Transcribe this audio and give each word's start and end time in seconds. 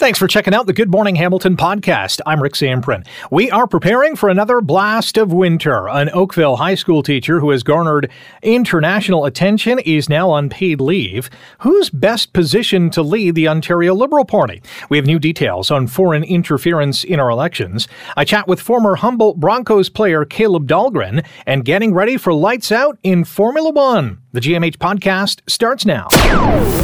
Thanks 0.00 0.18
for 0.18 0.26
checking 0.26 0.54
out 0.54 0.64
the 0.64 0.72
Good 0.72 0.90
Morning 0.90 1.14
Hamilton 1.16 1.58
podcast. 1.58 2.22
I'm 2.24 2.42
Rick 2.42 2.54
Zamperin. 2.54 3.06
We 3.30 3.50
are 3.50 3.66
preparing 3.66 4.16
for 4.16 4.30
another 4.30 4.62
blast 4.62 5.18
of 5.18 5.30
winter. 5.30 5.90
An 5.90 6.08
Oakville 6.14 6.56
high 6.56 6.74
school 6.74 7.02
teacher 7.02 7.38
who 7.38 7.50
has 7.50 7.62
garnered 7.62 8.10
international 8.42 9.26
attention 9.26 9.78
is 9.80 10.08
now 10.08 10.30
on 10.30 10.48
paid 10.48 10.80
leave. 10.80 11.28
Who's 11.58 11.90
best 11.90 12.32
positioned 12.32 12.94
to 12.94 13.02
lead 13.02 13.34
the 13.34 13.46
Ontario 13.46 13.94
Liberal 13.94 14.24
Party? 14.24 14.62
We 14.88 14.96
have 14.96 15.04
new 15.04 15.18
details 15.18 15.70
on 15.70 15.86
foreign 15.86 16.24
interference 16.24 17.04
in 17.04 17.20
our 17.20 17.28
elections. 17.28 17.86
I 18.16 18.24
chat 18.24 18.48
with 18.48 18.58
former 18.58 18.94
Humboldt 18.94 19.38
Broncos 19.38 19.90
player 19.90 20.24
Caleb 20.24 20.66
Dahlgren 20.66 21.26
and 21.44 21.62
getting 21.62 21.92
ready 21.92 22.16
for 22.16 22.32
lights 22.32 22.72
out 22.72 22.98
in 23.02 23.24
Formula 23.24 23.70
One. 23.70 24.22
The 24.32 24.38
GMH 24.38 24.76
podcast 24.76 25.40
starts 25.50 25.84
now. 25.84 26.06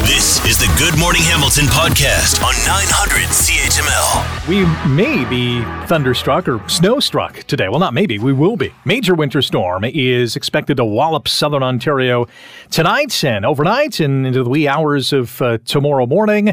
This 0.00 0.44
is 0.44 0.58
the 0.58 0.66
Good 0.80 0.98
Morning 0.98 1.22
Hamilton 1.22 1.66
podcast 1.66 2.42
on 2.42 2.54
900 2.66 3.22
CHML. 3.28 4.48
We 4.48 4.64
may 4.92 5.24
be 5.30 5.62
thunderstruck 5.86 6.48
or 6.48 6.58
snowstruck 6.66 7.44
today. 7.44 7.68
Well, 7.68 7.78
not 7.78 7.94
maybe, 7.94 8.18
we 8.18 8.32
will 8.32 8.56
be. 8.56 8.72
Major 8.84 9.14
winter 9.14 9.42
storm 9.42 9.84
is 9.84 10.34
expected 10.34 10.78
to 10.78 10.84
wallop 10.84 11.28
southern 11.28 11.62
Ontario 11.62 12.26
tonight 12.72 13.22
and 13.22 13.46
overnight 13.46 14.00
and 14.00 14.26
into 14.26 14.42
the 14.42 14.50
wee 14.50 14.66
hours 14.66 15.12
of 15.12 15.40
uh, 15.40 15.58
tomorrow 15.64 16.04
morning. 16.04 16.52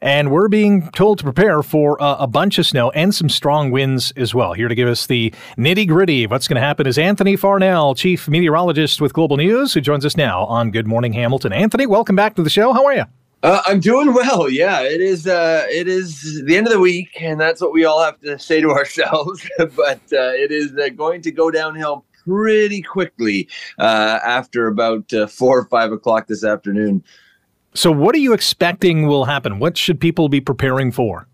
And 0.00 0.30
we're 0.30 0.48
being 0.48 0.90
told 0.90 1.18
to 1.18 1.24
prepare 1.24 1.62
for 1.62 2.00
uh, 2.00 2.16
a 2.18 2.26
bunch 2.26 2.58
of 2.58 2.66
snow 2.66 2.90
and 2.90 3.14
some 3.14 3.28
strong 3.28 3.70
winds 3.70 4.12
as 4.12 4.34
well. 4.34 4.52
Here 4.52 4.68
to 4.68 4.74
give 4.74 4.88
us 4.88 5.06
the 5.06 5.32
nitty 5.56 5.88
gritty 5.88 6.24
of 6.24 6.30
what's 6.30 6.46
going 6.46 6.60
to 6.60 6.60
happen 6.60 6.86
is 6.86 6.98
Anthony 6.98 7.36
Farnell, 7.36 7.94
Chief 7.94 8.28
Meteorologist 8.28 9.00
with 9.00 9.12
Global 9.12 9.36
News, 9.36 9.74
who 9.74 9.80
joins 9.80 10.06
us 10.06 10.16
now 10.16 10.44
on 10.44 10.70
Good 10.70 10.86
Morning 10.86 11.12
Hamilton. 11.12 11.52
Anthony, 11.52 11.86
welcome 11.86 12.14
back 12.14 12.36
to 12.36 12.42
the 12.42 12.50
show. 12.50 12.72
How 12.72 12.84
are 12.84 12.94
you? 12.94 13.04
Uh, 13.42 13.62
I'm 13.66 13.78
doing 13.80 14.14
well. 14.14 14.48
Yeah, 14.48 14.82
it 14.82 15.00
is. 15.00 15.26
Uh, 15.26 15.64
it 15.68 15.86
is 15.86 16.42
the 16.44 16.56
end 16.56 16.66
of 16.66 16.72
the 16.72 16.80
week, 16.80 17.20
and 17.20 17.40
that's 17.40 17.60
what 17.60 17.72
we 17.72 17.84
all 17.84 18.02
have 18.02 18.20
to 18.20 18.38
say 18.38 18.60
to 18.60 18.70
ourselves. 18.72 19.48
but 19.58 20.00
uh, 20.12 20.32
it 20.34 20.50
is 20.50 20.76
uh, 20.76 20.88
going 20.90 21.22
to 21.22 21.30
go 21.30 21.50
downhill 21.50 22.04
pretty 22.24 22.82
quickly 22.82 23.48
uh, 23.78 24.18
after 24.24 24.66
about 24.66 25.12
uh, 25.12 25.26
four 25.26 25.58
or 25.58 25.64
five 25.66 25.92
o'clock 25.92 26.26
this 26.26 26.44
afternoon. 26.44 27.02
So, 27.74 27.92
what 27.92 28.14
are 28.14 28.18
you 28.18 28.32
expecting 28.32 29.06
will 29.06 29.26
happen? 29.26 29.58
What 29.58 29.76
should 29.76 30.00
people 30.00 30.28
be 30.28 30.40
preparing 30.40 30.90
for? 30.90 31.28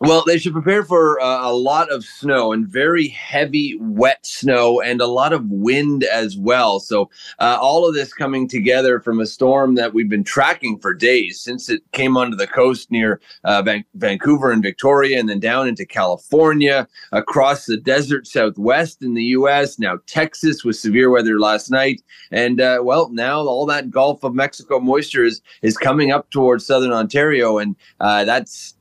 Well, 0.00 0.22
they 0.24 0.38
should 0.38 0.52
prepare 0.52 0.84
for 0.84 1.20
uh, 1.20 1.50
a 1.50 1.52
lot 1.52 1.90
of 1.90 2.04
snow 2.04 2.52
and 2.52 2.68
very 2.68 3.08
heavy, 3.08 3.76
wet 3.80 4.24
snow 4.24 4.80
and 4.80 5.00
a 5.00 5.08
lot 5.08 5.32
of 5.32 5.50
wind 5.50 6.04
as 6.04 6.36
well. 6.36 6.78
So, 6.78 7.10
uh, 7.40 7.58
all 7.60 7.86
of 7.86 7.96
this 7.96 8.14
coming 8.14 8.46
together 8.46 9.00
from 9.00 9.18
a 9.18 9.26
storm 9.26 9.74
that 9.74 9.94
we've 9.94 10.08
been 10.08 10.22
tracking 10.22 10.78
for 10.78 10.94
days 10.94 11.40
since 11.40 11.68
it 11.68 11.82
came 11.90 12.16
onto 12.16 12.36
the 12.36 12.46
coast 12.46 12.92
near 12.92 13.20
uh, 13.42 13.60
Van- 13.62 13.84
Vancouver 13.94 14.52
and 14.52 14.62
Victoria, 14.62 15.18
and 15.18 15.28
then 15.28 15.40
down 15.40 15.66
into 15.66 15.84
California, 15.84 16.86
across 17.10 17.66
the 17.66 17.76
desert 17.76 18.28
southwest 18.28 19.02
in 19.02 19.14
the 19.14 19.24
U.S., 19.24 19.80
now 19.80 19.98
Texas 20.06 20.64
with 20.64 20.76
severe 20.76 21.10
weather 21.10 21.40
last 21.40 21.72
night. 21.72 22.02
And, 22.30 22.60
uh, 22.60 22.80
well, 22.84 23.10
now 23.10 23.40
all 23.40 23.66
that 23.66 23.90
Gulf 23.90 24.22
of 24.22 24.32
Mexico 24.32 24.78
moisture 24.78 25.24
is, 25.24 25.42
is 25.62 25.76
coming 25.76 26.12
up 26.12 26.30
towards 26.30 26.64
southern 26.64 26.92
Ontario, 26.92 27.58
and 27.58 27.74
uh, 27.98 28.24
that's 28.24 28.76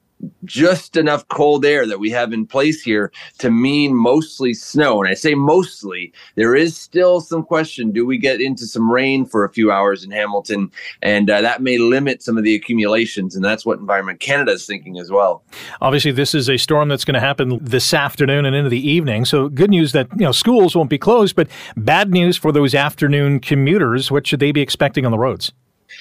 just 0.45 0.97
enough 0.97 1.27
cold 1.27 1.65
air 1.65 1.85
that 1.85 1.99
we 1.99 2.09
have 2.09 2.33
in 2.33 2.45
place 2.45 2.81
here 2.81 3.11
to 3.37 3.51
mean 3.51 3.95
mostly 3.95 4.53
snow. 4.53 4.99
And 4.99 5.09
I 5.09 5.13
say 5.13 5.35
mostly, 5.35 6.13
there 6.35 6.55
is 6.55 6.75
still 6.75 7.21
some 7.21 7.43
question 7.43 7.91
do 7.91 8.05
we 8.05 8.17
get 8.17 8.41
into 8.41 8.65
some 8.65 8.91
rain 8.91 9.25
for 9.25 9.43
a 9.43 9.49
few 9.49 9.71
hours 9.71 10.03
in 10.03 10.11
Hamilton? 10.11 10.71
And 11.01 11.29
uh, 11.29 11.41
that 11.41 11.61
may 11.61 11.77
limit 11.77 12.23
some 12.23 12.37
of 12.37 12.43
the 12.43 12.55
accumulations. 12.55 13.35
And 13.35 13.43
that's 13.43 13.65
what 13.65 13.79
Environment 13.79 14.19
Canada 14.19 14.51
is 14.53 14.65
thinking 14.65 14.97
as 14.97 15.11
well. 15.11 15.43
Obviously, 15.81 16.11
this 16.11 16.33
is 16.33 16.49
a 16.49 16.57
storm 16.57 16.89
that's 16.89 17.05
going 17.05 17.13
to 17.15 17.19
happen 17.19 17.59
this 17.61 17.93
afternoon 17.93 18.45
and 18.45 18.55
into 18.55 18.69
the 18.69 18.89
evening. 18.89 19.25
So, 19.25 19.49
good 19.49 19.69
news 19.69 19.91
that 19.91 20.07
you 20.13 20.25
know 20.25 20.31
schools 20.31 20.75
won't 20.75 20.89
be 20.89 20.97
closed, 20.97 21.35
but 21.35 21.47
bad 21.75 22.11
news 22.11 22.37
for 22.37 22.51
those 22.51 22.73
afternoon 22.73 23.39
commuters. 23.39 24.11
What 24.11 24.25
should 24.27 24.39
they 24.39 24.51
be 24.51 24.61
expecting 24.61 25.05
on 25.05 25.11
the 25.11 25.17
roads? 25.17 25.51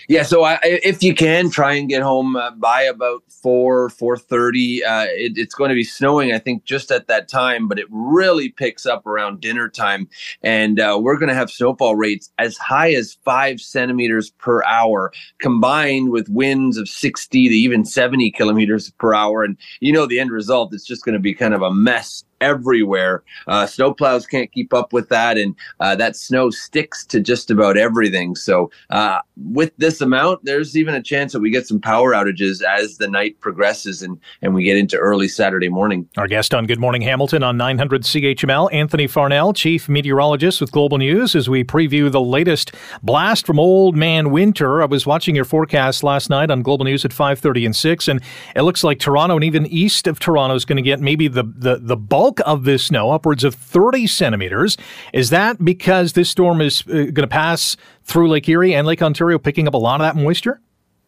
Yeah, 0.09 0.23
so 0.23 0.45
I, 0.45 0.59
if 0.63 1.03
you 1.03 1.15
can 1.15 1.51
try 1.51 1.75
and 1.75 1.89
get 1.89 2.03
home 2.03 2.37
uh, 2.37 2.53
by 2.53 2.83
about 2.83 3.23
four 3.29 3.91
four 3.91 4.17
thirty, 4.17 4.85
uh, 4.85 5.07
it, 5.09 5.33
it's 5.37 5.55
going 5.55 5.71
to 5.71 5.75
be 5.75 5.85
snowing. 5.85 6.33
I 6.33 6.39
think 6.39 6.65
just 6.65 6.91
at 6.91 7.07
that 7.09 7.29
time, 7.29 7.69
but 7.69 7.79
it 7.79 7.87
really 7.91 8.51
picks 8.51 8.87
up 8.87 9.07
around 9.07 9.41
dinner 9.41 9.69
time, 9.69 10.09
and 10.43 10.81
uh, 10.81 10.99
we're 11.01 11.19
going 11.19 11.29
to 11.29 11.35
have 11.35 11.51
snowfall 11.51 11.97
rates 11.97 12.31
as 12.39 12.57
high 12.57 12.93
as 12.93 13.19
five 13.25 13.61
centimeters 13.61 14.31
per 14.31 14.63
hour, 14.65 15.13
combined 15.39 16.11
with 16.11 16.29
winds 16.29 16.77
of 16.77 16.89
sixty 16.89 17.49
to 17.49 17.55
even 17.55 17.85
seventy 17.85 18.31
kilometers 18.31 18.91
per 18.93 19.15
hour. 19.15 19.45
And 19.45 19.57
you 19.81 19.93
know 19.93 20.07
the 20.07 20.21
end 20.21 20.31
result; 20.31 20.73
it's 20.73 20.87
just 20.87 21.05
going 21.05 21.15
to 21.15 21.21
be 21.21 21.35
kind 21.35 21.55
of 21.55 21.63
a 21.63 21.73
mess 21.73 22.25
everywhere. 22.41 23.23
Uh, 23.47 23.65
snowplows 23.65 24.29
can't 24.29 24.51
keep 24.53 24.73
up 24.75 24.93
with 24.93 25.09
that, 25.09 25.39
and 25.39 25.55
uh, 25.81 25.95
that 25.97 26.17
snow 26.17 26.51
sticks 26.51 27.05
to 27.07 27.21
just 27.21 27.51
about 27.51 27.77
everything. 27.77 28.35
So, 28.35 28.71
uh, 28.91 29.21
with 29.53 29.73
this 29.77 30.01
amount, 30.01 30.45
there's 30.45 30.77
even 30.77 30.95
a 30.95 31.03
chance 31.03 31.33
that 31.33 31.41
we 31.41 31.51
get 31.51 31.67
some 31.67 31.81
power 31.81 32.13
outages 32.13 32.63
as 32.63 32.99
the 32.99 33.09
night 33.09 33.39
progresses 33.41 34.03
and, 34.03 34.19
and 34.43 34.55
we 34.55 34.65
get 34.65 34.77
into 34.77 34.97
early 34.97 35.29
Saturday 35.29 35.69
morning. 35.69 36.09
Our 36.17 36.27
guest 36.27 36.55
on 36.55 36.67
Good 36.67 36.81
Morning 36.81 37.03
Hamilton 37.03 37.43
on 37.43 37.57
900 37.57 38.03
CHML, 38.03 38.73
Anthony 38.73 39.07
Farnell, 39.07 39.53
Chief 39.53 39.89
Meteorologist 39.89 40.61
with 40.61 40.73
Global 40.73 40.99
News, 40.99 41.35
as 41.35 41.49
we 41.49 41.65
preview 41.65 42.11
the 42.11 42.21
latest 42.21 42.73
blast 43.03 43.47
from 43.47 43.59
Old 43.59 43.97
Man 43.97 44.31
Winter. 44.31 44.83
I 44.83 44.87
was 44.87 45.07
watching 45.07 45.35
your 45.35 45.45
forecast 45.45 46.03
last 46.03 46.31
night 46.31 46.51
on 46.51 46.63
Global 46.63 46.85
News 46.85 47.05
at 47.05 47.13
5:30 47.13 47.67
and 47.67 47.77
6, 47.77 48.09
and 48.09 48.21
it 48.55 48.63
looks 48.63 48.83
like 48.83 48.99
Toronto 48.99 49.37
and 49.37 49.45
even 49.45 49.67
east 49.67 50.07
of 50.07 50.19
Toronto 50.19 50.55
is 50.55 50.65
going 50.65 50.77
to 50.77 50.83
get 50.83 51.01
maybe 51.01 51.29
the, 51.29 51.45
the, 51.45 51.77
the 51.81 51.97
bulk 51.97 52.26
bulk 52.27 52.41
of 52.45 52.65
this 52.65 52.85
snow, 52.85 53.13
upwards 53.13 53.45
of 53.45 53.55
30 53.55 54.07
centimeters. 54.09 54.77
Is 55.13 55.31
that 55.31 55.65
because 55.65 56.15
this 56.15 56.29
storm 56.29 56.61
is 56.61 56.83
uh, 56.89 56.93
going 56.93 57.15
to 57.15 57.29
pass 57.29 57.77
through 58.03 58.29
Lake 58.29 58.49
Erie 58.49 58.75
and 58.75 58.87
Lake 58.87 59.01
Ontario, 59.01 59.39
picking 59.39 59.69
up 59.69 59.75
a 59.75 59.79
lot 59.79 60.01
of 60.01 60.07
that 60.07 60.21
moisture? 60.21 60.61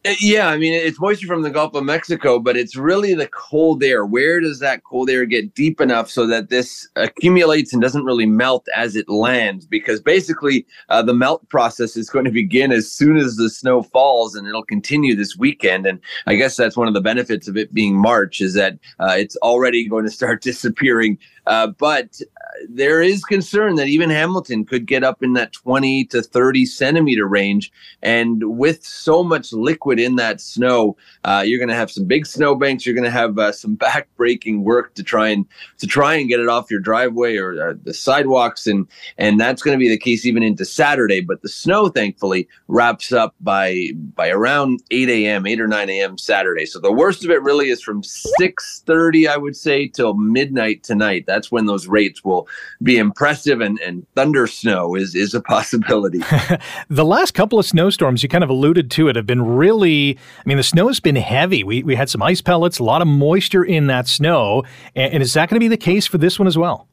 Uh, 0.05 0.15
yeah, 0.21 0.49
I 0.49 0.57
mean 0.59 0.73
it's 0.73 1.01
moisture 1.01 1.27
from 1.27 1.43
the 1.43 1.51
Gulf 1.51 1.75
of 1.75 1.83
Mexico, 1.83 2.39
but 2.39 2.57
it's 2.57 2.77
really 2.77 3.15
the 3.15 3.27
cold 3.27 3.83
air. 3.83 4.07
Where 4.07 4.41
does 4.41 4.61
that 4.61 4.85
cold 4.85 5.11
air 5.11 5.27
get 5.27 5.55
deep 5.55 5.81
enough 5.81 6.09
so 6.09 6.25
that 6.29 6.51
this 6.51 6.89
accumulates 6.95 7.73
and 7.73 7.83
doesn't 7.83 8.05
really 8.05 8.25
melt 8.25 8.65
as 8.77 8.95
it 8.95 9.09
lands? 9.09 9.67
Because 9.67 10.01
basically, 10.01 10.65
uh, 10.89 11.03
the 11.03 11.15
melt 11.15 11.49
process 11.49 11.97
is 11.97 12.11
going 12.11 12.27
to 12.27 12.31
begin 12.31 12.71
as 12.71 12.93
soon 12.93 13.17
as 13.17 13.37
the 13.37 13.51
snow 13.51 13.83
falls, 13.83 14.37
and 14.37 14.47
it'll 14.47 14.65
continue 14.65 15.17
this 15.17 15.37
weekend. 15.37 15.85
And 15.85 15.99
I 16.27 16.37
guess 16.37 16.55
that's 16.55 16.77
one 16.77 16.87
of 16.87 16.95
the 16.95 17.01
benefits 17.01 17.49
of 17.49 17.57
it 17.57 17.75
being 17.75 17.97
March 17.97 18.41
is 18.41 18.55
that 18.55 18.79
uh, 19.01 19.17
it's 19.19 19.37
already 19.39 19.89
going 19.89 20.05
to 20.05 20.13
start 20.13 20.43
disappearing. 20.43 21.19
Uh, 21.49 21.67
but 21.67 22.21
there 22.69 23.03
is 23.03 23.25
concern 23.25 23.77
that 23.77 23.89
even 23.89 24.11
Hamilton 24.11 24.65
could 24.65 24.87
get 24.87 25.05
up 25.05 25.23
in 25.23 25.35
that 25.35 25.53
20 25.53 26.05
to 26.07 26.23
30 26.23 26.67
centimeter 26.67 27.27
range. 27.27 27.71
And 28.03 28.59
with 28.59 28.85
so 28.85 29.23
much 29.23 29.53
liquid 29.53 29.99
in 29.99 30.17
that 30.17 30.41
snow, 30.41 30.97
uh, 31.25 31.43
you're 31.47 31.59
going 31.59 31.69
to 31.69 31.75
have 31.75 31.91
some 31.91 32.05
big 32.05 32.27
snow 32.27 32.55
banks. 32.55 32.85
You're 32.85 32.95
going 32.95 33.05
to 33.05 33.11
have 33.11 33.39
uh, 33.39 33.53
some 33.53 33.75
back 33.89 34.09
breaking 34.17 34.65
work 34.65 34.95
to 34.95 35.03
try 35.03 35.29
and 35.29 35.47
to 35.79 35.87
try 35.87 36.15
and 36.15 36.29
get 36.29 36.41
it 36.41 36.49
off 36.49 36.71
your 36.71 36.81
driveway 36.81 37.37
or, 37.37 37.51
or 37.61 37.75
the 37.75 37.95
sidewalks, 37.95 38.67
and 38.67 38.87
and 39.17 39.41
that's 39.41 39.63
going 39.63 39.77
to 39.77 39.79
be 39.79 39.89
the 39.89 39.99
case 39.99 40.27
even 40.27 40.43
into 40.43 40.65
Saturday. 40.65 41.21
But 41.21 41.43
the 41.43 41.49
snow, 41.49 41.89
thankfully, 41.89 42.49
wraps 42.69 43.13
up 43.13 43.35
by 43.41 43.91
by 44.15 44.29
around 44.29 44.83
8 44.91 45.09
a.m., 45.09 45.47
8 45.47 45.61
or 45.61 45.69
9 45.69 45.91
a.m. 45.91 46.19
Saturday. 46.19 46.67
So 46.67 46.81
the 46.81 46.93
worst 46.93 47.25
of 47.25 47.31
it 47.31 47.43
really 47.43 47.71
is 47.71 47.83
from 47.83 48.03
6:30, 48.03 49.29
I 49.29 49.37
would 49.37 49.57
say, 49.57 49.89
till 49.89 50.15
midnight 50.15 50.83
tonight. 50.83 51.25
That's 51.27 51.53
when 51.53 51.67
those 51.67 51.87
rates 51.87 52.25
will 52.25 52.48
be 52.83 52.99
impressive 52.99 53.61
and, 53.61 53.79
and 53.81 54.07
thunder 54.15 54.47
snow 54.47 54.95
is, 54.95 55.15
is 55.15 55.35
a 55.35 55.41
possibility. 55.49 56.19
the 56.89 57.05
last 57.05 57.35
couple 57.35 57.59
of 57.59 57.67
snowstorms, 57.67 58.23
you 58.23 58.29
kind 58.29 58.45
of 58.45 58.51
alluded 58.51 58.91
to 58.93 59.09
it, 59.09 59.17
have 59.17 59.27
been 59.27 59.43
really, 59.43 60.19
I 60.39 60.43
mean, 60.47 60.57
the 60.57 60.63
snow's 60.63 61.01
been 61.01 61.17
heavy. 61.17 61.65
We, 61.65 61.83
we 61.83 61.95
had 61.95 62.11
some 62.11 62.23
ice 62.23 62.41
pellets, 62.41 62.79
a 62.79 62.85
lot 62.85 63.03
of 63.03 63.09
moisture 63.09 63.65
in 63.65 63.87
that 63.89 64.09
snow. 64.09 64.65
and, 64.95 65.15
and 65.15 65.23
is 65.23 65.35
that 65.35 65.49
going 65.49 65.57
to 65.57 65.61
be 65.61 65.69
the 65.69 65.77
case 65.77 66.07
for 66.07 66.19
this 66.19 66.39
one 66.39 66.49
as 66.49 66.59
well? 66.59 66.88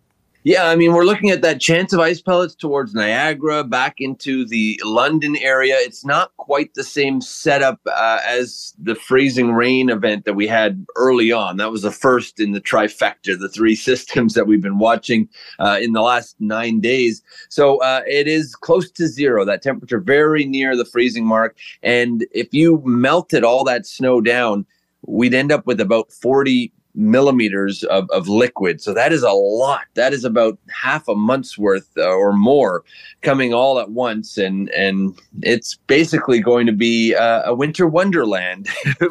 Yeah, 0.46 0.68
I 0.68 0.76
mean, 0.76 0.94
we're 0.94 1.06
looking 1.06 1.32
at 1.32 1.42
that 1.42 1.60
chance 1.60 1.92
of 1.92 2.00
ice 2.00 2.22
pellets 2.22 2.54
towards 2.54 2.94
Niagara, 2.94 3.64
back 3.64 3.96
into 3.98 4.46
the 4.46 4.80
London 4.86 5.36
area. 5.38 5.76
It's 5.80 6.06
not 6.06 6.38
quite 6.38 6.72
the 6.76 6.84
same 6.84 7.20
setup 7.20 7.80
uh, 7.88 8.20
as 8.24 8.76
the 8.78 8.94
freezing 8.94 9.54
rain 9.54 9.90
event 9.90 10.26
that 10.26 10.36
we 10.36 10.46
had 10.46 10.86
early 10.98 11.32
on. 11.32 11.58
That 11.58 11.72
was 11.72 11.82
the 11.82 11.90
first 11.90 12.40
in 12.40 12.52
the 12.52 12.62
trifecta, 12.62 13.40
the 13.40 13.50
three 13.50 13.74
systems 13.90 14.36
that 14.36 14.46
we've 14.46 14.62
been 14.62 14.78
watching 14.78 15.28
uh, 15.58 15.80
in 15.82 15.94
the 15.94 16.04
last 16.04 16.36
nine 16.40 16.80
days. 16.80 17.24
So 17.50 17.82
uh, 17.82 18.04
it 18.06 18.28
is 18.28 18.56
close 18.56 18.92
to 18.92 19.08
zero, 19.08 19.46
that 19.46 19.64
temperature 19.64 20.00
very 20.00 20.46
near 20.46 20.78
the 20.78 20.86
freezing 20.86 21.26
mark. 21.26 21.58
And 21.82 22.24
if 22.30 22.54
you 22.54 22.84
melted 22.86 23.44
all 23.44 23.64
that 23.64 23.88
snow 23.88 24.22
down, 24.22 24.68
we'd 25.08 25.34
end 25.34 25.52
up 25.52 25.66
with 25.66 25.82
about 25.82 26.12
40 26.12 26.72
millimeters 26.96 27.84
of, 27.84 28.10
of 28.10 28.28
liquid. 28.28 28.82
So 28.82 28.94
that 28.94 29.12
is 29.12 29.24
a 29.24 29.32
lot. 29.32 29.86
That 29.96 30.14
is 30.14 30.24
about 30.24 30.58
half 30.70 31.08
a 31.08 31.16
month's 31.16 31.58
worth 31.58 31.90
uh, 31.98 32.04
or 32.04 32.34
more 32.34 32.84
coming 33.22 33.54
all 33.54 33.80
at 33.80 33.92
once. 33.92 34.38
And, 34.38 34.70
and 34.70 35.20
it's 35.42 35.76
basically 35.88 36.40
going 36.40 36.66
to 36.68 36.74
be 36.74 37.16
uh, 37.16 37.44
a 37.46 37.54
winter 37.54 37.88
wonderland. 37.88 38.70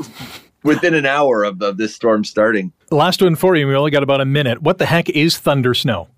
within 0.65 0.95
an 0.95 1.05
hour 1.05 1.45
of, 1.45 1.61
of 1.61 1.77
this 1.77 1.95
storm 1.95 2.25
starting. 2.25 2.73
Last 2.91 3.21
one 3.21 3.37
for 3.37 3.55
you. 3.55 3.69
We 3.69 3.77
only 3.77 3.91
got 3.91 4.03
about 4.03 4.23
a 4.23 4.25
minute. 4.25 4.63
What 4.63 4.79
the 4.79 4.87
heck 4.87 5.11
is 5.11 5.37
thunder 5.37 5.75
snow? 5.75 6.09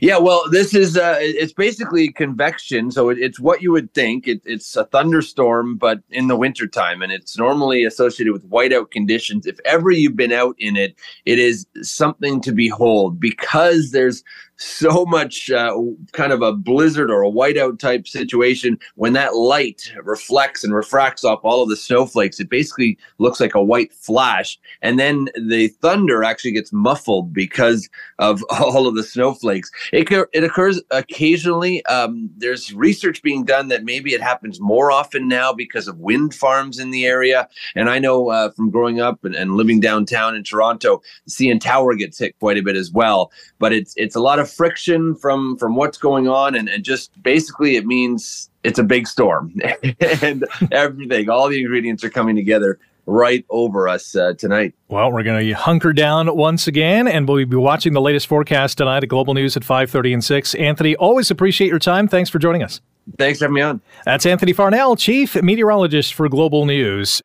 Yeah, 0.00 0.18
well, 0.18 0.48
this 0.50 0.74
is 0.74 0.96
uh, 0.96 1.16
it's 1.18 1.52
basically 1.52 2.12
convection, 2.12 2.90
so 2.90 3.08
it, 3.08 3.18
it's 3.18 3.40
what 3.40 3.62
you 3.62 3.72
would 3.72 3.92
think. 3.94 4.28
It, 4.28 4.40
it's 4.44 4.76
a 4.76 4.84
thunderstorm, 4.84 5.76
but 5.76 6.00
in 6.10 6.28
the 6.28 6.36
wintertime, 6.36 7.02
and 7.02 7.12
it's 7.12 7.36
normally 7.36 7.84
associated 7.84 8.32
with 8.32 8.48
whiteout 8.48 8.90
conditions. 8.90 9.46
If 9.46 9.58
ever 9.64 9.90
you've 9.90 10.16
been 10.16 10.32
out 10.32 10.54
in 10.58 10.76
it, 10.76 10.94
it 11.24 11.38
is 11.38 11.66
something 11.82 12.40
to 12.42 12.52
behold 12.52 13.18
because 13.18 13.90
there's 13.90 14.22
so 14.56 15.04
much 15.06 15.50
uh, 15.50 15.76
kind 16.12 16.32
of 16.32 16.42
a 16.42 16.52
blizzard 16.52 17.10
or 17.10 17.22
a 17.22 17.30
whiteout 17.30 17.78
type 17.78 18.06
situation. 18.06 18.78
When 18.96 19.12
that 19.14 19.34
light 19.34 19.92
reflects 20.02 20.64
and 20.64 20.74
refracts 20.74 21.24
off 21.24 21.40
all 21.42 21.62
of 21.62 21.68
the 21.68 21.76
snowflakes 21.76 22.40
it 22.40 22.48
basically 22.48 22.98
looks 23.18 23.40
like 23.40 23.54
a 23.54 23.62
white 23.62 23.92
flash. 23.92 24.58
And 24.82 24.98
then 24.98 25.28
the 25.48 25.68
thunder 25.68 26.24
actually 26.24 26.52
gets 26.52 26.72
muffled 26.72 27.32
because 27.32 27.88
of 28.18 28.44
all 28.50 28.86
of 28.86 28.94
the 28.94 29.02
snowflakes. 29.02 29.70
It, 29.92 30.08
it 30.32 30.44
occurs 30.44 30.80
occasionally. 30.90 31.84
Um, 31.86 32.30
there's 32.36 32.72
research 32.74 33.22
being 33.22 33.44
done 33.44 33.68
that 33.68 33.84
maybe 33.84 34.14
it 34.14 34.22
happens 34.22 34.60
more 34.60 34.90
often 34.90 35.28
now 35.28 35.52
because 35.52 35.88
of 35.88 35.98
wind 35.98 36.34
farms 36.34 36.78
in 36.78 36.90
the 36.90 37.06
area. 37.06 37.48
And 37.74 37.88
i 37.88 37.98
know 37.98 38.30
uh, 38.30 38.50
from 38.50 38.70
growing 38.70 39.00
up 39.00 39.24
and, 39.24 39.34
and 39.34 39.54
living 39.54 39.80
downtown 39.80 40.34
in 40.34 40.42
toronto 40.42 41.02
the 41.36 41.58
tower 41.58 41.94
gets 41.94 42.18
hit 42.18 42.38
quite 42.38 42.56
a 42.56 42.62
bit 42.62 42.76
as 42.76 42.90
well. 42.90 43.30
But 43.58 43.72
it's 43.72 43.94
it's 43.96 44.16
a 44.16 44.20
lot 44.20 44.38
of 44.38 44.43
of 44.44 44.50
friction 44.50 45.14
from 45.14 45.56
from 45.58 45.74
what's 45.74 45.98
going 45.98 46.28
on 46.28 46.54
and, 46.54 46.68
and 46.68 46.84
just 46.84 47.10
basically 47.22 47.76
it 47.76 47.86
means 47.86 48.50
it's 48.62 48.78
a 48.78 48.84
big 48.84 49.06
storm 49.06 49.54
and 50.00 50.46
everything 50.72 51.28
all 51.28 51.48
the 51.48 51.60
ingredients 51.60 52.04
are 52.04 52.10
coming 52.10 52.36
together 52.36 52.78
right 53.06 53.44
over 53.50 53.88
us 53.88 54.16
uh, 54.16 54.32
tonight. 54.34 54.74
Well, 54.88 55.12
we're 55.12 55.22
going 55.22 55.46
to 55.46 55.52
hunker 55.52 55.92
down 55.92 56.34
once 56.34 56.66
again, 56.66 57.06
and 57.06 57.28
we'll 57.28 57.44
be 57.44 57.56
watching 57.56 57.92
the 57.92 58.00
latest 58.00 58.26
forecast 58.26 58.78
tonight 58.78 59.02
at 59.02 59.08
Global 59.08 59.34
News 59.34 59.56
at 59.56 59.62
5.30 59.62 60.14
and 60.14 60.24
6. 60.24 60.54
Anthony, 60.54 60.96
always 60.96 61.30
appreciate 61.30 61.68
your 61.68 61.78
time. 61.78 62.08
Thanks 62.08 62.30
for 62.30 62.38
joining 62.38 62.62
us. 62.62 62.80
Thanks 63.18 63.38
for 63.38 63.44
having 63.44 63.54
me 63.54 63.62
on. 63.62 63.80
That's 64.04 64.26
Anthony 64.26 64.52
Farnell, 64.52 64.96
Chief 64.96 65.40
Meteorologist 65.40 66.14
for 66.14 66.28
Global 66.28 66.66
News. 66.66 67.22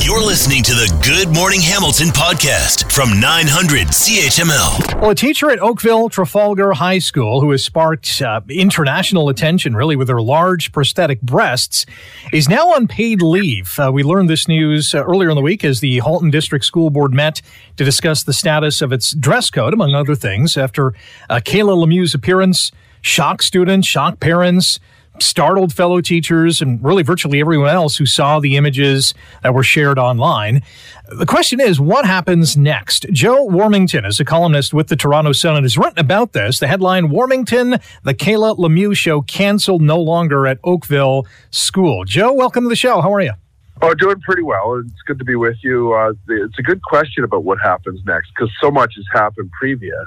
You're 0.00 0.24
listening 0.24 0.62
to 0.62 0.72
the 0.72 1.00
Good 1.04 1.34
Morning 1.34 1.60
Hamilton 1.60 2.08
podcast 2.08 2.92
from 2.92 3.18
900 3.18 3.88
CHML. 3.88 5.00
Well, 5.00 5.10
a 5.10 5.14
teacher 5.16 5.50
at 5.50 5.58
Oakville 5.58 6.08
Trafalgar 6.08 6.72
High 6.74 7.00
School 7.00 7.40
who 7.40 7.50
has 7.50 7.64
sparked 7.64 8.22
uh, 8.22 8.40
international 8.48 9.28
attention, 9.28 9.74
really, 9.74 9.96
with 9.96 10.08
her 10.08 10.22
large 10.22 10.70
prosthetic 10.70 11.20
breasts, 11.22 11.86
is 12.32 12.48
now 12.48 12.72
on 12.72 12.86
paid 12.86 13.20
leave. 13.20 13.76
Uh, 13.80 13.90
we 13.92 14.04
learned 14.04 14.30
this 14.30 14.46
news 14.46 14.94
uh, 14.94 15.02
earlier 15.02 15.30
in 15.30 15.34
the 15.34 15.42
week 15.42 15.64
as 15.64 15.80
the 15.80 15.98
Halton 15.98 16.30
District 16.30 16.64
School 16.64 16.90
Board 16.90 17.12
met 17.12 17.42
to 17.76 17.84
discuss 17.84 18.22
the 18.22 18.32
status 18.32 18.80
of 18.80 18.92
its 18.92 19.12
dress 19.12 19.50
code, 19.50 19.74
among 19.74 19.92
other 19.92 20.14
things, 20.14 20.56
after 20.56 20.94
uh, 21.28 21.40
Kayla 21.44 21.84
Lemieux's 21.84 22.14
appearance 22.14 22.70
shocked 23.02 23.42
students, 23.42 23.88
shocked 23.88 24.20
parents 24.20 24.78
startled 25.22 25.72
fellow 25.72 26.00
teachers 26.00 26.60
and 26.60 26.82
really 26.82 27.02
virtually 27.02 27.40
everyone 27.40 27.68
else 27.68 27.96
who 27.96 28.06
saw 28.06 28.40
the 28.40 28.56
images 28.56 29.14
that 29.42 29.54
were 29.54 29.62
shared 29.62 29.98
online. 29.98 30.62
The 31.10 31.26
question 31.26 31.60
is, 31.60 31.80
what 31.80 32.04
happens 32.04 32.56
next? 32.56 33.06
Joe 33.10 33.48
Warmington 33.48 34.06
is 34.06 34.20
a 34.20 34.24
columnist 34.24 34.74
with 34.74 34.88
the 34.88 34.96
Toronto 34.96 35.32
Sun 35.32 35.56
and 35.56 35.64
has 35.64 35.78
written 35.78 35.98
about 35.98 36.32
this. 36.32 36.58
The 36.58 36.66
headline, 36.66 37.08
Warmington, 37.08 37.82
the 38.02 38.14
Kayla 38.14 38.58
Lemieux 38.58 38.96
show 38.96 39.22
canceled 39.22 39.82
no 39.82 40.00
longer 40.00 40.46
at 40.46 40.58
Oakville 40.64 41.26
School. 41.50 42.04
Joe, 42.04 42.32
welcome 42.32 42.64
to 42.64 42.68
the 42.68 42.76
show. 42.76 43.00
How 43.00 43.12
are 43.14 43.20
you? 43.20 43.32
Oh, 43.80 43.94
doing 43.94 44.20
pretty 44.20 44.42
well. 44.42 44.82
It's 44.84 45.02
good 45.06 45.18
to 45.20 45.24
be 45.24 45.36
with 45.36 45.56
you. 45.62 45.92
Uh, 45.92 46.12
it's 46.28 46.58
a 46.58 46.62
good 46.62 46.82
question 46.82 47.22
about 47.22 47.44
what 47.44 47.58
happens 47.60 48.00
next 48.04 48.30
because 48.34 48.52
so 48.60 48.70
much 48.70 48.94
has 48.96 49.04
happened 49.12 49.50
previous. 49.58 50.06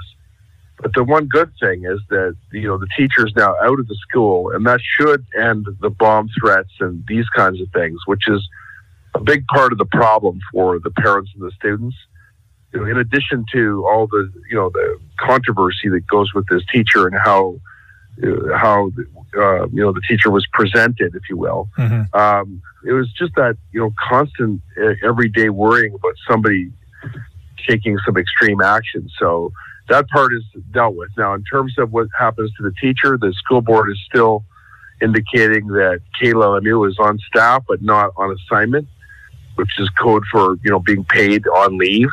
But 0.82 0.94
the 0.94 1.04
one 1.04 1.26
good 1.26 1.52
thing 1.60 1.84
is 1.84 2.00
that 2.10 2.36
you 2.50 2.66
know 2.66 2.76
the 2.76 2.88
teacher's 2.96 3.32
now 3.36 3.54
out 3.62 3.78
of 3.78 3.86
the 3.86 3.96
school, 4.08 4.50
and 4.50 4.66
that 4.66 4.80
should 4.98 5.24
end 5.38 5.66
the 5.80 5.90
bomb 5.90 6.28
threats 6.40 6.72
and 6.80 7.04
these 7.06 7.28
kinds 7.28 7.60
of 7.60 7.68
things, 7.72 8.00
which 8.06 8.28
is 8.28 8.46
a 9.14 9.20
big 9.20 9.46
part 9.46 9.70
of 9.70 9.78
the 9.78 9.86
problem 9.86 10.40
for 10.50 10.80
the 10.80 10.90
parents 10.90 11.30
and 11.34 11.42
the 11.44 11.52
students. 11.52 11.96
You 12.74 12.80
know, 12.80 12.86
in 12.86 12.98
addition 12.98 13.44
to 13.52 13.86
all 13.86 14.08
the 14.08 14.32
you 14.50 14.56
know 14.56 14.70
the 14.70 14.98
controversy 15.20 15.88
that 15.90 16.04
goes 16.08 16.34
with 16.34 16.46
this 16.48 16.62
teacher 16.72 17.06
and 17.06 17.16
how 17.16 17.60
uh, 18.20 18.56
how 18.56 18.90
uh, 19.36 19.68
you 19.68 19.82
know 19.82 19.92
the 19.92 20.02
teacher 20.08 20.30
was 20.30 20.44
presented, 20.52 21.14
if 21.14 21.22
you 21.30 21.36
will, 21.36 21.68
mm-hmm. 21.78 22.18
um, 22.18 22.60
it 22.84 22.92
was 22.92 23.10
just 23.12 23.34
that 23.36 23.56
you 23.70 23.78
know 23.78 23.94
constant 24.08 24.60
uh, 24.82 24.94
everyday 25.04 25.48
worrying 25.48 25.94
about 25.94 26.14
somebody 26.28 26.72
taking 27.68 27.96
some 28.04 28.16
extreme 28.16 28.60
action. 28.60 29.08
So 29.18 29.52
that 29.88 30.08
part 30.08 30.32
is 30.32 30.42
dealt 30.70 30.94
with. 30.94 31.10
Now, 31.16 31.34
in 31.34 31.44
terms 31.44 31.74
of 31.78 31.92
what 31.92 32.08
happens 32.18 32.52
to 32.54 32.62
the 32.62 32.72
teacher, 32.80 33.18
the 33.18 33.32
school 33.32 33.60
board 33.60 33.90
is 33.90 33.98
still 34.08 34.44
indicating 35.00 35.66
that 35.68 36.00
Kayla 36.20 36.60
Lemieux 36.60 36.88
is 36.88 36.96
on 36.98 37.18
staff 37.26 37.64
but 37.66 37.82
not 37.82 38.12
on 38.16 38.32
assignment, 38.32 38.88
which 39.56 39.70
is 39.78 39.88
code 39.90 40.24
for 40.30 40.56
you 40.62 40.70
know 40.70 40.78
being 40.78 41.04
paid 41.04 41.46
on 41.46 41.78
leave. 41.78 42.08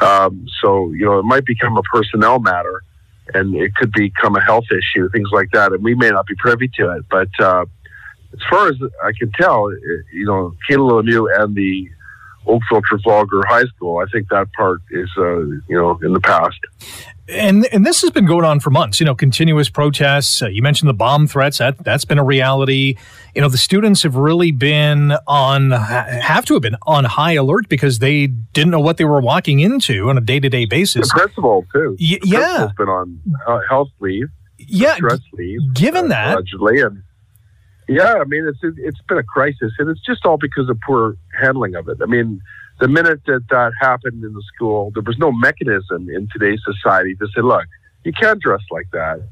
Um, 0.00 0.46
so 0.60 0.90
you 0.92 1.04
know 1.04 1.18
it 1.18 1.24
might 1.24 1.44
become 1.44 1.76
a 1.76 1.82
personnel 1.82 2.40
matter, 2.40 2.82
and 3.34 3.54
it 3.54 3.74
could 3.74 3.92
become 3.92 4.36
a 4.36 4.40
health 4.40 4.66
issue, 4.70 5.08
things 5.10 5.28
like 5.32 5.50
that, 5.52 5.72
and 5.72 5.84
we 5.84 5.94
may 5.94 6.10
not 6.10 6.26
be 6.26 6.34
privy 6.36 6.68
to 6.78 6.90
it. 6.96 7.04
But 7.10 7.28
uh, 7.38 7.66
as 8.32 8.40
far 8.50 8.68
as 8.68 8.76
I 9.02 9.12
can 9.12 9.30
tell, 9.32 9.70
you 10.12 10.26
know, 10.26 10.54
Kayla 10.68 11.02
Lemieux 11.02 11.28
and 11.40 11.54
the 11.54 11.88
Oakville 12.46 12.82
Trafalgar 12.82 13.42
High 13.46 13.64
School. 13.64 13.98
I 13.98 14.06
think 14.10 14.28
that 14.28 14.52
part 14.52 14.80
is, 14.90 15.10
uh, 15.16 15.38
you 15.38 15.62
know, 15.70 15.98
in 16.02 16.12
the 16.12 16.20
past. 16.20 16.58
And 17.26 17.66
and 17.72 17.86
this 17.86 18.02
has 18.02 18.10
been 18.10 18.26
going 18.26 18.44
on 18.44 18.60
for 18.60 18.68
months. 18.70 19.00
You 19.00 19.06
know, 19.06 19.14
continuous 19.14 19.70
protests. 19.70 20.42
Uh, 20.42 20.48
you 20.48 20.60
mentioned 20.60 20.90
the 20.90 20.94
bomb 20.94 21.26
threats. 21.26 21.56
That 21.56 21.82
that's 21.82 22.04
been 22.04 22.18
a 22.18 22.24
reality. 22.24 22.96
You 23.34 23.40
know, 23.40 23.48
the 23.48 23.56
students 23.56 24.02
have 24.02 24.16
really 24.16 24.52
been 24.52 25.12
on 25.26 25.70
have 25.70 26.44
to 26.46 26.54
have 26.54 26.62
been 26.62 26.76
on 26.86 27.04
high 27.04 27.32
alert 27.32 27.68
because 27.70 27.98
they 27.98 28.26
didn't 28.26 28.70
know 28.70 28.80
what 28.80 28.98
they 28.98 29.06
were 29.06 29.22
walking 29.22 29.60
into 29.60 30.10
on 30.10 30.18
a 30.18 30.20
day 30.20 30.38
to 30.38 30.50
day 30.50 30.66
basis. 30.66 31.08
The 31.08 31.18
principal 31.18 31.64
too. 31.72 31.96
Y- 31.98 32.18
the 32.20 32.28
yeah, 32.28 32.68
been 32.76 32.88
on 32.88 33.20
uh, 33.46 33.60
health 33.70 33.88
leave. 34.00 34.28
Yeah, 34.58 34.96
stress 34.96 35.20
leave. 35.32 35.60
Given 35.72 36.06
uh, 36.06 36.08
that, 36.08 36.34
allegedly, 36.34 36.80
and 36.82 37.02
yeah, 37.88 38.14
I 38.14 38.24
mean, 38.24 38.46
it's 38.46 38.58
it's 38.78 39.00
been 39.08 39.18
a 39.18 39.22
crisis, 39.22 39.72
and 39.78 39.90
it's 39.90 40.00
just 40.04 40.24
all 40.24 40.38
because 40.38 40.68
of 40.68 40.78
poor 40.80 41.16
handling 41.40 41.74
of 41.74 41.88
it. 41.88 41.98
I 42.02 42.06
mean, 42.06 42.40
the 42.80 42.88
minute 42.88 43.20
that 43.26 43.44
that 43.50 43.72
happened 43.80 44.24
in 44.24 44.32
the 44.32 44.42
school, 44.54 44.90
there 44.94 45.02
was 45.02 45.18
no 45.18 45.30
mechanism 45.32 46.08
in 46.08 46.28
today's 46.32 46.60
society 46.64 47.14
to 47.16 47.26
say, 47.34 47.40
look, 47.40 47.64
you 48.04 48.12
can't 48.12 48.40
dress 48.40 48.62
like 48.70 48.88
that, 48.92 49.22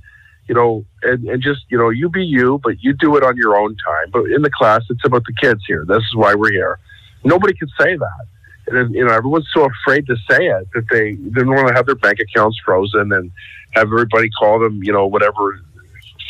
you 0.49 0.55
know, 0.55 0.85
and, 1.03 1.25
and 1.27 1.43
just, 1.43 1.61
you 1.69 1.77
know, 1.77 1.91
you 1.91 2.09
be 2.09 2.25
you, 2.25 2.61
but 2.63 2.83
you 2.83 2.93
do 2.93 3.17
it 3.17 3.25
on 3.25 3.37
your 3.37 3.57
own 3.57 3.77
time. 3.85 4.11
But 4.13 4.31
in 4.31 4.43
the 4.43 4.51
class, 4.51 4.83
it's 4.91 5.05
about 5.05 5.25
the 5.25 5.35
kids 5.41 5.63
here. 5.67 5.85
This 5.87 5.99
is 5.99 6.15
why 6.15 6.35
we're 6.35 6.53
here. 6.53 6.79
Nobody 7.25 7.55
can 7.55 7.69
say 7.81 7.97
that. 7.97 8.27
And, 8.69 8.95
you 8.95 9.05
know, 9.05 9.13
everyone's 9.13 9.49
so 9.53 9.67
afraid 9.67 10.07
to 10.07 10.17
say 10.31 10.47
it 10.47 10.69
that 10.75 10.85
they, 10.91 11.15
they 11.15 11.41
don't 11.41 11.55
want 11.55 11.69
to 11.69 11.75
have 11.75 11.87
their 11.87 11.97
bank 11.97 12.19
accounts 12.21 12.59
frozen 12.65 13.13
and 13.13 13.31
have 13.73 13.89
everybody 13.89 14.31
call 14.31 14.61
them, 14.61 14.83
you 14.83 14.93
know, 14.93 15.07
whatever 15.07 15.61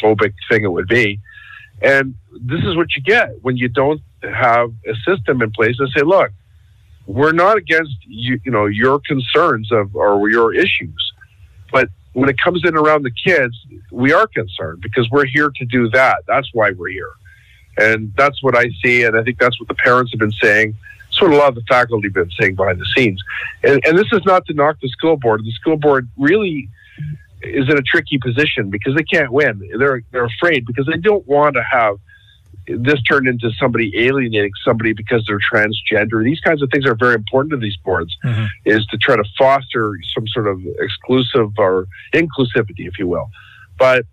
phobic 0.03 0.33
thing 0.51 0.65
it 0.65 0.73
would 0.73 0.89
be. 0.89 1.21
And 1.83 2.15
this 2.41 2.63
is 2.65 2.77
what 2.77 2.95
you 2.97 3.03
get 3.03 3.43
when 3.43 3.57
you 3.57 3.69
don't 3.69 4.01
have 4.23 4.73
a 4.87 4.95
system 5.07 5.43
in 5.43 5.51
place 5.51 5.77
and 5.79 5.89
say, 5.97 6.03
look, 6.03 6.31
we're 7.07 7.33
not 7.33 7.57
against 7.57 7.97
you, 8.07 8.41
you 8.45 8.53
know, 8.53 8.67
your 8.67 9.01
concerns 9.01 9.73
of 9.73 9.95
or 9.97 10.31
your 10.31 10.55
issues, 10.55 11.13
but 11.71 11.89
when 12.13 12.29
it 12.29 12.39
comes 12.39 12.63
in 12.65 12.77
around 12.77 13.03
the 13.03 13.11
kids, 13.11 13.55
we 13.91 14.13
are 14.13 14.27
concerned 14.27 14.81
because 14.83 15.11
we're 15.11 15.27
here 15.27 15.51
to 15.57 15.65
do 15.65 15.89
that. 15.91 16.19
That's 16.27 16.49
why 16.53 16.73
we're 16.73 16.91
here, 16.91 17.13
and 17.77 18.13
that's 18.17 18.43
what 18.43 18.57
I 18.57 18.71
see, 18.85 19.05
and 19.05 19.17
I 19.17 19.25
think 19.25 19.39
that's 19.39 19.59
what 19.59 19.69
the 19.69 19.75
parents 19.75 20.13
have 20.13 20.21
been 20.21 20.33
saying. 20.33 20.77
That's 21.07 21.23
what 21.23 21.33
a 21.33 21.37
lot 21.37 21.49
of 21.49 21.55
the 21.57 21.65
faculty 21.69 22.09
have 22.09 22.15
been 22.15 22.31
saying 22.39 22.55
behind 22.55 22.81
the 22.81 22.87
scenes, 22.97 23.23
and, 23.65 23.85
and 23.85 23.99
this 23.99 24.13
is 24.13 24.25
not 24.25 24.47
to 24.47 24.55
knock 24.55 24.77
the 24.81 24.89
school 24.89 25.17
board. 25.17 25.43
The 25.45 25.53
school 25.53 25.77
board 25.77 26.09
really 26.17 26.69
is 27.43 27.69
in 27.69 27.77
a 27.77 27.83
tricky 27.83 28.19
position 28.19 28.71
because 28.71 28.95
they 28.95 29.03
can't 29.03 29.33
win. 29.33 29.69
They're 29.77 30.03
they're 30.13 30.27
afraid 30.27 30.67
because 30.67 30.87
they 30.87 30.99
don't 30.99 31.27
want 31.27 31.57
to 31.57 31.63
have 31.63 31.97
this 32.67 33.03
turned 33.03 33.27
into 33.27 33.51
somebody 33.59 33.93
alienating 33.97 34.53
somebody 34.65 34.93
because 34.93 35.25
they're 35.27 35.41
transgender. 35.41 36.23
These 36.23 36.41
kinds 36.41 36.63
of 36.63 36.71
things 36.71 36.87
are 36.87 36.95
very 36.95 37.15
important 37.15 37.51
to 37.51 37.57
these 37.57 37.77
boards. 37.79 38.17
Mm-hmm. 38.25 38.47
Is 38.65 38.87
to 38.87 38.99
try 38.99 39.17
to 39.17 39.25
foster 39.37 39.99
some 40.15 40.27
sort 40.29 40.47
of 40.47 40.61
exclusive 40.79 41.53
or 41.59 41.87
inclusivity, 42.13 42.87
if 42.87 42.99
you 42.99 43.09
will. 43.09 43.31
But 43.79 44.07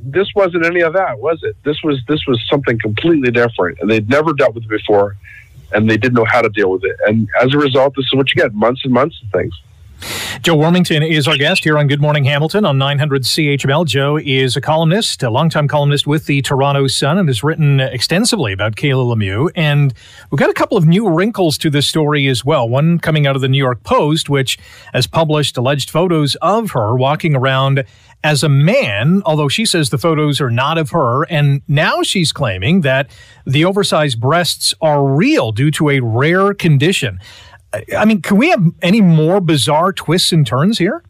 this 0.00 0.28
wasn't 0.34 0.64
any 0.64 0.80
of 0.80 0.94
that, 0.94 1.20
was 1.20 1.40
it? 1.42 1.56
This 1.64 1.82
was 1.84 2.00
this 2.08 2.26
was 2.26 2.42
something 2.48 2.78
completely 2.78 3.30
different, 3.30 3.78
and 3.80 3.90
they'd 3.90 4.08
never 4.08 4.32
dealt 4.32 4.54
with 4.54 4.64
it 4.64 4.70
before, 4.70 5.16
and 5.72 5.88
they 5.88 5.96
didn't 5.96 6.14
know 6.14 6.24
how 6.24 6.42
to 6.42 6.48
deal 6.48 6.70
with 6.70 6.84
it. 6.84 6.96
And 7.06 7.28
as 7.40 7.54
a 7.54 7.58
result, 7.58 7.94
this 7.96 8.06
is 8.06 8.14
what 8.14 8.34
you 8.34 8.42
get: 8.42 8.54
months 8.54 8.84
and 8.84 8.92
months 8.92 9.20
of 9.22 9.30
things. 9.30 9.54
Joe 10.42 10.56
Warmington 10.56 11.08
is 11.08 11.28
our 11.28 11.36
guest 11.36 11.64
here 11.64 11.78
on 11.78 11.86
Good 11.86 12.00
Morning 12.00 12.24
Hamilton 12.24 12.64
on 12.64 12.78
900 12.78 13.22
CHML. 13.22 13.86
Joe 13.86 14.18
is 14.18 14.56
a 14.56 14.60
columnist, 14.60 15.22
a 15.22 15.30
longtime 15.30 15.68
columnist 15.68 16.06
with 16.06 16.26
the 16.26 16.42
Toronto 16.42 16.86
Sun, 16.86 17.18
and 17.18 17.28
has 17.28 17.44
written 17.44 17.80
extensively 17.80 18.52
about 18.52 18.76
Kayla 18.76 19.14
Lemieux. 19.14 19.50
And 19.54 19.94
we've 20.30 20.38
got 20.38 20.50
a 20.50 20.54
couple 20.54 20.76
of 20.76 20.86
new 20.86 21.08
wrinkles 21.08 21.56
to 21.58 21.70
this 21.70 21.86
story 21.86 22.26
as 22.26 22.44
well. 22.44 22.68
One 22.68 22.98
coming 22.98 23.26
out 23.26 23.36
of 23.36 23.42
the 23.42 23.48
New 23.48 23.58
York 23.58 23.84
Post, 23.84 24.28
which 24.28 24.58
has 24.92 25.06
published 25.06 25.56
alleged 25.56 25.90
photos 25.90 26.34
of 26.42 26.72
her 26.72 26.94
walking 26.96 27.36
around 27.36 27.84
as 28.24 28.42
a 28.42 28.48
man, 28.48 29.22
although 29.24 29.48
she 29.48 29.64
says 29.64 29.90
the 29.90 29.98
photos 29.98 30.40
are 30.40 30.50
not 30.50 30.78
of 30.78 30.90
her. 30.90 31.24
And 31.24 31.62
now 31.68 32.02
she's 32.02 32.32
claiming 32.32 32.82
that 32.82 33.10
the 33.46 33.64
oversized 33.64 34.20
breasts 34.20 34.74
are 34.80 35.06
real 35.06 35.52
due 35.52 35.70
to 35.72 35.90
a 35.90 36.00
rare 36.00 36.54
condition. 36.54 37.18
I 37.96 38.04
mean, 38.04 38.22
can 38.22 38.36
we 38.36 38.50
have 38.50 38.62
any 38.82 39.00
more 39.00 39.40
bizarre 39.40 39.92
twists 39.92 40.32
and 40.32 40.46
turns 40.46 40.78
here? 40.78 41.02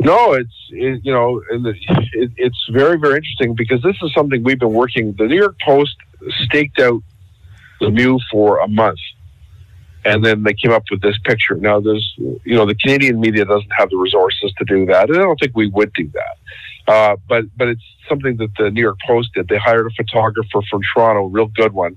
No, 0.00 0.34
it's 0.34 0.52
it, 0.70 1.00
you 1.04 1.12
know, 1.12 1.42
it, 1.50 2.30
it's 2.36 2.68
very 2.70 2.98
very 2.98 3.16
interesting 3.16 3.54
because 3.54 3.82
this 3.82 3.96
is 4.02 4.12
something 4.14 4.42
we've 4.42 4.58
been 4.58 4.74
working. 4.74 5.14
The 5.16 5.24
New 5.26 5.36
York 5.36 5.56
Post 5.64 5.96
staked 6.44 6.78
out 6.78 7.02
Lemieux 7.80 8.20
for 8.30 8.58
a 8.58 8.68
month, 8.68 8.98
and 10.04 10.24
then 10.24 10.42
they 10.42 10.52
came 10.52 10.72
up 10.72 10.84
with 10.90 11.00
this 11.00 11.18
picture. 11.24 11.54
Now, 11.54 11.80
there's 11.80 12.14
you 12.18 12.54
know, 12.54 12.66
the 12.66 12.74
Canadian 12.74 13.20
media 13.20 13.44
doesn't 13.46 13.72
have 13.76 13.88
the 13.88 13.96
resources 13.96 14.52
to 14.58 14.64
do 14.64 14.84
that, 14.86 15.08
and 15.08 15.18
I 15.18 15.22
don't 15.22 15.40
think 15.40 15.56
we 15.56 15.68
would 15.68 15.92
do 15.94 16.10
that. 16.12 16.92
Uh, 16.92 17.16
but 17.26 17.44
but 17.56 17.68
it's 17.68 17.82
something 18.08 18.36
that 18.36 18.50
the 18.58 18.70
New 18.70 18.82
York 18.82 18.98
Post 19.06 19.30
did. 19.34 19.48
They 19.48 19.56
hired 19.56 19.86
a 19.86 19.90
photographer 19.90 20.60
from 20.70 20.82
Toronto, 20.94 21.24
real 21.26 21.46
good 21.46 21.72
one, 21.72 21.96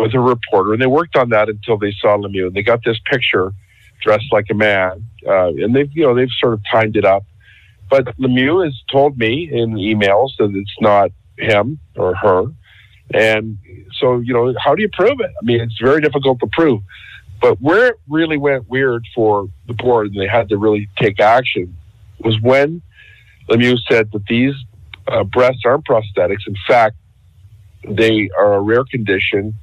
with 0.00 0.14
a 0.14 0.20
reporter, 0.20 0.72
and 0.72 0.80
they 0.80 0.86
worked 0.86 1.16
on 1.16 1.30
that 1.30 1.48
until 1.48 1.78
they 1.78 1.92
saw 2.00 2.16
Lemieux. 2.16 2.46
And 2.46 2.54
they 2.54 2.62
got 2.62 2.82
this 2.84 2.98
picture 3.10 3.52
dressed 4.02 4.32
like 4.32 4.46
a 4.50 4.54
man, 4.54 5.06
uh, 5.26 5.48
and 5.48 5.74
they've 5.74 5.90
you 5.92 6.04
know 6.06 6.14
they've 6.14 6.30
sort 6.38 6.54
of 6.54 6.62
timed 6.70 6.96
it 6.96 7.04
up. 7.04 7.24
But 7.88 8.16
Lemieux 8.18 8.64
has 8.64 8.74
told 8.90 9.18
me 9.18 9.50
in 9.50 9.74
emails 9.74 10.30
that 10.38 10.52
it's 10.54 10.76
not 10.80 11.10
him 11.38 11.78
or 11.96 12.14
her, 12.14 12.46
and 13.12 13.58
so 13.98 14.18
you 14.20 14.32
know 14.32 14.54
how 14.58 14.74
do 14.74 14.82
you 14.82 14.88
prove 14.92 15.20
it? 15.20 15.30
I 15.40 15.44
mean, 15.44 15.60
it's 15.60 15.78
very 15.80 16.00
difficult 16.00 16.40
to 16.40 16.46
prove. 16.52 16.82
But 17.40 17.60
where 17.60 17.88
it 17.88 18.00
really 18.08 18.36
went 18.36 18.68
weird 18.68 19.04
for 19.14 19.48
the 19.66 19.74
board, 19.74 20.08
and 20.08 20.20
they 20.20 20.28
had 20.28 20.50
to 20.50 20.58
really 20.58 20.88
take 20.98 21.20
action, 21.20 21.76
was 22.18 22.38
when 22.40 22.82
Lemieux 23.48 23.78
said 23.88 24.10
that 24.12 24.26
these 24.26 24.54
uh, 25.08 25.24
breasts 25.24 25.62
aren't 25.64 25.86
prosthetics. 25.86 26.46
In 26.46 26.54
fact, 26.68 26.96
they 27.88 28.28
are 28.38 28.54
a 28.54 28.60
rare 28.60 28.84
condition 28.84 29.54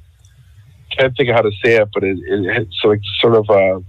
can't 0.98 1.16
think 1.16 1.28
of 1.28 1.36
how 1.36 1.42
to 1.42 1.52
say 1.64 1.76
it, 1.76 1.88
but 1.94 2.04
it, 2.04 2.18
it 2.18 2.44
it's 2.62 2.80
like 2.84 3.00
sort 3.20 3.34
of 3.34 3.48
a, 3.50 3.82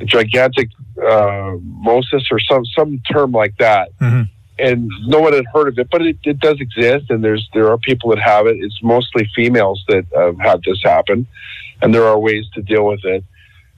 a 0.00 0.04
gigantic 0.04 0.70
uh, 0.98 1.56
mosis 1.84 2.24
or 2.30 2.38
some 2.40 2.64
some 2.76 3.00
term 3.10 3.32
like 3.32 3.56
that. 3.58 3.96
Mm-hmm. 3.98 4.22
And 4.56 4.88
no 5.06 5.18
one 5.18 5.32
had 5.32 5.46
heard 5.52 5.66
of 5.66 5.78
it, 5.78 5.88
but 5.90 6.00
it, 6.02 6.16
it 6.22 6.38
does 6.38 6.60
exist, 6.60 7.10
and 7.10 7.24
there's 7.24 7.48
there 7.54 7.68
are 7.70 7.78
people 7.78 8.10
that 8.10 8.20
have 8.20 8.46
it. 8.46 8.56
It's 8.60 8.80
mostly 8.82 9.28
females 9.34 9.84
that 9.88 10.06
have 10.14 10.38
had 10.38 10.62
this 10.64 10.80
happen, 10.82 11.26
and 11.82 11.92
there 11.92 12.04
are 12.04 12.18
ways 12.18 12.44
to 12.54 12.62
deal 12.62 12.86
with 12.86 13.04
it. 13.04 13.24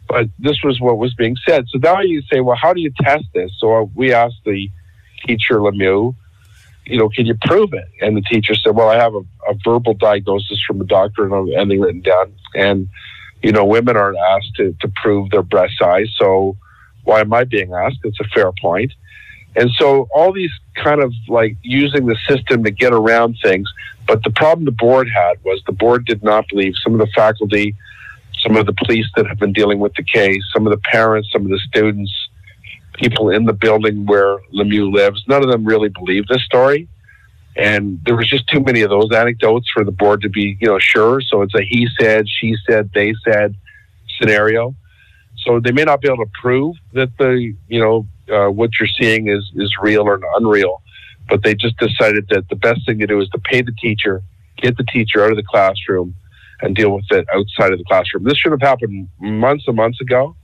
But 0.06 0.28
this 0.38 0.62
was 0.62 0.78
what 0.78 0.98
was 0.98 1.14
being 1.14 1.36
said. 1.48 1.64
So 1.68 1.78
now 1.78 2.00
you 2.00 2.22
say, 2.30 2.40
well, 2.40 2.56
how 2.56 2.72
do 2.74 2.80
you 2.80 2.92
test 3.00 3.24
this? 3.34 3.50
So 3.58 3.90
we 3.94 4.12
asked 4.12 4.42
the 4.44 4.70
teacher 5.26 5.56
Lemieux, 5.60 6.14
you 6.86 6.98
know, 6.98 7.08
can 7.08 7.26
you 7.26 7.36
prove 7.42 7.72
it? 7.72 7.88
And 8.00 8.16
the 8.16 8.22
teacher 8.22 8.54
said, 8.54 8.74
well, 8.76 8.88
I 8.88 8.96
have 8.96 9.14
a, 9.14 9.22
a 9.48 9.54
verbal 9.64 9.94
diagnosis 9.94 10.60
from 10.66 10.80
a 10.80 10.84
doctor 10.84 11.24
and 11.24 11.52
everything 11.52 11.80
written 11.80 12.00
down. 12.00 12.32
And, 12.54 12.88
you 13.42 13.52
know, 13.52 13.64
women 13.64 13.96
aren't 13.96 14.18
asked 14.18 14.54
to, 14.56 14.74
to 14.80 14.88
prove 15.02 15.30
their 15.30 15.42
breast 15.42 15.74
size. 15.78 16.08
So 16.16 16.56
why 17.04 17.20
am 17.20 17.32
I 17.32 17.44
being 17.44 17.72
asked? 17.72 17.98
It's 18.04 18.20
a 18.20 18.28
fair 18.34 18.52
point. 18.60 18.92
And 19.56 19.70
so 19.78 20.06
all 20.14 20.32
these 20.32 20.50
kind 20.74 21.00
of 21.00 21.12
like 21.28 21.56
using 21.62 22.06
the 22.06 22.16
system 22.28 22.62
to 22.64 22.70
get 22.70 22.92
around 22.92 23.38
things. 23.42 23.68
But 24.06 24.22
the 24.22 24.30
problem 24.30 24.64
the 24.66 24.70
board 24.70 25.08
had 25.12 25.42
was 25.44 25.62
the 25.66 25.72
board 25.72 26.04
did 26.04 26.22
not 26.22 26.46
believe 26.48 26.74
some 26.82 26.92
of 26.92 27.00
the 27.00 27.08
faculty, 27.14 27.74
some 28.42 28.56
of 28.56 28.66
the 28.66 28.74
police 28.84 29.06
that 29.16 29.26
have 29.26 29.38
been 29.38 29.52
dealing 29.52 29.80
with 29.80 29.94
the 29.94 30.04
case, 30.04 30.44
some 30.52 30.66
of 30.66 30.70
the 30.70 30.78
parents, 30.78 31.30
some 31.32 31.42
of 31.42 31.50
the 31.50 31.58
students, 31.58 32.12
people 32.96 33.30
in 33.30 33.44
the 33.44 33.52
building 33.52 34.06
where 34.06 34.38
Lemieux 34.52 34.92
lives. 34.92 35.24
None 35.28 35.42
of 35.42 35.50
them 35.50 35.64
really 35.64 35.88
believe 35.88 36.26
this 36.26 36.42
story. 36.42 36.88
And 37.56 38.00
there 38.04 38.16
was 38.16 38.28
just 38.28 38.46
too 38.48 38.60
many 38.60 38.82
of 38.82 38.90
those 38.90 39.10
anecdotes 39.12 39.68
for 39.72 39.82
the 39.84 39.92
board 39.92 40.20
to 40.22 40.28
be, 40.28 40.58
you 40.60 40.68
know, 40.68 40.78
sure. 40.78 41.20
So 41.22 41.42
it's 41.42 41.54
a 41.54 41.62
he 41.62 41.88
said, 41.98 42.26
she 42.28 42.54
said, 42.68 42.90
they 42.94 43.14
said 43.24 43.54
scenario. 44.18 44.74
So 45.38 45.60
they 45.60 45.72
may 45.72 45.84
not 45.84 46.00
be 46.00 46.08
able 46.08 46.24
to 46.24 46.30
prove 46.40 46.76
that 46.92 47.16
the, 47.18 47.54
you 47.68 47.80
know, 47.80 48.06
uh, 48.30 48.50
what 48.50 48.70
you're 48.78 48.88
seeing 49.00 49.28
is 49.28 49.50
is 49.54 49.72
real 49.80 50.02
or 50.02 50.20
unreal, 50.36 50.82
but 51.28 51.42
they 51.42 51.54
just 51.54 51.76
decided 51.78 52.26
that 52.30 52.48
the 52.48 52.56
best 52.56 52.84
thing 52.84 52.98
to 52.98 53.06
do 53.06 53.20
is 53.20 53.28
to 53.30 53.38
pay 53.38 53.62
the 53.62 53.72
teacher, 53.80 54.22
get 54.56 54.76
the 54.76 54.84
teacher 54.84 55.24
out 55.24 55.30
of 55.30 55.36
the 55.36 55.44
classroom, 55.44 56.14
and 56.62 56.74
deal 56.74 56.90
with 56.90 57.04
it 57.10 57.26
outside 57.32 57.72
of 57.72 57.78
the 57.78 57.84
classroom. 57.84 58.24
This 58.24 58.36
should 58.36 58.52
have 58.52 58.60
happened 58.60 59.08
months 59.20 59.64
and 59.66 59.76
months 59.76 60.00
ago, 60.00 60.34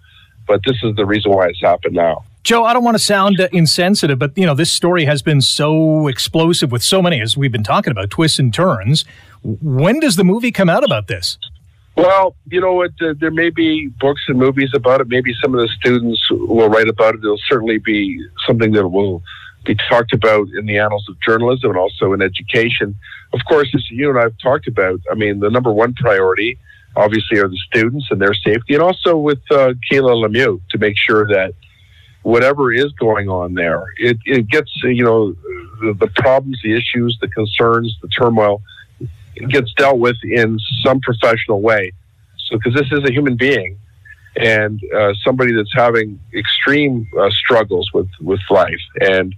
but 0.46 0.60
this 0.64 0.76
is 0.82 0.94
the 0.96 1.04
reason 1.04 1.32
why 1.32 1.48
it's 1.48 1.60
happened 1.60 1.94
now. 1.94 2.24
Joe, 2.42 2.64
I 2.64 2.72
don't 2.72 2.82
want 2.82 2.96
to 2.96 3.02
sound 3.02 3.38
insensitive, 3.52 4.18
but 4.18 4.36
you 4.36 4.44
know 4.46 4.54
this 4.54 4.72
story 4.72 5.04
has 5.04 5.22
been 5.22 5.40
so 5.40 6.08
explosive 6.08 6.72
with 6.72 6.82
so 6.82 7.00
many, 7.00 7.20
as 7.20 7.36
we've 7.36 7.52
been 7.52 7.62
talking 7.62 7.92
about, 7.92 8.10
twists 8.10 8.40
and 8.40 8.52
turns. 8.52 9.04
When 9.42 10.00
does 10.00 10.16
the 10.16 10.24
movie 10.24 10.50
come 10.50 10.68
out 10.68 10.82
about 10.82 11.06
this? 11.06 11.38
Well, 11.96 12.34
you 12.50 12.60
know 12.60 12.72
what? 12.72 12.92
Uh, 13.00 13.14
there 13.20 13.30
may 13.30 13.50
be 13.50 13.88
books 14.00 14.22
and 14.26 14.38
movies 14.38 14.70
about 14.74 15.00
it. 15.00 15.08
Maybe 15.08 15.32
some 15.40 15.54
of 15.54 15.60
the 15.60 15.68
students 15.68 16.20
will 16.30 16.68
write 16.68 16.88
about 16.88 17.14
it. 17.14 17.18
It'll 17.18 17.38
certainly 17.48 17.78
be 17.78 18.20
something 18.46 18.72
that 18.72 18.88
will 18.88 19.22
be 19.64 19.76
talked 19.88 20.12
about 20.12 20.48
in 20.58 20.66
the 20.66 20.78
annals 20.78 21.06
of 21.08 21.20
journalism 21.20 21.70
and 21.70 21.78
also 21.78 22.12
in 22.12 22.22
education. 22.22 22.96
Of 23.32 23.40
course, 23.46 23.68
as 23.74 23.88
you 23.90 24.10
and 24.10 24.18
I 24.18 24.22
have 24.22 24.38
talked 24.38 24.66
about, 24.66 25.00
I 25.10 25.14
mean, 25.14 25.38
the 25.38 25.50
number 25.50 25.70
one 25.70 25.94
priority 25.94 26.58
obviously 26.96 27.38
are 27.38 27.48
the 27.48 27.60
students 27.68 28.06
and 28.10 28.20
their 28.20 28.34
safety, 28.34 28.74
and 28.74 28.82
also 28.82 29.16
with 29.16 29.40
uh, 29.50 29.74
Kayla 29.90 30.26
Lemieux 30.26 30.60
to 30.70 30.78
make 30.78 30.96
sure 30.98 31.26
that 31.28 31.54
whatever 32.22 32.72
is 32.72 32.92
going 32.92 33.28
on 33.28 33.54
there. 33.54 33.84
It, 33.96 34.18
it 34.24 34.48
gets, 34.48 34.70
you 34.82 35.04
know, 35.04 35.32
the, 35.80 35.94
the 35.98 36.08
problems, 36.16 36.58
the 36.62 36.76
issues, 36.76 37.18
the 37.20 37.28
concerns, 37.28 37.96
the 38.02 38.08
turmoil, 38.08 38.62
it 39.34 39.48
gets 39.48 39.72
dealt 39.74 39.98
with 39.98 40.16
in 40.22 40.58
some 40.84 41.00
professional 41.00 41.60
way. 41.60 41.92
So, 42.46 42.58
because 42.58 42.74
this 42.74 42.92
is 42.92 43.08
a 43.08 43.12
human 43.12 43.36
being 43.36 43.78
and 44.36 44.80
uh, 44.94 45.12
somebody 45.24 45.52
that's 45.54 45.72
having 45.74 46.18
extreme 46.34 47.06
uh, 47.18 47.30
struggles 47.30 47.90
with, 47.92 48.08
with 48.20 48.40
life. 48.50 48.80
And, 49.00 49.34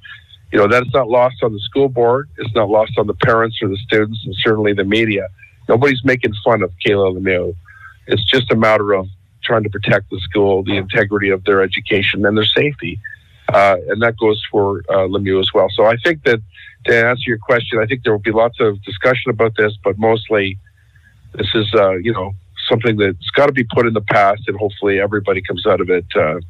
you 0.53 0.59
know, 0.59 0.69
that's 0.69 0.93
not 0.93 1.09
lost 1.09 1.43
on 1.43 1.53
the 1.53 1.61
school 1.61 1.89
board. 1.89 2.29
It's 2.39 2.55
not 2.55 2.69
lost 2.69 2.93
on 2.99 3.07
the 3.07 3.15
parents 3.15 3.59
or 3.63 3.69
the 3.69 3.79
students 3.79 4.21
and 4.25 4.35
certainly 4.39 4.73
the 4.73 4.85
media. 4.85 5.29
Nobody's 5.69 6.05
making 6.05 6.35
fun 6.45 6.63
of 6.63 6.71
Kayla 6.85 7.19
Lemieux. 7.19 7.57
It's 8.07 8.25
just 8.25 8.53
a 8.53 8.57
matter 8.57 8.93
of 8.93 9.09
trying 9.45 9.63
to 9.65 9.71
protect 9.71 10.11
the 10.11 10.19
school, 10.21 10.63
the 10.63 10.77
integrity 10.77 11.31
of 11.31 11.45
their 11.45 11.63
education, 11.63 12.25
and 12.25 12.37
their 12.37 12.45
safety. 12.45 12.99
Uh, 13.53 13.77
and 13.89 14.03
that 14.03 14.17
goes 14.17 14.43
for 14.51 14.79
uh, 14.89 15.07
Lemieux 15.07 15.41
as 15.41 15.51
well. 15.53 15.69
So 15.71 15.85
I 15.85 15.97
think 15.97 16.25
that 16.25 16.41
to 16.87 17.07
answer 17.07 17.25
your 17.27 17.39
question, 17.39 17.79
I 17.79 17.87
think 17.87 18.03
there 18.03 18.13
will 18.13 18.19
be 18.21 18.33
lots 18.33 18.59
of 18.61 18.83
discussion 18.83 19.31
about 19.31 19.55
this, 19.57 19.73
but 19.83 19.99
mostly 19.99 20.59
this 21.35 21.49
is, 21.55 21.73
uh, 21.75 21.97
you 21.97 22.13
know, 22.13 22.35
something 22.69 22.97
that's 22.97 23.31
got 23.31 23.47
to 23.47 23.53
be 23.53 23.65
put 23.65 23.87
in 23.87 23.95
the 23.95 24.01
past, 24.01 24.43
and 24.49 24.57
hopefully 24.57 25.01
everybody 25.01 25.43
comes 25.43 25.67
out 25.67 25.81
of 25.81 25.91
it. 25.91 26.07
Uh, 26.17 26.41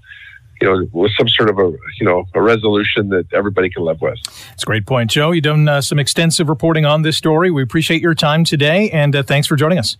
you 0.60 0.68
know, 0.68 0.86
with 0.92 1.10
some 1.18 1.28
sort 1.28 1.50
of 1.50 1.58
a 1.58 1.72
you 1.98 2.06
know 2.06 2.24
a 2.34 2.40
resolution 2.40 3.08
that 3.08 3.26
everybody 3.32 3.68
can 3.68 3.82
live 3.82 4.00
with. 4.00 4.18
It's 4.52 4.62
a 4.62 4.66
great 4.66 4.86
point, 4.86 5.10
Joe. 5.10 5.32
You've 5.32 5.44
done 5.44 5.66
uh, 5.68 5.80
some 5.80 5.98
extensive 5.98 6.48
reporting 6.48 6.86
on 6.86 7.02
this 7.02 7.16
story. 7.16 7.50
We 7.50 7.62
appreciate 7.62 8.00
your 8.00 8.14
time 8.14 8.44
today, 8.44 8.88
and 8.90 9.16
uh, 9.16 9.22
thanks 9.24 9.48
for 9.48 9.56
joining 9.56 9.78
us. 9.78 9.96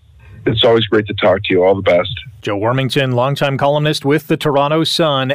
It's 0.47 0.63
always 0.65 0.87
great 0.87 1.07
to 1.07 1.15
talk 1.15 1.43
to 1.45 1.55
you. 1.55 1.65
All 1.65 1.75
the 1.75 1.83
best. 1.83 2.13
Joe 2.43 2.59
Warmington, 2.59 3.15
longtime 3.15 3.57
columnist 3.57 4.05
with 4.05 4.27
the 4.27 4.37
Toronto 4.37 4.85
Sun. 4.85 5.31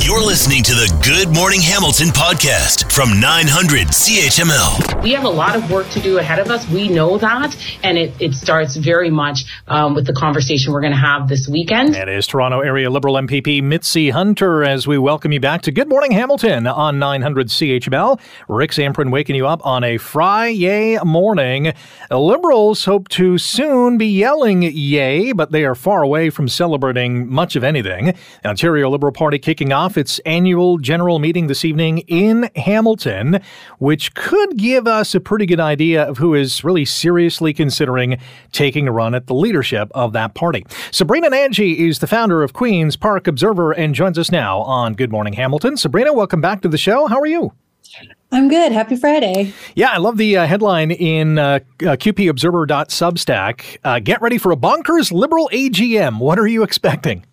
You're 0.00 0.24
listening 0.24 0.62
to 0.62 0.72
the 0.72 0.98
Good 1.04 1.28
Morning 1.34 1.60
Hamilton 1.60 2.08
podcast 2.08 2.90
from 2.90 3.20
900 3.20 3.88
CHML. 3.88 5.02
We 5.02 5.12
have 5.12 5.24
a 5.24 5.28
lot 5.28 5.56
of 5.56 5.70
work 5.70 5.90
to 5.90 6.00
do 6.00 6.16
ahead 6.16 6.38
of 6.38 6.50
us. 6.50 6.66
We 6.70 6.88
know 6.88 7.18
that. 7.18 7.54
And 7.82 7.98
it, 7.98 8.14
it 8.18 8.32
starts 8.32 8.76
very 8.76 9.10
much 9.10 9.40
um, 9.66 9.94
with 9.94 10.06
the 10.06 10.14
conversation 10.14 10.72
we're 10.72 10.80
going 10.80 10.94
to 10.94 10.98
have 10.98 11.28
this 11.28 11.46
weekend. 11.46 11.94
It 11.94 12.08
is 12.08 12.26
Toronto 12.26 12.60
area 12.60 12.88
Liberal 12.88 13.16
MPP 13.16 13.62
Mitzi 13.62 14.08
Hunter 14.08 14.64
as 14.64 14.86
we 14.86 14.96
welcome 14.96 15.32
you 15.32 15.40
back 15.40 15.60
to 15.62 15.70
Good 15.70 15.90
Morning 15.90 16.12
Hamilton 16.12 16.66
on 16.66 16.98
900 16.98 17.48
CHML. 17.48 18.18
Rick 18.48 18.70
Zamperin 18.70 19.12
waking 19.12 19.36
you 19.36 19.46
up 19.46 19.60
on 19.66 19.84
a 19.84 19.98
Friday 19.98 20.98
morning. 21.04 21.74
Liberals 22.10 22.86
hope 22.86 23.08
to 23.08 23.36
soon 23.36 23.98
be 23.98 24.06
yelling 24.06 24.37
yay, 24.46 25.32
but 25.32 25.50
they 25.50 25.64
are 25.64 25.74
far 25.74 26.02
away 26.02 26.30
from 26.30 26.48
celebrating 26.48 27.28
much 27.28 27.56
of 27.56 27.64
anything. 27.64 28.14
The 28.42 28.48
Ontario 28.48 28.88
Liberal 28.88 29.12
Party 29.12 29.38
kicking 29.38 29.72
off 29.72 29.96
its 29.96 30.18
annual 30.20 30.78
general 30.78 31.18
meeting 31.18 31.48
this 31.48 31.64
evening 31.64 31.98
in 32.06 32.48
Hamilton, 32.56 33.40
which 33.78 34.14
could 34.14 34.56
give 34.56 34.86
us 34.86 35.14
a 35.14 35.20
pretty 35.20 35.46
good 35.46 35.60
idea 35.60 36.04
of 36.04 36.18
who 36.18 36.34
is 36.34 36.62
really 36.62 36.84
seriously 36.84 37.52
considering 37.52 38.18
taking 38.52 38.86
a 38.86 38.92
run 38.92 39.14
at 39.14 39.26
the 39.26 39.34
leadership 39.34 39.90
of 39.94 40.12
that 40.12 40.34
party. 40.34 40.64
Sabrina 40.90 41.30
Nanji 41.30 41.76
is 41.76 41.98
the 41.98 42.06
founder 42.06 42.42
of 42.42 42.52
Queen's 42.52 42.96
Park 42.96 43.26
Observer 43.26 43.72
and 43.72 43.94
joins 43.94 44.18
us 44.18 44.30
now 44.30 44.60
on 44.60 44.94
Good 44.94 45.10
Morning 45.10 45.32
Hamilton. 45.32 45.76
Sabrina, 45.76 46.12
welcome 46.12 46.40
back 46.40 46.62
to 46.62 46.68
the 46.68 46.78
show. 46.78 47.06
How 47.06 47.18
are 47.18 47.26
you? 47.26 47.52
I'm 48.30 48.48
good. 48.48 48.72
Happy 48.72 48.96
Friday. 48.96 49.52
Yeah, 49.74 49.90
I 49.90 49.96
love 49.98 50.16
the 50.16 50.36
uh, 50.36 50.46
headline 50.46 50.90
in 50.90 51.38
uh, 51.38 51.42
uh, 51.42 51.96
QPObserver.substack. 51.96 53.78
Uh, 53.82 53.98
get 54.00 54.20
ready 54.20 54.38
for 54.38 54.52
a 54.52 54.56
bonkers 54.56 55.12
liberal 55.12 55.48
AGM. 55.52 56.18
What 56.18 56.38
are 56.38 56.46
you 56.46 56.62
expecting? 56.62 57.24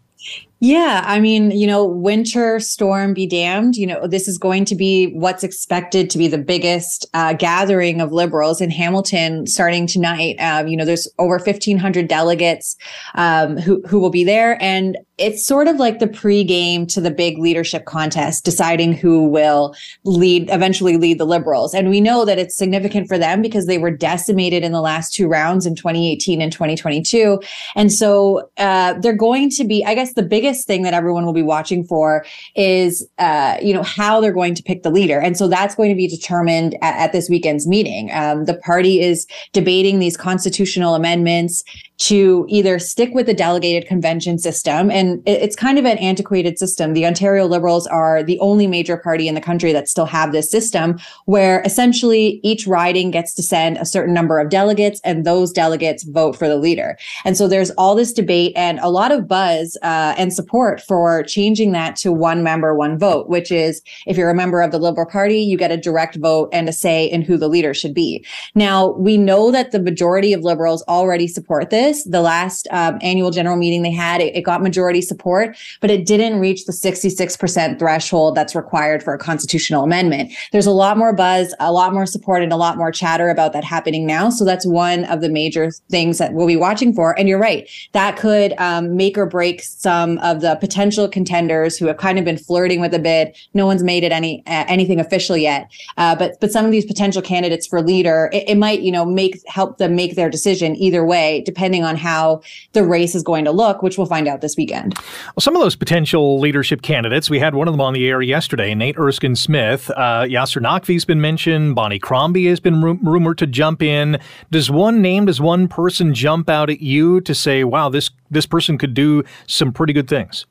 Yeah, 0.62 1.04
I 1.06 1.20
mean, 1.20 1.52
you 1.52 1.68
know, 1.68 1.86
winter 1.86 2.62
storm 2.62 3.14
be 3.14 3.28
damned. 3.28 3.76
You 3.76 3.88
know, 3.88 4.08
this 4.08 4.28
is 4.28 4.38
going 4.38 4.64
to 4.66 4.76
be 4.76 5.08
what's 5.08 5.44
expected 5.44 6.10
to 6.12 6.18
be 6.18 6.30
the 6.30 6.38
biggest 6.38 7.06
uh, 7.14 7.34
gathering 7.34 8.00
of 8.00 8.14
liberals 8.14 8.62
in 8.62 8.72
Hamilton 8.72 9.48
starting 9.48 9.86
tonight. 9.86 10.38
Um, 10.40 10.68
you 10.68 10.78
know, 10.78 10.86
there's 10.86 11.10
over 11.20 11.38
1,500 11.38 12.08
delegates 12.08 12.78
um, 13.16 13.58
who 13.58 13.82
who 13.86 14.00
will 14.00 14.10
be 14.10 14.24
there, 14.24 14.62
and 14.62 14.98
it's 15.18 15.46
sort 15.46 15.68
of 15.68 15.78
like 15.78 16.00
the 16.00 16.08
pregame 16.08 16.88
to 16.94 17.00
the 17.00 17.12
big 17.12 17.38
leadership 17.38 17.86
contest, 17.86 18.44
deciding 18.44 18.94
who 18.94 19.28
will 19.28 19.74
lead, 20.04 20.50
eventually 20.50 20.98
lead 20.98 21.20
the 21.20 21.26
Liberals. 21.26 21.74
And 21.74 21.90
we 21.90 22.02
know 22.02 22.26
that 22.26 22.38
it's 22.38 22.56
significant 22.56 23.08
for 23.08 23.18
them 23.18 23.42
because 23.42 23.66
they 23.66 23.78
were 23.78 23.92
decimated 23.92 24.64
in 24.64 24.74
the 24.74 24.82
last 24.82 25.14
two 25.14 25.28
rounds 25.28 25.66
in 25.66 25.76
2018 25.76 26.42
and 26.42 26.52
2022. 26.52 27.40
And 27.76 27.94
so 27.94 28.50
uh, 28.58 28.94
they're 29.00 29.14
going 29.16 29.50
to 29.52 29.64
be, 29.64 29.86
I 29.86 29.96
guess, 29.96 30.14
the 30.14 30.24
biggest 30.24 30.45
thing 30.54 30.84
that 30.84 30.94
everyone 30.94 31.25
will 31.25 31.34
be 31.34 31.42
watching 31.42 31.84
for 31.84 32.25
is, 32.56 33.08
uh, 33.18 33.58
you 33.62 33.74
know, 33.74 33.84
how 33.84 34.22
they're 34.22 34.32
going 34.32 34.56
to 34.56 34.64
pick 34.64 34.84
the 34.84 34.90
leader. 34.90 35.20
And 35.20 35.38
so 35.38 35.48
that's 35.48 35.75
going 35.75 35.90
to 35.90 35.96
be 35.96 36.08
determined 36.08 36.75
at, 36.82 36.96
at 36.96 37.12
this 37.12 37.30
weekend's 37.30 37.68
meeting. 37.68 38.10
Um, 38.14 38.46
the 38.46 38.56
party 38.56 39.02
is 39.02 39.25
debating 39.54 40.00
these 40.00 40.18
constitutional 40.18 40.96
amendments 40.96 41.64
to 41.98 42.46
either 42.50 42.78
stick 42.78 43.14
with 43.14 43.25
the 43.25 43.34
delegated 43.34 43.88
convention 43.88 44.38
system. 44.38 44.92
And 44.92 45.24
it's 45.25 45.56
kind 45.56 45.80
of 45.80 45.86
an 45.86 45.98
antiquated 45.98 46.60
system. 46.60 46.94
The 46.94 47.06
Ontario 47.06 47.46
Liberals 47.46 47.88
are 47.88 48.22
the 48.22 48.40
only 48.40 48.68
major 48.68 48.98
party 48.98 49.28
in 49.28 49.36
the 49.36 49.42
country 49.42 49.72
that 49.72 49.88
still 49.88 50.06
have 50.06 50.32
this 50.32 50.52
system 50.52 51.00
where 51.25 51.62
essentially 51.62 52.42
each 52.44 52.68
riding 52.68 53.12
gets 53.12 53.34
to 53.36 53.44
send 53.44 53.78
a 53.78 53.86
certain 53.86 54.14
number 54.14 54.40
of 54.40 54.50
delegates 54.50 55.00
and 55.06 55.25
those 55.25 55.52
delegates 55.52 56.04
vote 56.04 56.36
for 56.36 56.48
the 56.50 56.58
leader. 56.58 56.98
And 57.24 57.38
so 57.38 57.48
there's 57.48 57.72
all 57.72 57.96
this 57.96 58.12
debate 58.12 58.54
and 58.56 58.80
a 58.80 58.90
lot 58.90 59.12
of 59.12 59.28
buzz 59.28 59.78
uh, 59.82 60.16
and 60.18 60.34
support 60.36 60.82
for 60.82 61.24
changing 61.24 61.72
that 61.72 61.96
to 61.98 62.12
one 62.12 62.44
member, 62.44 62.75
one 62.75 62.98
vote, 62.98 63.30
which 63.30 63.51
is 63.51 63.82
if 64.06 64.18
you're 64.18 64.30
a 64.30 64.36
member 64.36 64.62
of 64.62 64.72
the 64.72 64.80
Liberal 64.80 65.08
Party, 65.08 65.39
you 65.39 65.58
get 65.58 65.72
a 65.72 65.77
direct 65.77 66.15
vote 66.18 66.50
and 66.51 66.68
a 66.70 66.74
say 66.74 67.06
in 67.06 67.22
who 67.22 67.38
the 67.38 67.48
leader 67.48 67.74
should 67.74 67.94
be. 67.94 68.25
Now, 68.54 68.92
we 68.92 69.18
know 69.18 69.51
that 69.51 69.72
the 69.72 69.80
majority 69.80 70.34
of 70.34 70.42
Liberals 70.42 70.84
already 70.88 71.27
support 71.27 71.70
this. 71.70 72.04
The 72.04 72.22
last 72.22 72.68
um, 72.72 72.98
annual 73.01 73.32
general 73.32 73.58
meeting 73.58 73.82
they 73.82 73.92
had, 73.92 74.22
it, 74.22 74.36
it, 74.36 74.42
got 74.42 74.62
majority 74.62 75.01
support, 75.01 75.58
but 75.82 75.89
it 75.89 76.06
didn't 76.06 76.39
reach 76.39 76.65
the 76.65 76.72
66% 76.72 77.80
threshold 77.80 78.36
that's 78.36 78.56
required 78.56 79.01
for 79.01 79.13
a 79.13 79.18
constitutional 79.18 79.84
amendment. 79.84 80.32
There's 80.51 80.65
a 80.65 80.72
lot 80.72 80.98
more 80.98 81.13
buzz, 81.13 81.54
a 81.60 81.72
lot 81.72 81.94
more 81.94 82.06
support, 82.06 82.44
and 82.44 82.54
a 82.54 82.58
lot 82.58 82.77
more 82.77 82.92
chatter 82.92 83.30
about 83.30 83.54
that 83.54 83.63
happening 83.63 84.06
now. 84.06 84.30
So 84.30 84.46
that's 84.46 84.65
one 84.65 85.06
of 85.06 85.22
the 85.22 85.30
major 85.30 85.72
things 85.89 86.18
that 86.18 86.34
we'll 86.34 86.48
be 86.48 86.56
watching 86.56 86.94
for. 86.94 87.18
And 87.18 87.27
you're 87.27 87.39
right, 87.39 87.70
that 87.94 88.18
could 88.18 88.54
um, 88.58 88.96
make 88.96 89.18
or 89.18 89.25
break 89.25 89.62
some 89.62 90.18
of 90.25 90.41
the 90.41 90.55
potential 90.55 91.08
contenders 91.08 91.77
who 91.77 91.86
have 91.86 91.98
kind 91.98 92.20
of 92.20 92.25
been 92.25 92.38
flirting 92.38 92.82
with 92.82 92.94
a 92.94 93.00
bid. 93.00 93.36
No 93.53 93.65
one's 93.65 93.84
made 93.84 94.03
it 94.03 94.12
any 94.12 94.44
uh, 94.48 94.65
anything 94.67 95.00
official 95.00 95.38
yet, 95.38 95.72
uh, 95.98 96.15
but 96.15 96.39
but 96.41 96.51
some 96.51 96.65
of 96.65 96.72
these 96.72 96.86
potential 96.86 97.22
candidates 97.22 97.65
for 97.65 97.82
leader, 97.82 98.29
it, 98.34 98.50
it 98.50 98.58
might 98.58 98.82
you 98.82 98.91
know 98.91 99.05
make 99.05 99.39
help 99.48 99.77
them 99.77 99.96
make 99.96 100.15
their 100.15 100.29
decision 100.29 100.75
either 100.75 101.05
way, 101.05 101.41
depending 101.46 101.84
on 101.84 101.96
how 101.96 102.41
the 102.74 102.84
race 102.84 103.15
is 103.15 103.24
going 103.24 103.46
to 103.46 103.51
look, 103.51 103.82
which 103.82 103.98
we'll 103.98 104.08
find 104.08 104.27
out 104.27 104.41
this 104.41 104.58
weekend. 104.58 104.96
Well, 104.98 105.41
some 105.41 105.55
of 105.55 105.62
those 105.62 105.75
potential 105.75 106.39
leadership 106.39 106.82
candidates, 106.82 107.29
we 107.29 107.39
had 107.39 107.55
one 107.55 107.67
of 107.67 107.74
them 107.74 107.82
on 107.82 107.94
the 107.94 108.08
air 108.08 108.22
yesterday, 108.22 108.74
Nate 108.75 108.98
Erskine 108.98 109.36
Smith. 109.36 109.89
Uh, 109.91 110.24
Yasir 110.24 110.62
Naqvi's 110.62 111.05
been 111.05 111.22
mentioned. 111.22 111.75
Bonnie 111.75 112.00
Crombie 112.00 112.48
has 112.48 112.60
been 112.60 112.82
ru- 112.82 113.00
rumored 113.01 113.38
to 113.38 113.48
jump 113.48 113.82
in. 113.82 114.20
Does 114.51 114.72
one 114.72 115.01
name, 115.01 115.25
does 115.25 115.39
one 115.39 115.67
person 115.67 116.13
jump 116.13 116.50
out 116.50 116.70
at 116.70 116.82
you 116.82 117.22
to 117.22 117.36
say, 117.36 117.63
wow, 117.63 117.89
this, 117.89 118.10
this 118.32 118.46
person 118.46 118.77
could 118.77 118.94
do 118.94 119.24
some 119.48 119.72
pretty 119.72 119.94
good 119.94 120.08
things? 120.08 120.46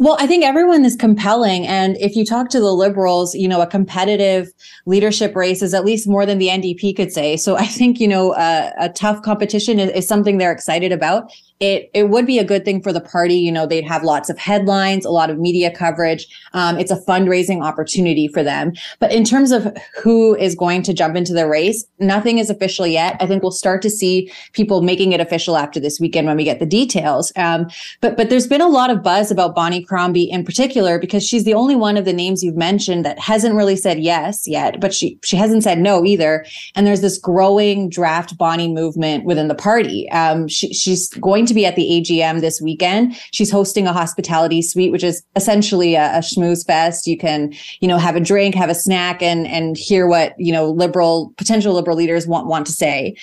Well, 0.00 0.16
I 0.20 0.28
think 0.28 0.44
everyone 0.44 0.84
is 0.84 0.94
compelling. 0.94 1.66
And 1.66 1.96
if 1.96 2.14
you 2.14 2.24
talk 2.24 2.50
to 2.50 2.60
the 2.60 2.72
liberals, 2.72 3.34
you 3.34 3.48
know, 3.48 3.60
a 3.60 3.66
competitive 3.66 4.52
leadership 4.86 5.34
race 5.34 5.60
is 5.60 5.74
at 5.74 5.84
least 5.84 6.06
more 6.06 6.24
than 6.24 6.38
the 6.38 6.46
NDP 6.46 6.94
could 6.94 7.12
say. 7.12 7.36
So 7.36 7.56
I 7.56 7.66
think, 7.66 7.98
you 7.98 8.06
know, 8.06 8.30
uh, 8.30 8.70
a 8.78 8.90
tough 8.90 9.22
competition 9.22 9.80
is, 9.80 9.90
is 9.90 10.06
something 10.06 10.38
they're 10.38 10.52
excited 10.52 10.92
about 10.92 11.32
it 11.60 11.90
it 11.92 12.08
would 12.08 12.26
be 12.26 12.38
a 12.38 12.44
good 12.44 12.64
thing 12.64 12.82
for 12.82 12.92
the 12.92 13.00
party. 13.00 13.34
You 13.34 13.50
know, 13.50 13.66
they'd 13.66 13.86
have 13.86 14.04
lots 14.04 14.30
of 14.30 14.38
headlines, 14.38 15.04
a 15.04 15.10
lot 15.10 15.30
of 15.30 15.38
media 15.38 15.70
coverage. 15.70 16.26
Um, 16.52 16.78
it's 16.78 16.90
a 16.90 16.96
fundraising 16.96 17.62
opportunity 17.62 18.28
for 18.28 18.42
them. 18.42 18.72
But 19.00 19.12
in 19.12 19.24
terms 19.24 19.50
of 19.50 19.76
who 20.00 20.36
is 20.36 20.54
going 20.54 20.82
to 20.82 20.94
jump 20.94 21.16
into 21.16 21.32
the 21.32 21.48
race, 21.48 21.84
nothing 21.98 22.38
is 22.38 22.50
official 22.50 22.86
yet. 22.86 23.16
I 23.20 23.26
think 23.26 23.42
we'll 23.42 23.50
start 23.50 23.82
to 23.82 23.90
see 23.90 24.32
people 24.52 24.82
making 24.82 25.12
it 25.12 25.20
official 25.20 25.56
after 25.56 25.80
this 25.80 25.98
weekend 25.98 26.26
when 26.26 26.36
we 26.36 26.44
get 26.44 26.60
the 26.60 26.66
details. 26.66 27.32
Um, 27.36 27.66
but 28.00 28.16
but 28.16 28.30
there's 28.30 28.46
been 28.46 28.60
a 28.60 28.68
lot 28.68 28.90
of 28.90 29.02
buzz 29.02 29.30
about 29.30 29.54
Bonnie 29.54 29.84
Crombie 29.84 30.30
in 30.30 30.44
particular 30.44 30.98
because 30.98 31.26
she's 31.26 31.44
the 31.44 31.54
only 31.54 31.74
one 31.74 31.96
of 31.96 32.04
the 32.04 32.12
names 32.12 32.42
you've 32.42 32.56
mentioned 32.56 33.04
that 33.04 33.18
hasn't 33.18 33.54
really 33.54 33.76
said 33.76 33.98
yes 33.98 34.46
yet, 34.46 34.80
but 34.80 34.94
she 34.94 35.18
she 35.24 35.36
hasn't 35.36 35.64
said 35.64 35.78
no 35.78 36.04
either. 36.04 36.44
And 36.76 36.86
there's 36.86 37.00
this 37.00 37.18
growing 37.18 37.88
draft 37.88 38.38
Bonnie 38.38 38.72
movement 38.72 39.24
within 39.24 39.48
the 39.48 39.54
party. 39.54 40.08
Um, 40.10 40.46
she, 40.46 40.72
she's 40.72 41.08
going 41.14 41.47
to 41.48 41.54
be 41.54 41.66
at 41.66 41.76
the 41.76 41.82
AGM 41.82 42.40
this 42.40 42.60
weekend. 42.60 43.18
She's 43.32 43.50
hosting 43.50 43.86
a 43.86 43.92
hospitality 43.92 44.62
suite, 44.62 44.92
which 44.92 45.04
is 45.04 45.22
essentially 45.36 45.94
a, 45.94 46.16
a 46.16 46.18
schmooze 46.18 46.66
fest. 46.66 47.06
You 47.06 47.18
can, 47.18 47.52
you 47.80 47.88
know, 47.88 47.98
have 47.98 48.16
a 48.16 48.20
drink, 48.20 48.54
have 48.54 48.70
a 48.70 48.74
snack, 48.74 49.22
and 49.22 49.46
and 49.46 49.76
hear 49.76 50.06
what 50.06 50.34
you 50.38 50.52
know 50.52 50.70
liberal 50.70 51.32
potential 51.36 51.74
liberal 51.74 51.96
leaders 51.96 52.26
want 52.26 52.46
want 52.46 52.66
to 52.66 52.72
say. 52.72 53.16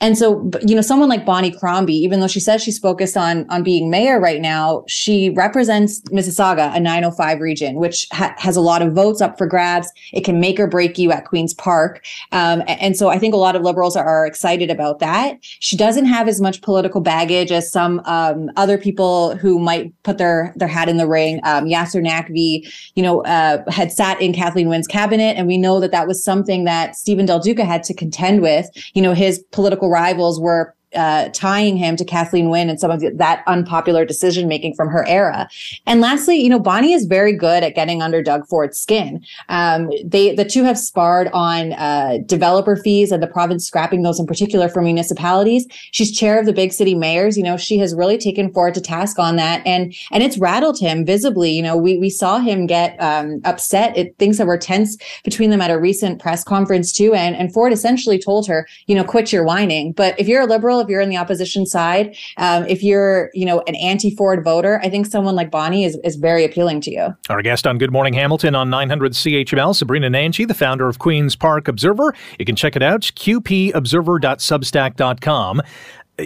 And 0.00 0.16
so, 0.16 0.50
you 0.66 0.74
know, 0.74 0.80
someone 0.80 1.10
like 1.10 1.26
Bonnie 1.26 1.50
Crombie, 1.50 1.94
even 1.94 2.20
though 2.20 2.26
she 2.26 2.40
says 2.40 2.62
she's 2.62 2.78
focused 2.78 3.16
on 3.16 3.48
on 3.50 3.62
being 3.62 3.90
mayor 3.90 4.18
right 4.18 4.40
now, 4.40 4.82
she 4.88 5.30
represents 5.30 6.00
Mississauga, 6.04 6.74
a 6.74 6.80
905 6.80 7.40
region, 7.40 7.74
which 7.76 8.06
ha- 8.10 8.34
has 8.38 8.56
a 8.56 8.62
lot 8.62 8.80
of 8.80 8.94
votes 8.94 9.20
up 9.20 9.36
for 9.36 9.46
grabs. 9.46 9.92
It 10.12 10.24
can 10.24 10.40
make 10.40 10.58
or 10.58 10.66
break 10.66 10.96
you 10.96 11.12
at 11.12 11.26
Queens 11.26 11.52
Park, 11.52 12.02
um, 12.32 12.62
and 12.66 12.96
so 12.96 13.08
I 13.08 13.18
think 13.18 13.34
a 13.34 13.36
lot 13.36 13.56
of 13.56 13.62
liberals 13.62 13.94
are, 13.94 14.04
are, 14.04 14.26
excited 14.30 14.70
about 14.70 15.00
that. 15.00 15.38
She 15.42 15.76
doesn't 15.76 16.04
have 16.06 16.28
as 16.28 16.40
much 16.40 16.62
political 16.62 17.00
baggage 17.00 17.50
as 17.50 17.70
some 17.70 18.00
um, 18.04 18.48
other 18.56 18.78
people 18.78 19.36
who 19.36 19.58
might 19.58 19.92
put 20.02 20.18
their 20.18 20.54
their 20.56 20.68
hat 20.68 20.88
in 20.88 20.96
the 20.96 21.08
ring. 21.08 21.40
Um, 21.44 21.64
Yasir 21.66 22.06
Naqvi, 22.06 22.66
you 22.94 23.02
know, 23.02 23.22
uh, 23.24 23.62
had 23.70 23.92
sat 23.92 24.20
in 24.20 24.32
Kathleen 24.32 24.68
Wynne's 24.68 24.86
cabinet, 24.86 25.36
and 25.36 25.46
we 25.46 25.58
know 25.58 25.78
that 25.80 25.90
that 25.90 26.06
was 26.06 26.24
something 26.24 26.64
that 26.64 26.96
Steven 26.96 27.26
Del 27.26 27.40
Duca 27.40 27.64
had 27.64 27.82
to 27.84 27.94
contend 27.94 28.40
with. 28.40 28.66
You 28.94 29.02
know, 29.02 29.12
his 29.12 29.40
political 29.50 29.89
rivals 29.90 30.40
were 30.40 30.74
uh, 30.94 31.28
tying 31.32 31.76
him 31.76 31.96
to 31.96 32.04
Kathleen 32.04 32.50
Wynne 32.50 32.68
and 32.68 32.80
some 32.80 32.90
of 32.90 33.00
that 33.16 33.44
unpopular 33.46 34.04
decision 34.04 34.48
making 34.48 34.74
from 34.74 34.88
her 34.88 35.06
era. 35.06 35.48
And 35.86 36.00
lastly, 36.00 36.36
you 36.36 36.48
know, 36.48 36.58
Bonnie 36.58 36.92
is 36.92 37.04
very 37.04 37.32
good 37.32 37.62
at 37.62 37.74
getting 37.74 38.02
under 38.02 38.22
Doug 38.22 38.46
Ford's 38.46 38.80
skin. 38.80 39.24
Um, 39.48 39.90
they 40.04 40.34
the 40.34 40.44
two 40.44 40.64
have 40.64 40.78
sparred 40.78 41.28
on 41.32 41.72
uh, 41.74 42.18
developer 42.26 42.76
fees 42.76 43.12
and 43.12 43.22
the 43.22 43.26
province 43.26 43.66
scrapping 43.66 44.02
those 44.02 44.18
in 44.18 44.26
particular 44.26 44.68
for 44.68 44.82
municipalities. 44.82 45.66
She's 45.92 46.16
chair 46.16 46.38
of 46.38 46.46
the 46.46 46.52
big 46.52 46.72
city 46.72 46.94
mayors. 46.94 47.36
You 47.36 47.44
know, 47.44 47.56
she 47.56 47.78
has 47.78 47.94
really 47.94 48.18
taken 48.18 48.52
Ford 48.52 48.74
to 48.74 48.80
task 48.80 49.18
on 49.18 49.36
that, 49.36 49.64
and 49.66 49.94
and 50.10 50.22
it's 50.22 50.38
rattled 50.38 50.78
him 50.78 51.04
visibly. 51.04 51.50
You 51.52 51.62
know, 51.62 51.76
we 51.76 51.98
we 51.98 52.10
saw 52.10 52.38
him 52.38 52.66
get 52.66 53.00
um, 53.00 53.40
upset. 53.44 53.96
It 53.96 54.16
things 54.18 54.38
that 54.38 54.46
were 54.46 54.58
tense 54.58 54.96
between 55.24 55.50
them 55.50 55.60
at 55.60 55.70
a 55.70 55.78
recent 55.78 56.20
press 56.20 56.42
conference 56.42 56.92
too, 56.92 57.14
and 57.14 57.36
and 57.36 57.52
Ford 57.52 57.72
essentially 57.72 58.18
told 58.18 58.46
her, 58.48 58.66
you 58.86 58.94
know, 58.94 59.04
quit 59.04 59.32
your 59.32 59.44
whining. 59.44 59.92
But 59.92 60.18
if 60.18 60.26
you're 60.26 60.42
a 60.42 60.46
liberal 60.46 60.79
if 60.80 60.88
you're 60.88 61.00
in 61.00 61.08
the 61.08 61.16
opposition 61.16 61.66
side. 61.66 62.16
Um, 62.36 62.66
if 62.66 62.82
you're, 62.82 63.30
you 63.34 63.46
know, 63.46 63.62
an 63.66 63.74
anti-Ford 63.76 64.44
voter, 64.44 64.80
I 64.82 64.90
think 64.90 65.06
someone 65.06 65.34
like 65.34 65.50
Bonnie 65.50 65.84
is, 65.84 65.98
is 66.04 66.16
very 66.16 66.44
appealing 66.44 66.82
to 66.82 66.90
you. 66.90 67.16
Our 67.28 67.42
guest 67.42 67.66
on 67.66 67.78
Good 67.78 67.92
Morning 67.92 68.14
Hamilton 68.14 68.54
on 68.54 68.70
900 68.70 69.12
CHML, 69.12 69.74
Sabrina 69.74 70.08
Nanji, 70.08 70.46
the 70.46 70.54
founder 70.54 70.88
of 70.88 70.98
Queen's 70.98 71.36
Park 71.36 71.68
Observer. 71.68 72.14
You 72.38 72.44
can 72.44 72.56
check 72.56 72.76
it 72.76 72.82
out, 72.82 73.02
qpobserver.substack.com. 73.02 75.62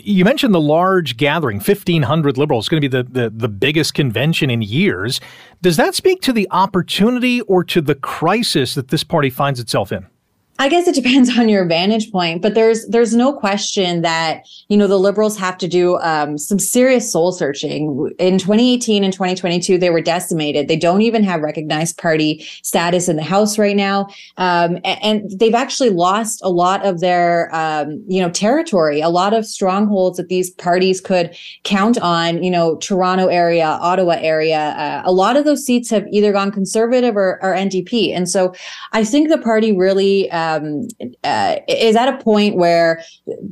You 0.03 0.25
mentioned 0.25 0.55
the 0.55 0.61
large 0.61 1.17
gathering, 1.17 1.59
1,500 1.59 2.37
liberals, 2.37 2.69
going 2.69 2.83
to 2.83 2.88
be 2.88 3.03
the, 3.03 3.05
the, 3.05 3.31
the 3.31 3.49
biggest 3.49 3.95
convention 3.95 4.51
in 4.51 4.61
years. 4.61 5.21
Does 5.62 5.77
that 5.77 5.95
speak 5.95 6.21
to 6.23 6.33
the 6.33 6.49
opportunity 6.51 7.43
or 7.43 7.62
to 7.64 7.81
the 7.81 7.95
crisis 7.95 8.75
that 8.75 8.88
this 8.88 9.05
party 9.05 9.31
finds 9.31 9.61
itself 9.61 9.93
in? 9.93 10.07
I 10.57 10.69
guess 10.69 10.87
it 10.87 10.95
depends 10.95 11.37
on 11.37 11.49
your 11.49 11.67
vantage 11.67 12.12
point, 12.12 12.40
but 12.40 12.55
there's 12.55 12.87
there's 12.87 13.14
no 13.14 13.33
question 13.33 14.03
that 14.03 14.47
you 14.69 14.77
know 14.77 14.87
the 14.87 14.99
liberals 14.99 15.37
have 15.37 15.59
to 15.59 15.67
do 15.67 15.99
um, 15.99 16.38
some 16.38 16.61
serious 16.61 17.11
soul 17.11 17.33
searching. 17.33 18.12
In 18.21 18.38
2018 18.38 19.03
and 19.03 19.12
2022, 19.12 19.79
they 19.79 19.90
were 19.90 20.01
decimated. 20.01 20.69
They 20.69 20.77
don't 20.77 21.03
even 21.03 21.25
have 21.25 21.40
recognized 21.40 21.99
party 21.99 22.47
status 22.62 23.09
in 23.09 23.17
the 23.17 23.23
House 23.23 23.59
right 23.59 23.75
now, 23.75 24.07
um, 24.37 24.77
and, 24.85 25.03
and, 25.03 25.31
they've 25.40 25.55
actually 25.55 25.90
lost 25.90 26.40
a 26.45 26.51
lot 26.51 26.85
of 26.87 27.01
their 27.01 27.53
um, 27.53 28.05
you 28.07 28.21
know 28.21 28.31
territory, 28.31 29.01
a 29.01 29.09
lot 29.09 29.35
of 29.35 29.45
strongholds 29.45 30.19
that 30.19 30.29
these 30.29 30.51
parties 30.51 31.01
could 31.01 31.37
count 31.64 31.99
on. 31.99 32.45
You 32.45 32.51
know, 32.53 32.77
Toronto 32.77 33.27
area, 33.27 33.67
Ottawa 33.67 34.19
area, 34.21 34.75
uh, 34.79 35.03
a 35.05 35.11
lot 35.11 35.37
of 35.37 35.45
those 35.45 35.64
seats 35.64 35.90
have 35.90 36.07
either 36.12 36.33
gone 36.33 36.53
conservative 36.53 37.17
or, 37.17 37.40
or 37.43 37.55
NDP, 37.55 38.14
and 38.14 38.29
so 38.29 38.55
I 38.93 39.03
think 39.03 39.29
the 39.29 39.38
party 39.38 39.77
really. 39.77 40.31
Uh, 40.31 40.43
um, 40.44 40.88
uh, 41.22 41.57
is 41.68 41.96
at 41.96 42.09
a 42.09 42.16
point 42.22 42.57
where 42.57 43.02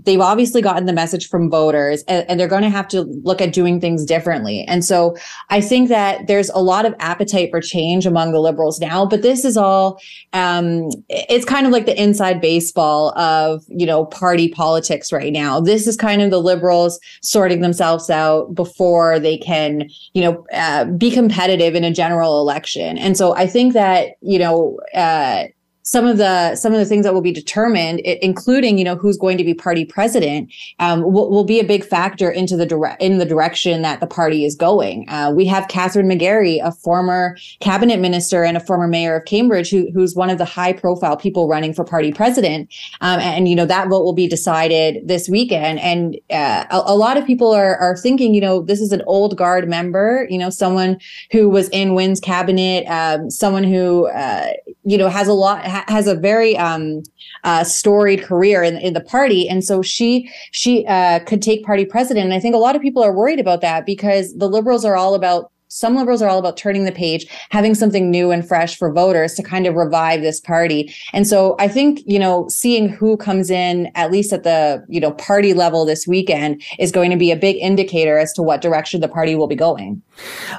they've 0.04 0.20
obviously 0.20 0.62
gotten 0.62 0.86
the 0.86 0.92
message 0.92 1.28
from 1.28 1.50
voters 1.50 2.04
and, 2.08 2.28
and 2.28 2.38
they're 2.38 2.48
going 2.48 2.62
to 2.62 2.68
have 2.68 2.88
to 2.88 3.02
look 3.22 3.40
at 3.40 3.52
doing 3.52 3.80
things 3.80 4.04
differently. 4.04 4.64
And 4.68 4.84
so 4.84 5.16
I 5.50 5.60
think 5.60 5.88
that 5.88 6.26
there's 6.26 6.50
a 6.50 6.62
lot 6.62 6.84
of 6.84 6.94
appetite 6.98 7.50
for 7.50 7.60
change 7.60 8.06
among 8.06 8.32
the 8.32 8.40
liberals 8.40 8.80
now, 8.80 9.06
but 9.06 9.22
this 9.22 9.44
is 9.44 9.56
all, 9.56 9.98
um, 10.32 10.88
it's 11.08 11.44
kind 11.44 11.66
of 11.66 11.72
like 11.72 11.86
the 11.86 12.00
inside 12.00 12.40
baseball 12.40 13.16
of, 13.18 13.64
you 13.68 13.86
know, 13.86 14.04
party 14.06 14.48
politics 14.48 15.12
right 15.12 15.32
now. 15.32 15.60
This 15.60 15.86
is 15.86 15.96
kind 15.96 16.22
of 16.22 16.30
the 16.30 16.40
liberals 16.40 16.98
sorting 17.22 17.60
themselves 17.60 18.10
out 18.10 18.54
before 18.54 19.18
they 19.18 19.38
can, 19.38 19.88
you 20.14 20.22
know, 20.22 20.46
uh, 20.52 20.84
be 20.84 21.10
competitive 21.10 21.74
in 21.74 21.84
a 21.84 21.92
general 21.92 22.40
election. 22.40 22.98
And 22.98 23.16
so 23.16 23.34
I 23.36 23.46
think 23.46 23.72
that, 23.74 24.16
you 24.20 24.38
know, 24.38 24.78
uh, 24.94 25.44
some 25.82 26.06
of 26.06 26.16
the 26.16 26.54
some 26.56 26.72
of 26.72 26.78
the 26.78 26.84
things 26.84 27.04
that 27.04 27.12
will 27.12 27.20
be 27.20 27.32
determined, 27.32 28.00
including 28.00 28.78
you 28.78 28.84
know 28.84 28.96
who's 28.96 29.16
going 29.16 29.36
to 29.38 29.44
be 29.44 29.54
party 29.54 29.84
president, 29.84 30.52
um, 30.78 31.02
will, 31.02 31.30
will 31.30 31.44
be 31.44 31.58
a 31.58 31.64
big 31.64 31.84
factor 31.84 32.30
into 32.30 32.56
the 32.56 32.66
direct 32.66 33.02
in 33.02 33.18
the 33.18 33.24
direction 33.24 33.82
that 33.82 34.00
the 34.00 34.06
party 34.06 34.44
is 34.44 34.54
going. 34.54 35.08
Uh, 35.08 35.32
we 35.34 35.44
have 35.46 35.66
Kathryn 35.68 36.06
McGarry, 36.06 36.64
a 36.64 36.72
former 36.72 37.36
cabinet 37.60 38.00
minister 38.00 38.44
and 38.44 38.56
a 38.56 38.60
former 38.60 38.86
mayor 38.86 39.16
of 39.16 39.24
Cambridge, 39.24 39.70
who, 39.70 39.90
who's 39.92 40.14
one 40.14 40.30
of 40.30 40.38
the 40.38 40.44
high 40.44 40.72
profile 40.72 41.16
people 41.16 41.48
running 41.48 41.74
for 41.74 41.84
party 41.84 42.12
president, 42.12 42.72
um, 43.00 43.18
and, 43.20 43.48
you 43.48 43.56
know 43.56 43.66
that 43.66 43.88
vote 43.88 44.04
will 44.04 44.12
be 44.12 44.28
decided 44.28 45.06
this 45.06 45.28
weekend. 45.28 45.80
And 45.80 46.16
uh, 46.30 46.64
a, 46.70 46.92
a, 46.92 46.96
lot 46.96 47.16
of 47.16 47.26
people 47.26 47.52
are 47.52 47.76
are 47.76 47.96
thinking, 47.96 48.34
you 48.34 48.40
know, 48.40 48.62
this 48.62 48.80
is 48.80 48.92
an 48.92 49.02
old 49.06 49.36
guard 49.36 49.68
member, 49.68 50.26
you 50.30 50.38
know, 50.38 50.48
someone 50.48 50.98
who 51.32 51.48
was 51.48 51.68
in 51.70 51.94
Wynne's 51.94 52.20
cabinet, 52.20 52.86
um, 52.86 53.30
someone 53.30 53.64
who 53.64 54.06
uh, 54.08 54.52
you 54.84 54.96
know 54.96 55.08
has 55.08 55.26
a 55.26 55.32
lot 55.32 55.71
ha- 55.72 55.84
has 55.88 56.06
a 56.06 56.14
very 56.14 56.56
um, 56.56 57.02
uh, 57.44 57.64
storied 57.64 58.22
career 58.22 58.62
in, 58.62 58.76
in 58.76 58.92
the 58.92 59.00
party, 59.00 59.48
and 59.48 59.64
so 59.64 59.82
she 59.82 60.30
she 60.52 60.86
uh, 60.86 61.18
could 61.20 61.42
take 61.42 61.64
party 61.64 61.84
president. 61.84 62.24
And 62.26 62.34
I 62.34 62.40
think 62.40 62.54
a 62.54 62.58
lot 62.58 62.76
of 62.76 62.82
people 62.82 63.02
are 63.02 63.12
worried 63.12 63.40
about 63.40 63.60
that 63.62 63.86
because 63.86 64.34
the 64.36 64.48
liberals 64.48 64.84
are 64.84 64.96
all 64.96 65.14
about 65.14 65.50
some 65.72 65.96
liberals 65.96 66.20
are 66.20 66.28
all 66.28 66.38
about 66.38 66.58
turning 66.58 66.84
the 66.84 66.92
page, 66.92 67.26
having 67.48 67.74
something 67.74 68.10
new 68.10 68.30
and 68.30 68.46
fresh 68.46 68.76
for 68.76 68.92
voters 68.92 69.32
to 69.34 69.42
kind 69.42 69.66
of 69.66 69.74
revive 69.74 70.20
this 70.20 70.38
party. 70.38 70.94
And 71.14 71.26
so 71.26 71.56
I 71.58 71.66
think, 71.66 72.02
you 72.04 72.18
know, 72.18 72.46
seeing 72.50 72.90
who 72.90 73.16
comes 73.16 73.50
in, 73.50 73.90
at 73.94 74.12
least 74.12 74.34
at 74.34 74.42
the, 74.42 74.84
you 74.88 75.00
know, 75.00 75.12
party 75.12 75.54
level 75.54 75.86
this 75.86 76.06
weekend 76.06 76.62
is 76.78 76.92
going 76.92 77.10
to 77.10 77.16
be 77.16 77.30
a 77.30 77.36
big 77.36 77.56
indicator 77.56 78.18
as 78.18 78.34
to 78.34 78.42
what 78.42 78.60
direction 78.60 79.00
the 79.00 79.08
party 79.08 79.34
will 79.34 79.46
be 79.46 79.56
going. 79.56 80.02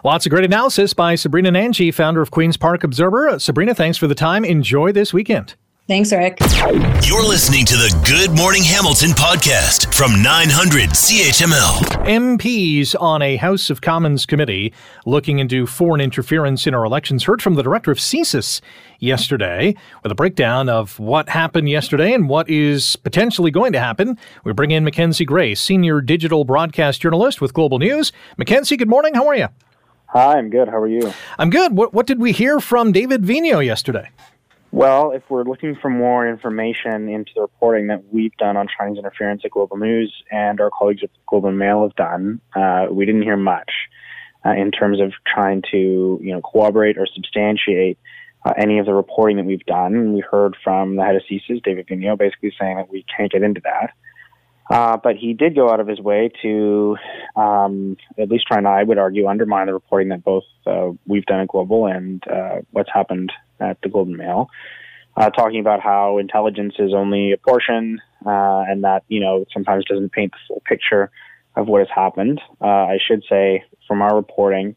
Lots 0.04 0.26
of 0.26 0.32
great 0.32 0.46
analysis 0.46 0.96
by 0.96 1.14
Sabrina 1.14 1.52
Nanji, 1.52 1.94
founder 1.94 2.22
of 2.22 2.32
Queen's 2.32 2.58
Park 2.58 2.84
Observer. 2.84 3.30
Uh, 3.30 3.38
Sabrina, 3.38 3.76
thanks 3.76 4.00
for 4.00 4.08
the 4.08 4.16
time. 4.16 4.44
Enjoy 4.44 4.92
this 4.92 5.14
weekend. 5.14 5.54
Thanks, 5.88 6.14
Rick. 6.14 6.38
You're 7.04 7.28
listening 7.28 7.66
to 7.66 7.76
the 7.76 7.94
Good 8.08 8.36
Morning 8.36 8.64
Hamilton 8.64 9.10
podcast 9.10 9.83
from 9.96 10.24
900 10.24 10.90
CHML. 10.90 11.78
MPs 12.08 13.00
on 13.00 13.22
a 13.22 13.36
House 13.36 13.70
of 13.70 13.82
Commons 13.82 14.26
committee 14.26 14.74
looking 15.06 15.38
into 15.38 15.68
foreign 15.68 16.02
interference 16.02 16.66
in 16.66 16.74
our 16.74 16.84
elections 16.84 17.26
heard 17.26 17.44
from 17.44 17.54
the 17.54 17.62
director 17.62 17.92
of 17.92 18.00
CSIS 18.00 18.60
yesterday 18.98 19.76
with 20.02 20.12
a 20.12 20.16
breakdown 20.16 20.68
of 20.68 20.98
what 20.98 21.30
happened 21.30 21.70
yesterday 21.70 22.12
and 22.12 22.28
what 22.28 22.50
is 22.50 22.96
potentially 22.96 23.52
going 23.52 23.72
to 23.74 23.80
happen. 23.80 24.18
We 24.44 24.52
bring 24.54 24.72
in 24.72 24.84
Mackenzie 24.84 25.26
Gray, 25.26 25.54
senior 25.54 26.02
digital 26.02 26.44
broadcast 26.44 27.00
journalist 27.00 27.40
with 27.40 27.54
Global 27.54 27.78
News. 27.78 28.12
Mackenzie, 28.36 28.78
good 28.78 28.90
morning. 28.90 29.14
How 29.14 29.28
are 29.28 29.36
you? 29.36 29.50
Hi, 30.08 30.40
I'm 30.40 30.50
good. 30.50 30.70
How 30.70 30.78
are 30.78 30.88
you? 30.88 31.14
I'm 31.38 31.52
good. 31.52 31.78
What, 31.78 31.94
what 31.94 32.08
did 32.08 32.20
we 32.20 32.32
hear 32.32 32.60
from 32.60 32.94
David 32.94 33.22
Vigneault 33.22 33.64
yesterday? 33.64 34.10
Well, 34.74 35.12
if 35.12 35.22
we're 35.30 35.44
looking 35.44 35.78
for 35.80 35.92
more 35.92 36.28
information 36.28 37.08
into 37.08 37.32
the 37.36 37.42
reporting 37.42 37.88
that 37.88 38.12
we've 38.12 38.36
done 38.38 38.58
on 38.58 38.68
Chinese 38.76 38.98
interference 38.98 39.44
at 39.46 39.52
Global 39.52 39.78
News 39.78 40.12
and 40.32 40.60
our 40.60 40.72
colleagues 40.72 41.04
at 41.04 41.12
Globe 41.28 41.46
and 41.46 41.60
Mail 41.60 41.84
have 41.84 41.96
done, 41.96 42.42
uh, 42.56 42.88
we 42.90 43.06
didn't 43.06 43.22
hear 43.22 43.38
much 43.38 43.70
uh, 44.44 44.54
in 44.54 44.72
terms 44.72 45.00
of 45.00 45.14
trying 45.32 45.62
to, 45.70 46.20
you 46.20 46.34
know, 46.34 46.42
corroborate 46.42 46.98
or 46.98 47.06
substantiate 47.06 48.00
uh, 48.48 48.54
any 48.58 48.80
of 48.80 48.88
the 48.88 48.96
reporting 48.96 49.38
that 49.38 49.46
we've 49.46 49.64
done. 49.68 50.12
We 50.12 50.22
heard 50.22 50.58
from 50.64 50.96
the 50.96 51.04
head 51.04 51.18
of 51.18 51.22
CSIS, 51.30 51.62
David 51.62 51.86
Vigneault, 51.86 52.18
basically 52.18 52.52
saying 52.60 52.78
that 52.78 52.90
we 52.90 53.06
can't 53.16 53.32
get 53.32 53.44
into 53.44 53.62
that. 53.66 53.92
Uh, 54.74 54.98
but 54.98 55.16
he 55.16 55.34
did 55.34 55.54
go 55.54 55.70
out 55.70 55.80
of 55.80 55.88
his 55.88 56.00
way 56.00 56.32
to, 56.42 56.98
um, 57.36 57.96
at 58.18 58.28
least 58.28 58.48
try 58.48 58.58
and 58.58 58.68
I 58.68 58.82
would 58.82 58.98
argue, 58.98 59.28
undermine 59.28 59.68
the 59.68 59.74
reporting 59.74 60.10
that 60.10 60.24
both 60.24 60.46
uh, 60.66 60.90
we've 61.06 61.28
done 61.28 61.42
at 61.42 61.48
Global 61.50 61.86
and 61.86 62.24
uh, 62.28 62.62
what's 62.72 62.90
happened 62.92 63.32
at 63.60 63.78
the 63.84 63.90
Globe 63.90 64.08
and 64.08 64.18
Mail, 64.18 64.50
uh, 65.16 65.30
talking 65.30 65.60
about 65.60 65.80
how 65.80 66.18
intelligence 66.18 66.74
is 66.80 66.92
only 66.92 67.34
a 67.34 67.38
portion 67.38 68.02
uh, 68.26 68.64
and 68.68 68.84
that, 68.84 69.04
you 69.10 69.20
know, 69.20 69.46
sometimes 69.54 69.86
doesn't 69.86 70.12
paint 70.12 70.32
the 70.32 70.40
full 70.48 70.64
picture 70.66 71.12
of 71.56 71.68
what 71.68 71.78
has 71.78 71.90
happened. 71.94 72.42
Uh, 72.60 72.66
I 72.66 72.98
should 73.08 73.24
say, 73.30 73.64
from 73.88 74.02
our 74.02 74.16
reporting, 74.16 74.76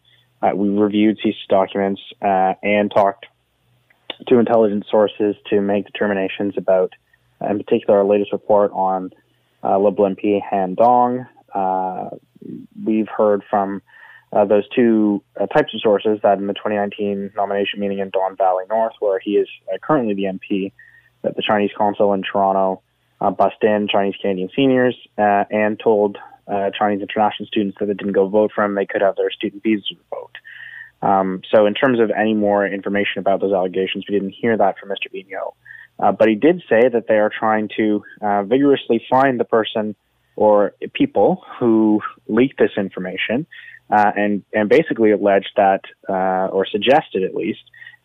we 0.55 0.69
reviewed 0.69 1.19
CSIS 1.25 1.49
documents 1.49 2.03
and 2.21 2.91
talked 2.91 3.25
to 4.29 4.39
intelligence 4.39 4.85
sources 4.91 5.37
to 5.49 5.63
make 5.63 5.87
determinations 5.87 6.53
about, 6.59 6.93
in 7.41 7.57
particular, 7.57 8.01
our 8.01 8.05
latest 8.05 8.31
report 8.33 8.73
on 8.75 9.11
Liberal 9.63 10.15
MP 10.15 10.41
Han 10.51 10.75
Dong. 10.75 11.27
we've 12.85 13.09
heard 13.09 13.43
from 13.49 13.83
uh, 14.33 14.45
those 14.45 14.69
two 14.75 15.23
uh, 15.41 15.47
types 15.47 15.73
of 15.75 15.81
sources 15.81 16.19
that 16.23 16.39
in 16.39 16.47
the 16.47 16.55
2019 16.55 17.33
nomination 17.37 17.81
meeting 17.81 18.01
in 18.01 18.11
Don 18.11 18.37
Valley 18.37 18.65
North, 18.69 18.95
where 19.01 19.19
he 19.19 19.33
is 19.33 19.49
uh, 19.73 19.79
currently 19.83 20.15
the 20.15 20.25
MP, 20.25 20.73
that 21.23 21.37
the 21.37 21.43
Chinese 21.43 21.71
consul 21.77 22.13
in 22.13 22.23
Toronto 22.23 22.83
uh, 23.21 23.31
bussed 23.31 23.63
in 23.63 23.89
Chinese 23.91 24.15
Canadian 24.21 24.51
seniors 24.55 24.97
uh, 25.17 25.45
and 25.51 25.81
told 25.81 26.19
uh, 26.49 26.71
Chinese 26.77 27.01
international 27.01 27.47
students 27.47 27.77
that 27.81 27.87
they 27.87 27.95
didn't 27.95 28.13
go 28.13 28.29
vote 28.29 28.51
for 28.55 28.65
him, 28.65 28.75
they 28.75 28.87
could 28.87 29.03
have 29.03 29.17
their 29.17 29.31
student 29.31 29.63
visas 29.63 29.91
revoked. 29.91 30.39
Um, 31.03 31.43
so, 31.55 31.67
in 31.67 31.75
terms 31.75 32.01
of 32.01 32.11
any 32.11 32.35
more 32.35 32.67
information 32.67 33.19
about 33.19 33.41
those 33.41 33.53
allegations, 33.53 34.05
we 34.09 34.15
didn't 34.15 34.35
hear 34.35 34.57
that 34.57 34.79
from 34.79 34.89
Mr. 34.89 35.13
Vigneault. 35.13 35.55
Uh, 35.99 36.13
but 36.13 36.29
he 36.29 36.35
did 36.35 36.63
say 36.69 36.89
that 36.89 37.07
they 37.09 37.17
are 37.17 37.31
trying 37.31 37.69
to 37.77 38.03
vigorously 38.45 39.05
find 39.09 39.41
the 39.41 39.45
person 39.45 39.95
or 40.37 40.75
people 40.93 41.43
who 41.59 42.01
leaked 42.29 42.59
this 42.59 42.73
information 42.77 43.47
uh, 43.91 44.13
and 44.17 44.43
and 44.53 44.69
basically 44.69 45.11
alleged 45.11 45.51
that, 45.57 45.83
uh, 46.09 46.49
or 46.53 46.67
suggested 46.67 47.23
at 47.23 47.35
least, 47.35 47.63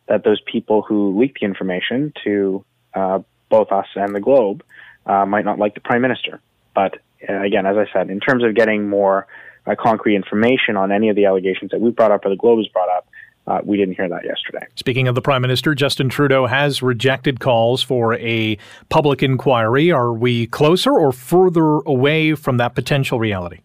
that 0.07 0.23
those 0.23 0.41
people 0.41 0.81
who 0.81 1.19
leaked 1.19 1.39
the 1.39 1.45
information 1.45 2.13
to 2.23 2.63
uh, 2.93 3.19
both 3.49 3.71
us 3.71 3.87
and 3.95 4.15
the 4.15 4.19
Globe 4.19 4.63
uh, 5.05 5.25
might 5.25 5.45
not 5.45 5.59
like 5.59 5.73
the 5.73 5.81
Prime 5.81 6.01
Minister. 6.01 6.39
But 6.75 6.99
uh, 7.27 7.41
again, 7.41 7.65
as 7.65 7.77
I 7.77 7.85
said, 7.91 8.09
in 8.09 8.19
terms 8.19 8.43
of 8.43 8.55
getting 8.55 8.87
more 8.87 9.27
uh, 9.65 9.75
concrete 9.77 10.15
information 10.15 10.77
on 10.77 10.91
any 10.91 11.09
of 11.09 11.15
the 11.15 11.25
allegations 11.25 11.71
that 11.71 11.81
we 11.81 11.91
brought 11.91 12.11
up 12.11 12.25
or 12.25 12.29
the 12.29 12.35
Globe 12.35 12.59
has 12.59 12.67
brought 12.67 12.89
up, 12.89 13.07
uh, 13.47 13.59
we 13.63 13.77
didn't 13.77 13.95
hear 13.95 14.07
that 14.07 14.23
yesterday. 14.23 14.65
Speaking 14.75 15.07
of 15.07 15.15
the 15.15 15.21
Prime 15.21 15.41
Minister, 15.41 15.73
Justin 15.73 16.09
Trudeau 16.09 16.45
has 16.45 16.81
rejected 16.81 17.39
calls 17.39 17.81
for 17.81 18.15
a 18.15 18.57
public 18.89 19.23
inquiry. 19.23 19.91
Are 19.91 20.13
we 20.13 20.47
closer 20.47 20.91
or 20.91 21.11
further 21.11 21.79
away 21.79 22.35
from 22.35 22.57
that 22.57 22.75
potential 22.75 23.19
reality? 23.19 23.59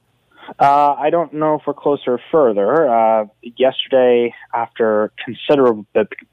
Uh, 0.59 0.95
I 0.99 1.11
don't 1.11 1.35
know 1.35 1.57
if 1.57 1.62
we're 1.67 1.75
closer 1.75 2.15
or 2.15 2.21
further. 2.31 2.89
Uh, 2.89 3.27
yesterday, 3.43 4.33
after 4.55 5.12
considerable 5.23 5.87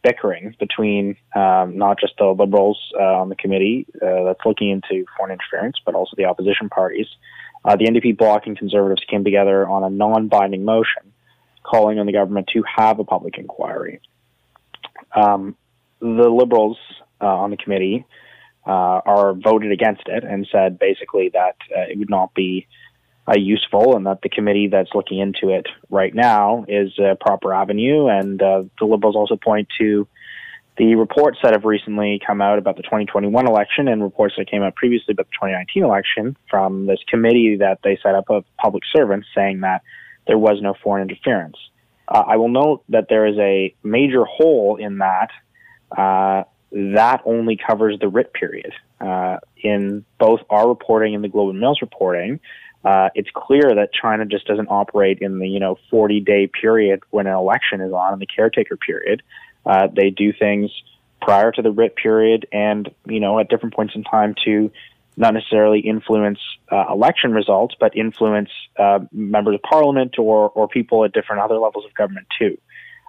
bickering 0.03 0.55
between 0.59 1.17
um, 1.35 1.77
not 1.77 1.99
just 1.99 2.13
the 2.17 2.25
Liberals 2.25 2.79
uh, 2.97 3.03
on 3.03 3.29
the 3.29 3.35
committee 3.35 3.85
uh, 4.01 4.23
that's 4.23 4.39
looking 4.45 4.69
into 4.69 5.05
foreign 5.17 5.33
interference, 5.33 5.77
but 5.85 5.95
also 5.95 6.15
the 6.15 6.25
opposition 6.25 6.69
parties, 6.69 7.07
uh, 7.65 7.75
the 7.75 7.85
NDP 7.85 8.17
bloc 8.17 8.45
and 8.45 8.57
Conservatives 8.57 9.03
came 9.09 9.23
together 9.23 9.67
on 9.67 9.83
a 9.83 9.89
non 9.89 10.27
binding 10.27 10.63
motion 10.63 11.12
calling 11.63 11.99
on 11.99 12.05
the 12.05 12.13
government 12.13 12.49
to 12.53 12.63
have 12.63 12.99
a 12.99 13.03
public 13.03 13.37
inquiry. 13.37 14.01
Um, 15.15 15.55
the 15.99 16.29
Liberals 16.29 16.77
uh, 17.21 17.25
on 17.25 17.51
the 17.51 17.57
committee 17.57 18.05
are 18.65 19.33
voted 19.33 19.73
against 19.73 20.03
it 20.05 20.23
and 20.23 20.47
said 20.49 20.79
basically 20.79 21.29
that 21.33 21.55
it 21.69 21.97
would 21.97 22.09
not 22.09 22.33
be 22.33 22.65
uh, 23.27 23.37
useful 23.37 23.95
and 23.95 24.05
that 24.05 24.21
the 24.21 24.29
committee 24.29 24.67
that's 24.67 24.89
looking 24.93 25.19
into 25.19 25.49
it 25.49 25.67
right 25.89 26.13
now 26.13 26.65
is 26.67 26.91
a 26.99 27.15
proper 27.15 27.53
avenue. 27.53 28.07
And 28.07 28.41
uh, 28.41 28.63
the 28.79 28.85
Liberals 28.85 29.15
also 29.15 29.37
point 29.37 29.67
to 29.79 30.07
the 30.77 30.95
reports 30.95 31.37
that 31.43 31.53
have 31.53 31.65
recently 31.65 32.19
come 32.25 32.41
out 32.41 32.57
about 32.57 32.77
the 32.77 32.83
2021 32.83 33.47
election 33.47 33.87
and 33.87 34.01
reports 34.01 34.35
that 34.37 34.49
came 34.49 34.63
out 34.63 34.75
previously 34.75 35.11
about 35.11 35.27
the 35.27 35.47
2019 35.47 35.83
election 35.83 36.35
from 36.49 36.87
this 36.87 36.99
committee 37.07 37.57
that 37.57 37.79
they 37.83 37.97
set 38.01 38.15
up 38.15 38.29
of 38.29 38.43
public 38.57 38.83
servants 38.91 39.27
saying 39.35 39.61
that 39.61 39.83
there 40.27 40.37
was 40.37 40.61
no 40.61 40.73
foreign 40.83 41.09
interference. 41.09 41.57
Uh, 42.07 42.23
I 42.27 42.37
will 42.37 42.49
note 42.49 42.83
that 42.89 43.07
there 43.09 43.25
is 43.25 43.37
a 43.37 43.73
major 43.83 44.25
hole 44.25 44.77
in 44.77 44.99
that. 44.99 45.29
Uh, 45.95 46.43
that 46.71 47.21
only 47.25 47.55
covers 47.55 47.99
the 47.99 48.07
writ 48.07 48.33
period. 48.33 48.73
Uh, 48.99 49.37
in 49.63 50.05
both 50.19 50.39
our 50.49 50.67
reporting 50.67 51.13
and 51.13 51.23
the 51.23 51.27
Globe 51.27 51.51
and 51.51 51.59
Mail's 51.59 51.81
reporting, 51.81 52.39
uh, 52.83 53.09
it's 53.15 53.29
clear 53.33 53.75
that 53.75 53.89
China 53.93 54.25
just 54.25 54.45
doesn't 54.45 54.67
operate 54.69 55.19
in 55.21 55.39
the 55.39 55.47
you 55.47 55.59
know 55.59 55.77
40 55.89 56.19
day 56.21 56.47
period 56.47 57.01
when 57.11 57.27
an 57.27 57.33
election 57.33 57.79
is 57.81 57.93
on 57.93 58.13
in 58.13 58.19
the 58.19 58.25
caretaker 58.25 58.75
period. 58.75 59.21
Uh, 59.65 59.87
they 59.95 60.09
do 60.09 60.33
things 60.33 60.71
prior 61.21 61.51
to 61.51 61.61
the 61.61 61.71
writ 61.71 61.95
period 61.95 62.45
and 62.51 62.93
you 63.05 63.19
know 63.19 63.39
at 63.39 63.49
different 63.49 63.73
points 63.73 63.95
in 63.95 64.03
time 64.03 64.35
to 64.43 64.69
not 65.15 65.33
necessarily 65.33 65.79
influence 65.79 66.39
uh, 66.71 66.85
election 66.89 67.33
results, 67.33 67.75
but 67.79 67.95
influence 67.95 68.49
uh, 68.77 68.99
members 69.11 69.55
of 69.55 69.61
parliament 69.61 70.17
or 70.17 70.49
or 70.49 70.67
people 70.67 71.05
at 71.05 71.13
different 71.13 71.41
other 71.41 71.57
levels 71.57 71.85
of 71.85 71.93
government 71.93 72.27
too. 72.39 72.57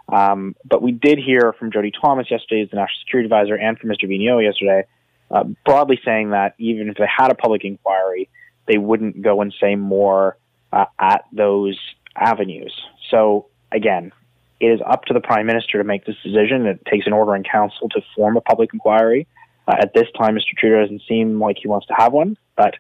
Um, 0.09 0.55
but 0.64 0.83
we 0.83 0.93
did 0.93 1.19
hear 1.19 1.55
from 1.59 1.73
Jody 1.73 1.90
Thomas 1.90 2.31
yesterday, 2.31 2.62
as 2.62 2.71
the 2.71 2.77
national 2.77 2.99
security 3.05 3.27
advisor, 3.27 3.55
and 3.55 3.79
from 3.79 3.90
Mr. 3.90 4.05
Vigneault 4.05 4.45
yesterday, 4.45 4.85
uh, 5.31 5.45
broadly 5.64 5.99
saying 6.05 6.31
that 6.31 6.55
even 6.59 6.88
if 6.88 6.97
they 6.97 7.07
had 7.07 7.33
a 7.33 7.35
public 7.35 7.64
inquiry, 7.64 8.29
they 8.67 8.77
wouldn't 8.77 9.23
go 9.23 9.40
and 9.40 9.55
say 9.59 9.77
more 9.77 10.37
uh, 10.73 10.85
at 10.99 11.25
those 11.33 11.79
avenues. 12.17 12.75
So 13.11 13.47
again, 13.73 14.12
it 14.61 14.67
is 14.67 14.81
up 14.87 15.05
to 15.07 15.14
the 15.14 15.21
prime 15.21 15.47
minister 15.47 15.79
to 15.79 15.85
make 15.85 16.05
this 16.05 16.17
decision. 16.23 16.67
It 16.67 16.85
takes 16.90 17.07
an 17.07 17.12
order 17.12 17.35
in 17.35 17.45
council 17.45 17.88
to 17.90 18.01
form 18.14 18.37
a 18.37 18.40
public 18.40 18.73
inquiry. 18.73 19.27
Uh, 19.66 19.77
at 19.81 19.94
this 19.94 20.07
time, 20.18 20.35
Mr. 20.35 20.57
Trudeau 20.59 20.83
doesn't 20.83 21.03
seem 21.09 21.40
like 21.40 21.57
he 21.61 21.68
wants 21.68 21.87
to 21.87 21.94
have 21.94 22.12
one, 22.12 22.37
but 22.57 22.74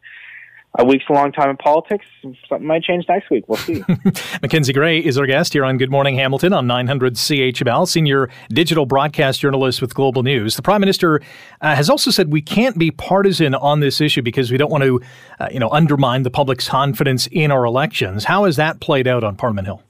a 0.76 0.84
week's 0.84 1.04
a 1.08 1.12
long 1.12 1.30
time 1.30 1.50
in 1.50 1.56
politics. 1.56 2.04
Something 2.48 2.66
might 2.66 2.82
change 2.82 3.06
next 3.08 3.30
week. 3.30 3.48
We'll 3.48 3.58
see. 3.58 3.84
Mackenzie 4.42 4.72
Gray 4.72 4.98
is 4.98 5.16
our 5.16 5.26
guest 5.26 5.52
here 5.52 5.64
on 5.64 5.78
Good 5.78 5.90
Morning 5.90 6.16
Hamilton 6.16 6.52
on 6.52 6.66
900 6.66 7.14
CHML, 7.14 7.86
senior 7.86 8.28
digital 8.48 8.84
broadcast 8.84 9.40
journalist 9.40 9.80
with 9.80 9.94
Global 9.94 10.24
News. 10.24 10.56
The 10.56 10.62
Prime 10.62 10.80
Minister 10.80 11.20
uh, 11.60 11.76
has 11.76 11.88
also 11.88 12.10
said 12.10 12.32
we 12.32 12.42
can't 12.42 12.76
be 12.76 12.90
partisan 12.90 13.54
on 13.54 13.80
this 13.80 14.00
issue 14.00 14.20
because 14.20 14.50
we 14.50 14.58
don't 14.58 14.70
want 14.70 14.82
to, 14.82 15.00
uh, 15.38 15.48
you 15.52 15.60
know, 15.60 15.70
undermine 15.70 16.24
the 16.24 16.30
public's 16.30 16.68
confidence 16.68 17.28
in 17.28 17.52
our 17.52 17.64
elections. 17.64 18.24
How 18.24 18.44
has 18.44 18.56
that 18.56 18.80
played 18.80 19.06
out 19.06 19.22
on 19.22 19.36
Parliament 19.36 19.68
Hill? 19.68 19.82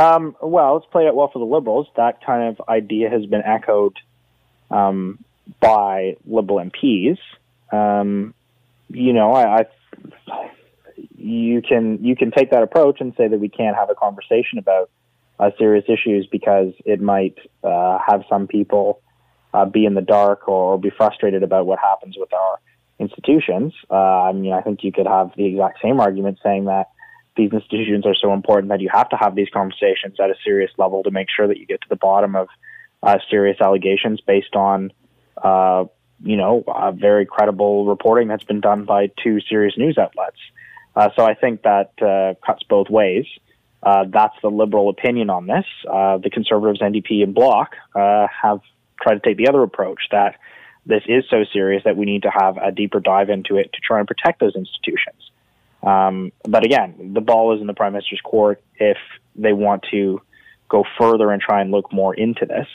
Um, 0.00 0.36
well, 0.42 0.76
it's 0.78 0.86
played 0.86 1.06
out 1.06 1.14
well 1.14 1.30
for 1.32 1.38
the 1.38 1.44
Liberals. 1.44 1.86
That 1.96 2.24
kind 2.24 2.48
of 2.48 2.68
idea 2.68 3.08
has 3.08 3.24
been 3.26 3.42
echoed 3.42 3.96
um, 4.70 5.24
by 5.60 6.16
Liberal 6.26 6.58
MPs. 6.58 7.18
Um, 7.72 8.34
you 8.88 9.12
know, 9.12 9.32
I, 9.32 9.60
I 9.60 9.64
you 11.16 11.62
can 11.62 12.04
you 12.04 12.16
can 12.16 12.30
take 12.30 12.50
that 12.50 12.62
approach 12.62 13.00
and 13.00 13.14
say 13.16 13.28
that 13.28 13.38
we 13.38 13.48
can't 13.48 13.76
have 13.76 13.90
a 13.90 13.94
conversation 13.94 14.58
about 14.58 14.90
uh, 15.38 15.50
serious 15.58 15.84
issues 15.88 16.26
because 16.30 16.72
it 16.84 17.00
might 17.00 17.36
uh, 17.62 17.98
have 18.06 18.24
some 18.28 18.46
people 18.46 19.00
uh, 19.54 19.64
be 19.64 19.84
in 19.84 19.94
the 19.94 20.02
dark 20.02 20.48
or, 20.48 20.78
be 20.78 20.90
frustrated 20.90 21.42
about 21.42 21.66
what 21.66 21.78
happens 21.78 22.16
with 22.18 22.32
our 22.32 22.58
institutions. 22.98 23.72
Uh, 23.90 23.94
I 23.94 24.32
mean, 24.32 24.52
I 24.52 24.60
think 24.60 24.82
you 24.82 24.92
could 24.92 25.06
have 25.06 25.32
the 25.36 25.46
exact 25.46 25.80
same 25.82 26.00
argument 26.00 26.38
saying 26.42 26.66
that 26.66 26.90
these 27.36 27.52
institutions 27.52 28.04
are 28.04 28.16
so 28.20 28.32
important 28.32 28.70
that 28.70 28.80
you 28.80 28.90
have 28.92 29.08
to 29.10 29.16
have 29.16 29.34
these 29.34 29.48
conversations 29.52 30.18
at 30.20 30.30
a 30.30 30.34
serious 30.44 30.72
level 30.76 31.04
to 31.04 31.10
make 31.10 31.28
sure 31.34 31.46
that 31.46 31.58
you 31.58 31.66
get 31.66 31.80
to 31.82 31.88
the 31.88 31.96
bottom 31.96 32.34
of 32.34 32.48
uh, 33.02 33.18
serious 33.30 33.56
allegations 33.60 34.20
based 34.20 34.56
on 34.56 34.92
uh, 35.42 35.84
you 36.20 36.36
know, 36.36 36.64
uh, 36.66 36.90
very 36.92 37.26
credible 37.26 37.86
reporting 37.86 38.28
that's 38.28 38.44
been 38.44 38.60
done 38.60 38.84
by 38.84 39.10
two 39.22 39.40
serious 39.48 39.76
news 39.76 39.96
outlets. 39.98 40.38
Uh, 40.96 41.10
so 41.16 41.24
I 41.24 41.34
think 41.34 41.62
that 41.62 41.92
uh, 42.02 42.34
cuts 42.44 42.62
both 42.68 42.90
ways. 42.90 43.24
Uh, 43.82 44.04
that's 44.08 44.34
the 44.42 44.48
liberal 44.48 44.88
opinion 44.88 45.30
on 45.30 45.46
this. 45.46 45.64
The 45.84 46.30
conservatives, 46.32 46.80
NDP, 46.80 47.22
and 47.22 47.34
Bloc 47.34 47.76
have 47.94 48.60
tried 49.00 49.14
to 49.14 49.20
take 49.20 49.36
the 49.36 49.48
other 49.48 49.62
approach 49.62 50.00
that 50.10 50.36
this 50.84 51.02
is 51.06 51.24
so 51.30 51.44
serious 51.52 51.84
that 51.84 51.96
we 51.96 52.06
need 52.06 52.22
to 52.22 52.30
have 52.30 52.56
a 52.56 52.72
deeper 52.72 52.98
dive 52.98 53.30
into 53.30 53.56
it 53.56 53.72
to 53.72 53.80
try 53.80 53.98
and 53.98 54.08
protect 54.08 54.40
those 54.40 54.56
institutions. 54.56 55.30
Um, 55.82 56.32
but 56.42 56.64
again, 56.64 57.12
the 57.14 57.20
ball 57.20 57.54
is 57.54 57.60
in 57.60 57.66
the 57.66 57.74
prime 57.74 57.92
minister's 57.92 58.20
court 58.22 58.60
if 58.76 58.96
they 59.36 59.52
want 59.52 59.84
to 59.92 60.20
go 60.68 60.84
further 60.98 61.30
and 61.30 61.40
try 61.40 61.60
and 61.60 61.70
look 61.70 61.92
more 61.92 62.14
into 62.14 62.46
this. 62.46 62.66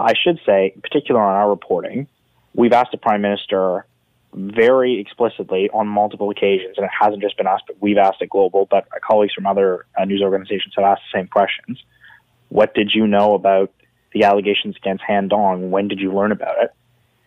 I 0.00 0.14
should 0.14 0.40
say, 0.46 0.72
in 0.74 0.80
particular 0.80 1.20
on 1.20 1.34
our 1.34 1.50
reporting, 1.50 2.08
we've 2.54 2.72
asked 2.72 2.92
the 2.92 2.98
prime 2.98 3.22
minister 3.22 3.86
very 4.34 4.98
explicitly 4.98 5.68
on 5.74 5.86
multiple 5.86 6.30
occasions, 6.30 6.74
and 6.78 6.84
it 6.84 6.90
hasn't 6.98 7.22
just 7.22 7.36
been 7.36 7.46
us, 7.46 7.60
but 7.66 7.76
we've 7.80 7.98
asked 7.98 8.22
at 8.22 8.30
Global, 8.30 8.66
but 8.70 8.86
colleagues 9.06 9.34
from 9.34 9.46
other 9.46 9.86
uh, 9.98 10.04
news 10.04 10.22
organizations 10.22 10.72
have 10.76 10.84
asked 10.84 11.02
the 11.12 11.18
same 11.18 11.28
questions. 11.28 11.82
What 12.48 12.74
did 12.74 12.92
you 12.94 13.06
know 13.06 13.34
about 13.34 13.72
the 14.12 14.24
allegations 14.24 14.76
against 14.76 15.04
Han 15.04 15.28
Dong? 15.28 15.70
When 15.70 15.88
did 15.88 16.00
you 16.00 16.12
learn 16.12 16.32
about 16.32 16.62
it? 16.62 16.70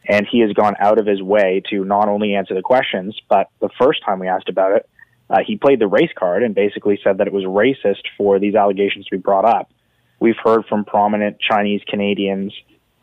And 0.07 0.27
he 0.31 0.39
has 0.41 0.53
gone 0.53 0.75
out 0.79 0.99
of 0.99 1.05
his 1.05 1.21
way 1.21 1.63
to 1.69 1.83
not 1.83 2.07
only 2.07 2.35
answer 2.35 2.53
the 2.53 2.61
questions, 2.61 3.19
but 3.27 3.49
the 3.59 3.69
first 3.79 4.03
time 4.03 4.19
we 4.19 4.27
asked 4.27 4.49
about 4.49 4.71
it, 4.73 4.89
uh, 5.29 5.39
he 5.45 5.57
played 5.57 5.79
the 5.79 5.87
race 5.87 6.11
card 6.15 6.43
and 6.43 6.53
basically 6.53 6.99
said 7.03 7.17
that 7.17 7.27
it 7.27 7.33
was 7.33 7.43
racist 7.43 8.03
for 8.17 8.37
these 8.37 8.53
allegations 8.53 9.05
to 9.05 9.11
be 9.11 9.17
brought 9.17 9.45
up. 9.45 9.71
We've 10.25 10.33
heard 10.43 10.65
from 10.65 10.85
prominent 10.85 11.37
Chinese 11.39 11.81
Canadians 11.87 12.51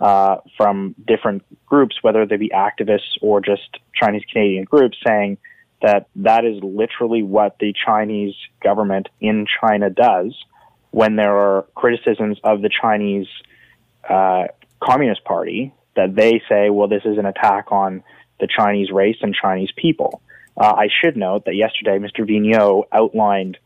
uh, 0.01 0.39
from 0.57 0.97
different 1.07 1.45
groups, 1.67 1.95
whether 2.03 2.27
they 2.27 2.37
be 2.37 2.49
activists 2.49 3.17
or 3.21 3.41
just 3.41 3.79
Chinese 3.95 4.25
Canadian 4.33 4.65
groups, 4.65 4.99
saying 5.07 5.39
that 5.83 6.09
that 6.17 6.45
is 6.45 6.61
literally 6.65 7.23
what 7.23 7.61
the 7.61 7.73
Chinese 7.87 8.35
government 8.61 9.09
in 9.21 9.47
China 9.61 9.89
does 9.89 10.35
when 10.91 11.15
there 11.15 11.37
are 11.37 11.65
criticisms 11.77 12.39
of 12.43 12.61
the 12.61 12.69
Chinese 12.69 13.29
uh, 14.11 14.47
Communist 14.83 15.23
Party 15.23 15.73
that 15.95 16.17
they 16.17 16.43
say, 16.49 16.71
well, 16.71 16.89
this 16.89 17.05
is 17.05 17.19
an 17.19 17.27
attack 17.27 17.71
on 17.71 18.03
the 18.41 18.49
Chinese 18.49 18.91
race 18.91 19.19
and 19.23 19.33
Chinese 19.33 19.71
people. 19.77 20.21
Uh, 20.57 20.75
I 20.77 20.89
should 21.01 21.17
note 21.17 21.45
that 21.45 21.55
yesterday 21.55 22.01
Mr. 22.01 22.29
Vigneault 22.29 22.87
outlined, 22.91 23.59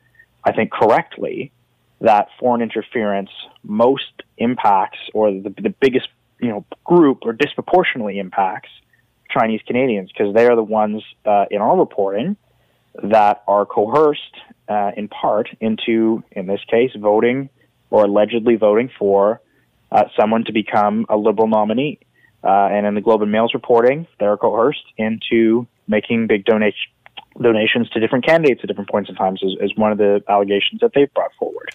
I 0.45 0.53
think 0.53 0.71
correctly, 0.71 1.53
that 2.01 2.29
foreign 2.39 2.63
interference 2.63 3.31
most 3.63 4.23
impacts 4.39 4.99
or 5.15 5.31
the, 5.31 5.55
the 5.63 5.75
biggest 5.81 6.09
you 6.41 6.49
know 6.49 6.65
group 6.85 7.21
or 7.23 7.33
disproportionately 7.33 8.19
impacts 8.19 8.69
Chinese 9.31 9.61
Canadians 9.67 10.11
because 10.13 10.35
they 10.35 10.47
are 10.47 10.57
the 10.57 10.63
ones 10.63 11.03
uh, 11.25 11.47
in 11.51 11.61
our 11.61 11.77
reporting 11.77 12.37
that 13.03 13.43
are 13.47 13.67
coerced 13.67 14.23
uh, 14.69 14.93
in 14.97 15.09
part 15.09 15.49
into, 15.61 16.23
in 16.33 16.47
this 16.47 16.61
case, 16.71 16.91
voting 16.99 17.49
or 17.91 18.05
allegedly 18.05 18.57
voting 18.57 18.91
for 18.99 19.41
uh, 19.93 20.05
someone 20.19 20.45
to 20.45 20.53
become 20.53 21.07
a 21.09 21.17
liberal 21.17 21.49
nominee. 21.49 21.99
Uh, 22.43 22.69
and 22.71 22.87
in 22.87 22.95
the 22.95 23.01
Globe 23.01 23.23
and 23.23 23.33
Mail's 23.33 23.55
reporting, 23.55 24.07
they're 24.19 24.37
coerced 24.37 24.85
into 24.97 25.67
making 25.89 26.27
big 26.27 26.45
donation, 26.45 26.91
donations 27.41 27.89
to 27.91 28.01
different 28.01 28.25
candidates 28.25 28.61
at 28.63 28.69
different 28.69 28.91
points 28.91 29.09
in 29.11 29.17
time, 29.17 29.35
as, 29.35 29.55
as 29.63 29.71
one 29.77 29.93
of 29.93 29.99
the 29.99 30.23
allegations 30.29 30.81
that 30.81 30.93
they've 30.95 31.13
brought 31.15 31.33
forward. 31.39 31.71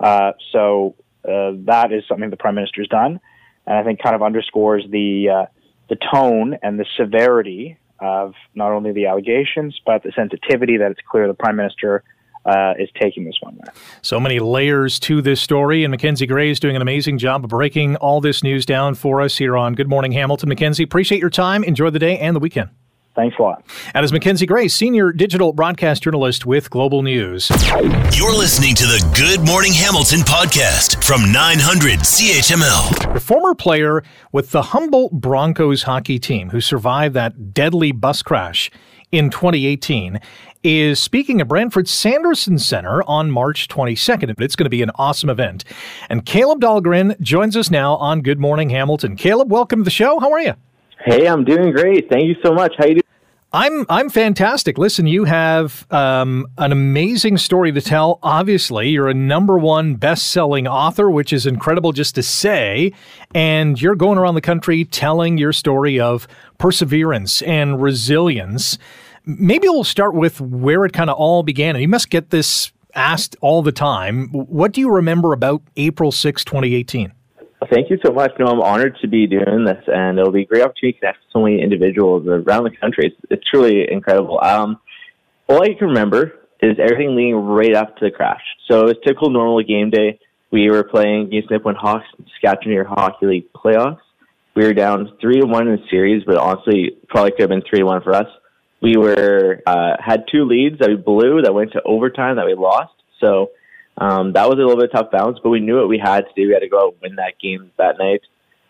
Uh, 0.00 0.32
so 0.52 0.96
uh, 1.24 1.52
that 1.64 1.92
is 1.92 2.04
something 2.08 2.30
the 2.30 2.36
Prime 2.36 2.54
Minister's 2.54 2.88
done 2.88 3.20
and 3.66 3.76
I 3.76 3.82
think 3.82 4.02
kind 4.02 4.14
of 4.14 4.22
underscores 4.22 4.84
the 4.90 5.28
uh, 5.28 5.46
the 5.88 5.96
tone 6.12 6.56
and 6.62 6.78
the 6.78 6.86
severity 6.96 7.78
of 8.00 8.34
not 8.54 8.72
only 8.72 8.92
the 8.92 9.06
allegations 9.06 9.80
but 9.84 10.02
the 10.02 10.12
sensitivity 10.14 10.76
that 10.78 10.90
it's 10.90 11.00
clear 11.08 11.26
the 11.28 11.34
prime 11.34 11.56
minister 11.56 12.02
uh, 12.44 12.74
is 12.76 12.88
taking 13.00 13.24
this 13.24 13.36
one. 13.40 13.60
So 14.00 14.18
many 14.18 14.40
layers 14.40 14.98
to 15.00 15.22
this 15.22 15.40
story, 15.40 15.84
and 15.84 15.92
Mackenzie 15.92 16.26
Gray 16.26 16.50
is 16.50 16.58
doing 16.58 16.74
an 16.74 16.82
amazing 16.82 17.18
job 17.18 17.44
of 17.44 17.50
breaking 17.50 17.94
all 17.96 18.20
this 18.20 18.42
news 18.42 18.66
down 18.66 18.96
for 18.96 19.20
us 19.20 19.36
here 19.36 19.56
on 19.56 19.74
Good 19.74 19.88
Morning 19.88 20.10
Hamilton. 20.10 20.48
Mackenzie, 20.48 20.82
appreciate 20.82 21.20
your 21.20 21.30
time. 21.30 21.62
Enjoy 21.62 21.88
the 21.90 22.00
day 22.00 22.18
and 22.18 22.34
the 22.34 22.40
weekend. 22.40 22.70
Thanks 23.14 23.36
a 23.38 23.42
lot. 23.42 23.62
And 23.92 24.04
as 24.04 24.12
Mackenzie 24.12 24.46
Gray, 24.46 24.68
senior 24.68 25.12
digital 25.12 25.52
broadcast 25.52 26.02
journalist 26.02 26.46
with 26.46 26.70
Global 26.70 27.02
News. 27.02 27.50
You're 28.16 28.34
listening 28.34 28.74
to 28.76 28.84
the 28.84 29.06
Good 29.14 29.46
Morning 29.46 29.72
Hamilton 29.74 30.20
podcast 30.20 31.04
from 31.04 31.30
900 31.30 32.00
CHML. 32.00 33.14
A 33.14 33.20
former 33.20 33.54
player 33.54 34.02
with 34.32 34.50
the 34.50 34.62
Humboldt 34.62 35.12
Broncos 35.12 35.82
hockey 35.82 36.18
team 36.18 36.50
who 36.50 36.60
survived 36.62 37.14
that 37.14 37.52
deadly 37.52 37.92
bus 37.92 38.22
crash 38.22 38.70
in 39.10 39.28
2018 39.28 40.18
is 40.62 40.98
speaking 40.98 41.40
at 41.42 41.48
Brantford 41.48 41.88
Sanderson 41.88 42.58
Center 42.58 43.02
on 43.02 43.30
March 43.30 43.68
22nd. 43.68 44.40
It's 44.40 44.56
going 44.56 44.64
to 44.64 44.70
be 44.70 44.82
an 44.82 44.90
awesome 44.94 45.28
event. 45.28 45.64
And 46.08 46.24
Caleb 46.24 46.60
Dahlgren 46.60 47.20
joins 47.20 47.58
us 47.58 47.70
now 47.70 47.96
on 47.96 48.22
Good 48.22 48.38
Morning 48.38 48.70
Hamilton. 48.70 49.16
Caleb, 49.16 49.50
welcome 49.50 49.80
to 49.80 49.84
the 49.84 49.90
show. 49.90 50.18
How 50.18 50.32
are 50.32 50.40
you? 50.40 50.54
Hey, 51.04 51.26
I'm 51.26 51.44
doing 51.44 51.72
great. 51.72 52.08
Thank 52.08 52.26
you 52.26 52.36
so 52.44 52.52
much. 52.52 52.74
How 52.78 52.86
you 52.86 52.94
doing? 52.94 53.01
I'm 53.54 53.84
I'm 53.90 54.08
fantastic. 54.08 54.78
Listen, 54.78 55.06
you 55.06 55.24
have 55.24 55.86
um, 55.90 56.46
an 56.56 56.72
amazing 56.72 57.36
story 57.36 57.70
to 57.72 57.82
tell. 57.82 58.18
Obviously, 58.22 58.88
you're 58.88 59.10
a 59.10 59.14
number 59.14 59.58
one 59.58 59.96
best-selling 59.96 60.66
author, 60.66 61.10
which 61.10 61.34
is 61.34 61.44
incredible 61.44 61.92
just 61.92 62.14
to 62.14 62.22
say. 62.22 62.92
And 63.34 63.80
you're 63.80 63.94
going 63.94 64.16
around 64.16 64.36
the 64.36 64.40
country 64.40 64.86
telling 64.86 65.36
your 65.36 65.52
story 65.52 66.00
of 66.00 66.26
perseverance 66.56 67.42
and 67.42 67.82
resilience. 67.82 68.78
Maybe 69.26 69.68
we'll 69.68 69.84
start 69.84 70.14
with 70.14 70.40
where 70.40 70.86
it 70.86 70.94
kind 70.94 71.10
of 71.10 71.16
all 71.16 71.42
began. 71.42 71.76
And 71.76 71.82
you 71.82 71.88
must 71.88 72.08
get 72.08 72.30
this 72.30 72.72
asked 72.94 73.36
all 73.42 73.62
the 73.62 73.72
time. 73.72 74.28
What 74.28 74.72
do 74.72 74.80
you 74.80 74.90
remember 74.90 75.34
about 75.34 75.62
April 75.76 76.10
6, 76.10 76.42
2018? 76.42 77.12
Thank 77.70 77.90
you 77.90 77.98
so 78.04 78.12
much. 78.12 78.32
No, 78.38 78.46
I'm 78.46 78.60
honored 78.60 78.96
to 79.02 79.08
be 79.08 79.26
doing 79.26 79.64
this, 79.64 79.82
and 79.86 80.18
it'll 80.18 80.32
be 80.32 80.42
a 80.42 80.46
great 80.46 80.62
opportunity 80.62 80.94
to 80.94 80.98
connect 81.00 81.18
with 81.18 81.32
so 81.32 81.42
many 81.42 81.62
individuals 81.62 82.26
around 82.26 82.64
the 82.64 82.76
country. 82.80 83.06
It's, 83.06 83.16
it's 83.30 83.48
truly 83.48 83.86
incredible. 83.90 84.40
Um, 84.42 84.80
all 85.48 85.62
I 85.62 85.74
can 85.78 85.88
remember 85.88 86.32
is 86.62 86.78
everything 86.78 87.14
leading 87.14 87.36
right 87.36 87.74
up 87.74 87.96
to 87.98 88.06
the 88.06 88.10
crash. 88.10 88.42
So 88.68 88.80
it 88.80 88.84
was 88.84 88.96
typical 89.04 89.30
normal 89.30 89.62
game 89.62 89.90
day. 89.90 90.18
We 90.50 90.70
were 90.70 90.84
playing 90.84 91.26
against 91.26 91.50
Nipawin 91.50 91.76
Hawks, 91.76 92.06
Saskatchewan 92.34 92.84
Hockey 92.86 93.26
League 93.26 93.52
playoffs. 93.52 94.00
We 94.54 94.64
were 94.64 94.74
down 94.74 95.12
three 95.20 95.40
to 95.40 95.46
one 95.46 95.66
in 95.66 95.76
the 95.76 95.82
series, 95.90 96.24
but 96.24 96.36
honestly, 96.36 96.98
probably 97.08 97.32
could 97.32 97.40
have 97.40 97.50
been 97.50 97.62
three 97.68 97.80
to 97.80 97.86
one 97.86 98.02
for 98.02 98.14
us. 98.14 98.26
We 98.82 98.96
were 98.96 99.62
uh, 99.66 99.96
had 99.98 100.24
two 100.30 100.44
leads 100.44 100.78
that 100.80 100.88
we 100.88 100.96
blew 100.96 101.42
that 101.42 101.54
went 101.54 101.72
to 101.72 101.82
overtime 101.84 102.36
that 102.36 102.46
we 102.46 102.54
lost. 102.54 102.92
So 103.20 103.50
um, 103.98 104.32
that 104.32 104.48
was 104.48 104.58
a 104.58 104.62
little 104.62 104.80
bit 104.80 104.90
tough 104.92 105.10
balance, 105.10 105.38
but 105.42 105.50
we 105.50 105.60
knew 105.60 105.78
what 105.78 105.88
we 105.88 105.98
had 105.98 106.22
to 106.22 106.32
do. 106.34 106.48
We 106.48 106.54
had 106.54 106.60
to 106.60 106.68
go 106.68 106.86
out 106.86 106.92
and 106.94 107.02
win 107.02 107.16
that 107.16 107.38
game 107.40 107.70
that 107.76 107.98
night. 107.98 108.22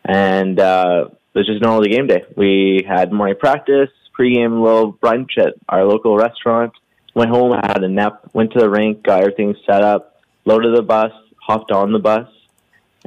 And 0.05 0.59
uh, 0.59 1.07
it 1.11 1.39
was 1.39 1.47
just 1.47 1.63
normal 1.63 1.85
game 1.85 2.07
day. 2.07 2.25
We 2.37 2.85
had 2.87 3.13
morning 3.13 3.37
practice, 3.39 3.91
pregame 4.19 4.63
little 4.63 4.93
brunch 4.93 5.39
at 5.39 5.55
our 5.69 5.85
local 5.85 6.17
restaurant. 6.17 6.73
Went 7.15 7.31
home, 7.31 7.53
had 7.53 7.85
a 7.85 7.89
nap, 7.89 8.31
went 8.33 8.53
to 8.53 8.59
the 8.59 8.71
rink, 8.71 9.03
got 9.03 9.21
everything 9.21 9.55
set 9.67 9.83
up, 9.83 10.23
loaded 10.45 10.77
the 10.77 10.83
bus, 10.83 11.13
hopped 11.41 11.71
on 11.71 11.93
the 11.93 11.99
bus. 11.99 12.29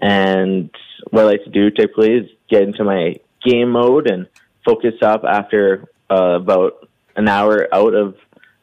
And 0.02 0.70
what 1.10 1.24
I 1.24 1.26
like 1.26 1.44
to 1.44 1.50
do 1.50 1.72
typically 1.72 2.14
is 2.14 2.30
get 2.50 2.64
into 2.64 2.84
my 2.84 3.16
game 3.44 3.72
mode 3.72 4.10
and 4.10 4.28
focus 4.64 4.96
up 5.02 5.24
after 5.24 5.90
uh, 6.10 6.36
about 6.36 6.88
an 7.16 7.28
hour 7.28 7.68
out 7.74 7.94
of 7.94 8.16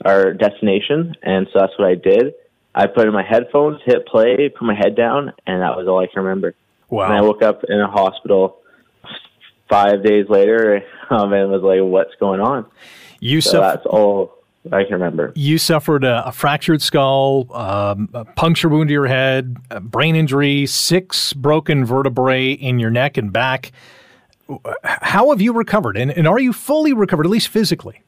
our 0.05 0.33
destination. 0.33 1.15
And 1.23 1.49
so 1.53 1.61
that's 1.61 1.79
what 1.79 1.89
I 1.89 1.95
did 1.97 2.35
I 2.75 2.87
put 2.87 3.07
in 3.07 3.13
my 3.13 3.25
headphones, 3.25 3.81
hit 3.85 4.07
play, 4.07 4.49
put 4.49 4.65
my 4.65 4.75
head 4.75 4.97
down, 4.97 5.33
and 5.47 5.63
that 5.63 5.77
was 5.77 5.87
all 5.89 6.01
I 6.01 6.07
can 6.07 6.23
remember. 6.23 6.55
Wow. 6.89 7.05
And 7.05 7.15
I 7.15 7.21
woke 7.21 7.43
up 7.43 7.65
in 7.69 7.81
a 7.81 7.91
hospital 7.91 8.59
five 9.69 10.03
days 10.05 10.27
later 10.29 10.83
um, 11.11 11.33
and 11.33 11.51
was 11.51 11.63
like, 11.63 11.81
what's 11.81 12.15
going 12.19 12.41
on? 12.41 12.67
You 13.21 13.41
so 13.41 13.61
that's 13.61 13.87
all 13.87 14.43
I 14.71 14.85
can 14.85 14.95
remember. 14.95 15.33
You 15.35 15.59
suffered 15.59 16.05
a, 16.05 16.29
a 16.29 16.33
fractured 16.33 16.83
skull, 16.83 17.47
um, 17.55 18.09
a 18.15 18.25
puncture 18.25 18.69
wound 18.69 18.89
to 18.89 18.93
your 18.93 19.07
head, 19.07 19.57
brain 19.81 20.17
injury, 20.17 20.67
six 20.67 21.33
broken 21.33 21.85
vertebrae 21.85 22.53
in 22.53 22.79
your 22.79 22.91
neck 22.91 23.17
and 23.17 23.33
back. 23.33 23.73
How 24.85 25.31
have 25.31 25.41
you 25.41 25.53
recovered? 25.53 25.97
And, 25.97 26.11
and 26.11 26.29
are 26.29 26.39
you 26.39 26.53
fully 26.53 26.93
recovered, 26.93 27.27
at 27.27 27.31
least 27.31 27.49
physically? 27.49 28.03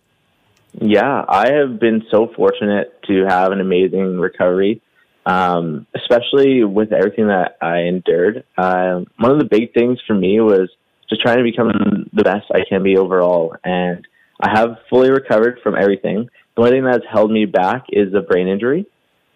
Yeah, 0.81 1.25
I 1.29 1.53
have 1.53 1.79
been 1.79 2.03
so 2.11 2.31
fortunate 2.35 3.01
to 3.05 3.25
have 3.29 3.53
an 3.53 3.61
amazing 3.61 4.19
recovery, 4.19 4.83
um, 5.25 5.87
especially 5.95 6.65
with 6.65 6.93
everything 6.93 7.29
that 7.29 7.57
I 7.63 7.83
endured. 7.83 8.45
Um, 8.59 9.07
one 9.19 9.31
of 9.31 9.39
the 9.39 9.49
big 9.49 9.73
things 9.73 10.01
for 10.07 10.15
me 10.15 10.41
was 10.41 10.69
just 11.09 11.23
trying 11.23 11.39
to 11.39 11.45
become 11.45 12.11
the 12.13 12.25
best 12.25 12.47
I 12.53 12.65
can 12.69 12.83
be 12.83 12.97
overall. 12.97 13.55
And 13.63 14.07
I 14.41 14.51
have 14.51 14.79
fully 14.91 15.11
recovered 15.11 15.61
from 15.63 15.77
everything. 15.77 16.29
The 16.57 16.63
only 16.63 16.73
thing 16.73 16.85
that's 16.85 17.07
held 17.11 17.31
me 17.31 17.47
back 17.47 17.85
is 17.91 18.13
the 18.13 18.21
brain 18.21 18.49
injury. 18.49 18.87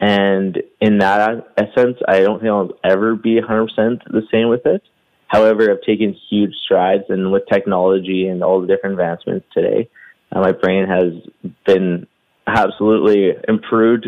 And 0.01 0.61
in 0.81 0.99
that 0.99 1.53
essence, 1.57 1.99
I 2.07 2.21
don't 2.21 2.41
think 2.41 2.51
I'll 2.51 2.73
ever 2.85 3.15
be 3.15 3.41
100% 3.41 3.69
the 4.05 4.23
same 4.33 4.49
with 4.49 4.67
it. 4.67 4.83
However, 5.29 5.71
I've 5.71 5.83
taken 5.83 6.17
huge 6.31 6.55
strides, 6.65 7.05
and 7.09 7.31
with 7.31 7.43
technology 7.53 8.27
and 8.27 8.43
all 8.43 8.61
the 8.61 8.67
different 8.67 8.95
advancements 8.95 9.47
today, 9.53 9.91
uh, 10.33 10.41
my 10.41 10.53
brain 10.53 10.87
has 10.87 11.53
been 11.67 12.07
absolutely 12.47 13.33
improved, 13.47 14.07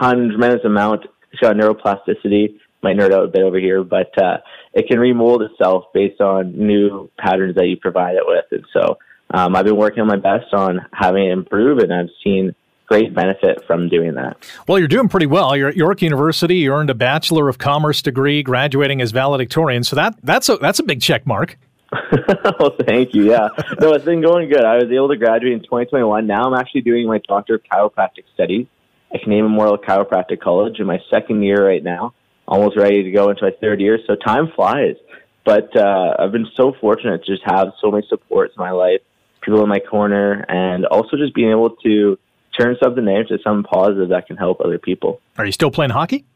ton, 0.00 0.28
tremendous 0.30 0.64
amount. 0.64 1.06
It's 1.32 1.40
got 1.40 1.56
neuroplasticity. 1.56 2.58
Might 2.82 2.96
nerd 2.96 3.12
out 3.12 3.24
a 3.24 3.28
bit 3.28 3.42
over 3.42 3.58
here, 3.58 3.82
but 3.82 4.16
uh, 4.22 4.38
it 4.72 4.86
can 4.88 5.00
remold 5.00 5.42
itself 5.42 5.84
based 5.92 6.20
on 6.20 6.56
new 6.56 7.10
patterns 7.18 7.56
that 7.56 7.66
you 7.66 7.76
provide 7.76 8.14
it 8.14 8.22
with. 8.24 8.44
And 8.52 8.64
so 8.72 8.98
um, 9.34 9.56
I've 9.56 9.64
been 9.64 9.76
working 9.76 10.06
my 10.06 10.16
best 10.16 10.54
on 10.54 10.86
having 10.92 11.26
it 11.26 11.32
improve, 11.32 11.78
and 11.78 11.92
I've 11.92 12.10
seen 12.22 12.54
great 12.86 13.14
benefit 13.14 13.62
from 13.66 13.88
doing 13.88 14.14
that. 14.14 14.36
Well, 14.66 14.78
you're 14.78 14.88
doing 14.88 15.08
pretty 15.08 15.26
well. 15.26 15.56
You're 15.56 15.68
at 15.68 15.76
York 15.76 16.02
University. 16.02 16.56
You 16.56 16.72
earned 16.72 16.90
a 16.90 16.94
Bachelor 16.94 17.48
of 17.48 17.58
Commerce 17.58 18.00
degree, 18.00 18.42
graduating 18.42 19.02
as 19.02 19.10
valedictorian. 19.10 19.84
So 19.84 19.96
that 19.96 20.14
that's 20.22 20.48
a 20.48 20.56
that's 20.56 20.78
a 20.78 20.82
big 20.82 21.00
check 21.00 21.26
mark. 21.26 21.58
well, 22.60 22.76
thank 22.86 23.14
you. 23.14 23.30
Yeah. 23.30 23.48
No, 23.80 23.92
it's 23.92 24.04
been 24.04 24.20
going 24.20 24.48
good. 24.48 24.64
I 24.64 24.76
was 24.76 24.90
able 24.92 25.08
to 25.08 25.16
graduate 25.16 25.54
in 25.54 25.60
2021. 25.60 26.26
Now 26.26 26.44
I'm 26.44 26.54
actually 26.54 26.82
doing 26.82 27.06
my 27.06 27.18
Doctor 27.26 27.54
of 27.54 27.62
Chiropractic 27.64 28.24
Studies 28.34 28.66
at 29.12 29.22
Canadian 29.22 29.46
Memorial 29.46 29.78
Chiropractic 29.78 30.40
College 30.40 30.80
in 30.80 30.86
my 30.86 31.00
second 31.10 31.42
year 31.42 31.66
right 31.66 31.82
now, 31.82 32.12
almost 32.46 32.76
ready 32.76 33.04
to 33.04 33.10
go 33.10 33.30
into 33.30 33.42
my 33.42 33.52
third 33.60 33.80
year. 33.80 33.98
So 34.06 34.16
time 34.16 34.52
flies. 34.54 34.96
But 35.44 35.74
uh, 35.74 36.16
I've 36.18 36.32
been 36.32 36.48
so 36.54 36.74
fortunate 36.78 37.24
to 37.24 37.32
just 37.32 37.42
have 37.46 37.68
so 37.80 37.90
many 37.90 38.06
supports 38.06 38.54
in 38.56 38.62
my 38.62 38.72
life, 38.72 39.00
people 39.40 39.62
in 39.62 39.68
my 39.68 39.78
corner, 39.78 40.44
and 40.46 40.84
also 40.84 41.16
just 41.16 41.34
being 41.34 41.50
able 41.50 41.70
to 41.76 42.18
turn 42.58 42.76
something 42.82 43.04
negative 43.04 43.30
into 43.30 43.42
something 43.42 43.64
positive 43.64 44.10
that 44.10 44.26
can 44.26 44.36
help 44.36 44.60
other 44.60 44.78
people. 44.78 45.22
Are 45.38 45.46
you 45.46 45.52
still 45.52 45.70
playing 45.70 45.92
hockey? 45.92 46.26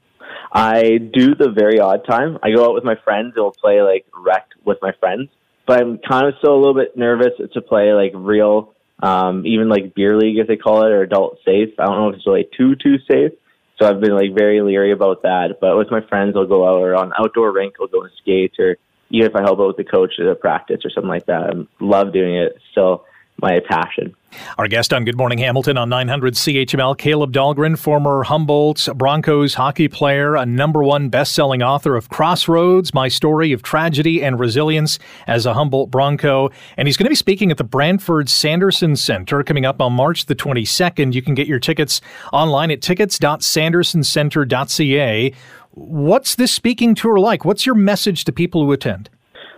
I 0.51 0.97
do 0.97 1.35
the 1.35 1.51
very 1.51 1.79
odd 1.79 2.07
time. 2.07 2.39
I 2.43 2.53
go 2.53 2.65
out 2.65 2.75
with 2.75 2.85
my 2.85 2.95
friends 3.05 3.35
and 3.37 3.45
we'll 3.45 3.53
play 3.53 3.83
like 3.83 4.07
rec 4.15 4.49
with 4.65 4.79
my 4.81 4.93
friends 4.99 5.29
but 5.67 5.81
I'm 5.81 5.99
kind 5.99 6.27
of 6.27 6.35
still 6.39 6.55
a 6.55 6.61
little 6.61 6.75
bit 6.75 6.97
nervous 6.97 7.33
to 7.53 7.61
play 7.61 7.93
like 7.93 8.13
real, 8.15 8.75
um, 9.03 9.47
even 9.47 9.69
like 9.69 9.95
beer 9.95 10.17
league 10.17 10.39
as 10.39 10.47
they 10.47 10.57
call 10.57 10.85
it 10.85 10.91
or 10.91 11.03
adult 11.03 11.39
safe. 11.45 11.71
I 11.79 11.87
don't 11.87 11.97
know 11.97 12.09
if 12.09 12.17
it's 12.17 12.27
really 12.27 12.49
too 12.57 12.75
too 12.77 12.99
safe. 13.11 13.33
So 13.79 13.89
I've 13.89 14.01
been 14.01 14.15
like 14.15 14.35
very 14.35 14.61
leery 14.61 14.93
about 14.93 15.23
that. 15.23 15.59
But 15.61 15.77
with 15.77 15.91
my 15.91 16.01
friends, 16.03 16.35
I'll 16.37 16.47
go 16.47 16.67
out 16.67 16.83
or 16.83 16.95
on 16.95 17.13
outdoor 17.19 17.53
rink, 17.53 17.75
I'll 17.81 17.89
go 17.89 18.03
and 18.03 18.13
skate, 18.21 18.55
or 18.59 18.77
even 19.11 19.31
if 19.31 19.37
I 19.37 19.43
help 19.43 19.61
out 19.61 19.69
with 19.69 19.77
the 19.77 19.85
coach 19.85 20.15
at 20.19 20.27
a 20.27 20.35
practice 20.35 20.81
or 20.85 20.91
something 20.91 21.09
like 21.09 21.27
that. 21.27 21.43
I 21.43 21.53
love 21.81 22.13
doing 22.13 22.37
it. 22.37 22.59
Still 22.71 23.05
my 23.43 23.61
passion. 23.69 24.15
Our 24.57 24.69
guest 24.69 24.95
on 24.95 25.05
Good 25.05 25.19
Morning 25.19 25.39
Hamilton 25.39 25.77
on 25.77 25.89
900 25.89 26.35
CHML, 26.35 26.97
Caleb 26.97 27.33
Dahlgren, 27.33 27.77
former 27.79 28.23
Humboldt 28.23 28.89
Broncos 28.95 29.55
hockey 29.55 29.89
player, 29.89 30.37
a 30.37 30.47
number 30.47 30.81
one 30.83 31.11
best-selling 31.11 31.63
author 31.63 31.97
of 31.97 32.09
Crossroads, 32.09 32.95
My 32.95 33.09
Story 33.09 33.53
of 33.53 33.63
Tragedy 33.63 34.23
and 34.23 34.39
Resilience 34.39 34.99
as 35.27 35.45
a 35.45 35.53
Humboldt 35.55 35.91
Bronco. 35.91 36.51
And 36.77 36.87
he's 36.89 36.97
going 36.97 37.07
to 37.07 37.11
be 37.11 37.17
speaking 37.17 37.51
at 37.51 37.59
the 37.59 37.65
Brantford 37.65 38.31
Sanderson 38.31 38.97
Center 38.97 39.43
coming 39.43 39.67
up 39.67 39.83
on 39.83 39.93
March 39.93 40.25
the 40.27 40.35
22nd. 40.35 41.13
You 41.13 41.21
can 41.21 41.35
get 41.35 41.47
your 41.47 41.59
tickets 41.59 42.01
online 42.33 42.71
at 42.71 42.81
tickets.sandersoncenter.ca. 42.81 45.35
What's 45.75 46.35
this 46.35 46.53
speaking 46.53 46.95
tour 46.95 47.19
like? 47.19 47.45
What's 47.45 47.67
your 47.67 47.75
message 47.75 48.25
to 48.25 48.33
people 48.33 48.65
who 48.65 48.73
attend? 48.73 49.11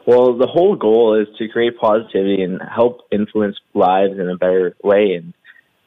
Well, 0.07 0.37
the 0.37 0.47
whole 0.47 0.77
goal 0.77 1.21
is 1.21 1.29
to 1.39 1.49
create 1.49 1.79
positivity 1.79 2.43
and 2.43 2.61
help 2.61 3.01
influence 3.11 3.57
lives 3.73 4.19
in 4.19 4.29
a 4.29 4.37
better 4.37 4.77
way. 4.83 5.15
And 5.15 5.33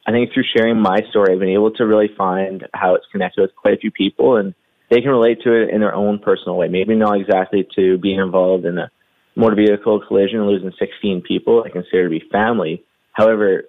I 0.07 0.11
think 0.11 0.33
through 0.33 0.45
sharing 0.55 0.81
my 0.81 0.99
story, 1.09 1.33
I've 1.33 1.39
been 1.39 1.49
able 1.49 1.71
to 1.71 1.85
really 1.85 2.09
find 2.17 2.65
how 2.73 2.95
it's 2.95 3.05
connected 3.11 3.41
with 3.41 3.55
quite 3.55 3.75
a 3.75 3.77
few 3.77 3.91
people 3.91 4.37
and 4.37 4.55
they 4.89 5.01
can 5.01 5.11
relate 5.11 5.41
to 5.43 5.53
it 5.53 5.69
in 5.69 5.81
their 5.81 5.93
own 5.93 6.19
personal 6.19 6.57
way. 6.57 6.67
Maybe 6.67 6.95
not 6.95 7.19
exactly 7.19 7.67
to 7.75 7.97
being 7.97 8.19
involved 8.19 8.65
in 8.65 8.77
a 8.77 8.89
motor 9.35 9.55
vehicle 9.55 10.01
collision 10.07 10.39
and 10.39 10.47
losing 10.47 10.71
16 10.79 11.21
people 11.27 11.63
I 11.63 11.69
consider 11.69 12.05
to 12.05 12.09
be 12.09 12.23
family. 12.31 12.83
However, 13.11 13.63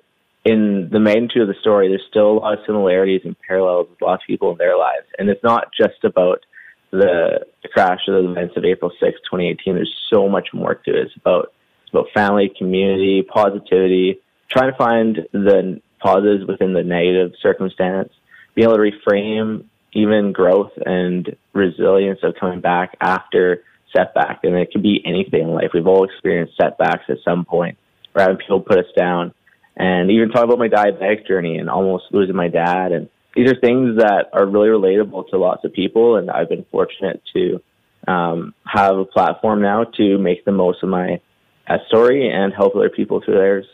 in 0.44 0.88
the 0.90 1.00
magnitude 1.00 1.42
of 1.42 1.48
the 1.48 1.60
story, 1.60 1.88
there's 1.88 2.04
still 2.08 2.30
a 2.30 2.38
lot 2.38 2.52
of 2.54 2.60
similarities 2.64 3.22
and 3.24 3.36
parallels 3.46 3.88
with 3.90 4.00
lots 4.00 4.22
of 4.22 4.26
people 4.26 4.52
in 4.52 4.58
their 4.58 4.78
lives. 4.78 5.06
And 5.18 5.28
it's 5.28 5.42
not 5.42 5.72
just 5.78 6.04
about 6.04 6.44
the, 6.90 7.46
crash 7.72 8.00
of 8.08 8.14
the 8.14 8.30
events 8.30 8.56
of 8.56 8.64
April 8.64 8.90
6, 8.90 9.00
2018, 9.00 9.74
there's 9.74 9.94
so 10.10 10.28
much 10.28 10.48
more 10.54 10.74
to 10.74 10.90
it. 10.90 11.06
It's 11.06 11.16
about, 11.16 11.52
it's 11.82 11.90
about 11.92 12.06
family, 12.14 12.50
community, 12.56 13.22
positivity, 13.22 14.20
trying 14.48 14.72
to 14.72 14.76
find 14.78 15.18
the 15.32 15.82
positives 16.00 16.46
within 16.46 16.72
the 16.72 16.82
negative 16.82 17.32
circumstance, 17.42 18.10
being 18.54 18.68
able 18.68 18.76
to 18.76 18.90
reframe 18.90 19.64
even 19.92 20.32
growth 20.32 20.72
and 20.84 21.36
resilience 21.52 22.20
of 22.22 22.34
coming 22.40 22.60
back 22.60 22.96
after 23.00 23.64
setback. 23.94 24.40
And 24.44 24.54
it 24.54 24.70
could 24.72 24.82
be 24.82 25.02
anything 25.04 25.42
in 25.42 25.48
life. 25.48 25.70
We've 25.74 25.86
all 25.86 26.04
experienced 26.04 26.56
setbacks 26.56 27.04
at 27.08 27.18
some 27.24 27.44
point 27.44 27.78
or 28.14 28.22
having 28.22 28.36
people 28.38 28.60
put 28.60 28.78
us 28.78 28.92
down. 28.96 29.34
And 29.76 30.10
even 30.10 30.30
talk 30.30 30.44
about 30.44 30.58
my 30.58 30.68
diabetic 30.68 31.26
journey 31.26 31.58
and 31.58 31.70
almost 31.70 32.06
losing 32.10 32.34
my 32.34 32.48
dad 32.48 32.92
and 32.92 33.08
these 33.38 33.52
are 33.52 33.54
things 33.54 33.98
that 33.98 34.30
are 34.32 34.44
really 34.44 34.66
relatable 34.66 35.28
to 35.30 35.38
lots 35.38 35.64
of 35.64 35.72
people, 35.72 36.16
and 36.16 36.28
I've 36.28 36.48
been 36.48 36.66
fortunate 36.72 37.22
to 37.34 37.62
um, 38.08 38.52
have 38.66 38.96
a 38.96 39.04
platform 39.04 39.62
now 39.62 39.84
to 39.84 40.18
make 40.18 40.44
the 40.44 40.50
most 40.50 40.82
of 40.82 40.88
my 40.88 41.20
uh, 41.68 41.78
story 41.86 42.28
and 42.28 42.52
help 42.52 42.74
other 42.74 42.88
people 42.88 43.22
through 43.24 43.34
theirs. 43.34 43.64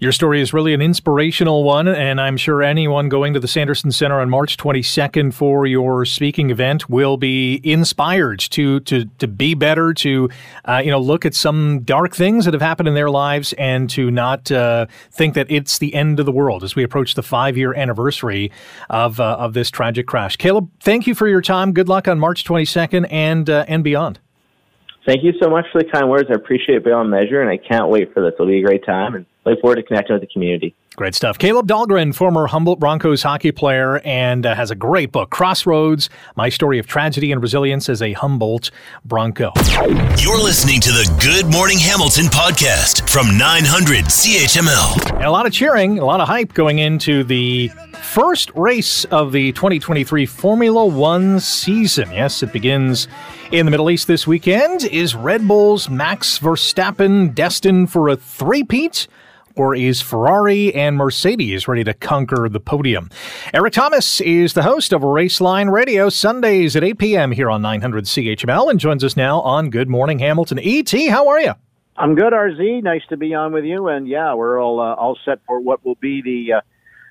Your 0.00 0.12
story 0.12 0.40
is 0.40 0.52
really 0.52 0.74
an 0.74 0.80
inspirational 0.80 1.64
one, 1.64 1.88
and 1.88 2.20
I'm 2.20 2.36
sure 2.36 2.62
anyone 2.62 3.08
going 3.08 3.34
to 3.34 3.40
the 3.40 3.48
Sanderson 3.48 3.90
Center 3.90 4.20
on 4.20 4.30
March 4.30 4.56
22nd 4.56 5.34
for 5.34 5.66
your 5.66 6.04
speaking 6.04 6.50
event 6.50 6.88
will 6.88 7.16
be 7.16 7.60
inspired 7.64 8.38
to 8.40 8.80
to 8.80 9.06
to 9.18 9.26
be 9.26 9.54
better, 9.54 9.92
to 9.94 10.28
uh, 10.64 10.80
you 10.84 10.90
know 10.90 11.00
look 11.00 11.26
at 11.26 11.34
some 11.34 11.80
dark 11.80 12.14
things 12.14 12.44
that 12.44 12.54
have 12.54 12.62
happened 12.62 12.88
in 12.88 12.94
their 12.94 13.10
lives, 13.10 13.52
and 13.54 13.90
to 13.90 14.10
not 14.10 14.50
uh, 14.52 14.86
think 15.10 15.34
that 15.34 15.50
it's 15.50 15.78
the 15.78 15.94
end 15.94 16.20
of 16.20 16.26
the 16.26 16.32
world 16.32 16.62
as 16.62 16.76
we 16.76 16.82
approach 16.82 17.14
the 17.14 17.22
five 17.22 17.56
year 17.56 17.74
anniversary 17.74 18.50
of 18.90 19.20
uh, 19.20 19.36
of 19.38 19.54
this 19.54 19.70
tragic 19.70 20.06
crash. 20.06 20.36
Caleb, 20.36 20.70
thank 20.80 21.06
you 21.06 21.14
for 21.14 21.28
your 21.28 21.42
time. 21.42 21.72
Good 21.72 21.88
luck 21.88 22.08
on 22.08 22.18
March 22.18 22.44
22nd 22.44 23.06
and 23.10 23.50
uh, 23.50 23.64
and 23.68 23.82
beyond. 23.82 24.20
Thank 25.06 25.24
you 25.24 25.32
so 25.42 25.48
much 25.48 25.64
for 25.72 25.82
the 25.82 25.88
kind 25.90 26.10
words. 26.10 26.28
I 26.30 26.34
appreciate 26.34 26.76
it 26.76 26.84
beyond 26.84 27.10
measure, 27.10 27.40
and 27.40 27.48
I 27.48 27.56
can't 27.56 27.88
wait 27.88 28.12
for 28.12 28.22
this. 28.22 28.34
It'll 28.34 28.46
be 28.46 28.58
a 28.58 28.62
great 28.62 28.84
time, 28.84 29.14
and 29.14 29.24
look 29.50 29.60
forward 29.60 29.76
to 29.76 29.82
connecting 29.82 30.14
with 30.14 30.22
the 30.22 30.28
community. 30.28 30.74
Great 30.98 31.14
stuff. 31.14 31.38
Caleb 31.38 31.68
Dahlgren, 31.68 32.12
former 32.12 32.48
Humboldt 32.48 32.80
Broncos 32.80 33.22
hockey 33.22 33.52
player, 33.52 34.00
and 34.04 34.44
uh, 34.44 34.56
has 34.56 34.72
a 34.72 34.74
great 34.74 35.12
book, 35.12 35.30
Crossroads 35.30 36.10
My 36.34 36.48
Story 36.48 36.80
of 36.80 36.88
Tragedy 36.88 37.30
and 37.30 37.40
Resilience 37.40 37.88
as 37.88 38.02
a 38.02 38.14
Humboldt 38.14 38.72
Bronco. 39.04 39.52
You're 40.18 40.42
listening 40.42 40.80
to 40.80 40.90
the 40.90 41.08
Good 41.22 41.52
Morning 41.52 41.78
Hamilton 41.78 42.24
podcast 42.24 43.08
from 43.08 43.38
900 43.38 44.06
CHML. 44.06 45.14
And 45.14 45.24
a 45.24 45.30
lot 45.30 45.46
of 45.46 45.52
cheering, 45.52 46.00
a 46.00 46.04
lot 46.04 46.20
of 46.20 46.26
hype 46.26 46.52
going 46.52 46.80
into 46.80 47.22
the 47.22 47.68
first 48.02 48.50
race 48.56 49.04
of 49.04 49.30
the 49.30 49.52
2023 49.52 50.26
Formula 50.26 50.84
One 50.84 51.38
season. 51.38 52.10
Yes, 52.10 52.42
it 52.42 52.52
begins 52.52 53.06
in 53.52 53.66
the 53.66 53.70
Middle 53.70 53.88
East 53.88 54.08
this 54.08 54.26
weekend. 54.26 54.82
Is 54.82 55.14
Red 55.14 55.46
Bull's 55.46 55.88
Max 55.88 56.40
Verstappen 56.40 57.32
destined 57.36 57.92
for 57.92 58.08
a 58.08 58.16
three-peat? 58.16 59.06
Or 59.58 59.74
is 59.74 60.00
Ferrari 60.00 60.72
and 60.72 60.96
Mercedes 60.96 61.66
ready 61.66 61.82
to 61.82 61.92
conquer 61.92 62.48
the 62.48 62.60
podium? 62.60 63.10
Eric 63.52 63.72
Thomas 63.72 64.20
is 64.20 64.54
the 64.54 64.62
host 64.62 64.92
of 64.92 65.02
Raceline 65.02 65.70
Radio 65.72 66.08
Sundays 66.08 66.76
at 66.76 66.84
8 66.84 66.98
p.m. 66.98 67.32
here 67.32 67.50
on 67.50 67.60
900 67.60 68.04
CHML 68.04 68.70
and 68.70 68.78
joins 68.78 69.02
us 69.02 69.16
now 69.16 69.40
on 69.40 69.70
Good 69.70 69.88
Morning 69.88 70.20
Hamilton. 70.20 70.60
ET, 70.62 70.90
how 71.10 71.26
are 71.26 71.40
you? 71.40 71.54
I'm 71.96 72.14
good, 72.14 72.32
RZ. 72.32 72.84
Nice 72.84 73.02
to 73.08 73.16
be 73.16 73.34
on 73.34 73.52
with 73.52 73.64
you. 73.64 73.88
And 73.88 74.06
yeah, 74.06 74.32
we're 74.34 74.62
all 74.62 74.78
uh, 74.78 74.94
all 74.94 75.18
set 75.24 75.40
for 75.44 75.58
what 75.58 75.84
will 75.84 75.96
be 75.96 76.22
the 76.22 76.58
uh, 76.58 76.60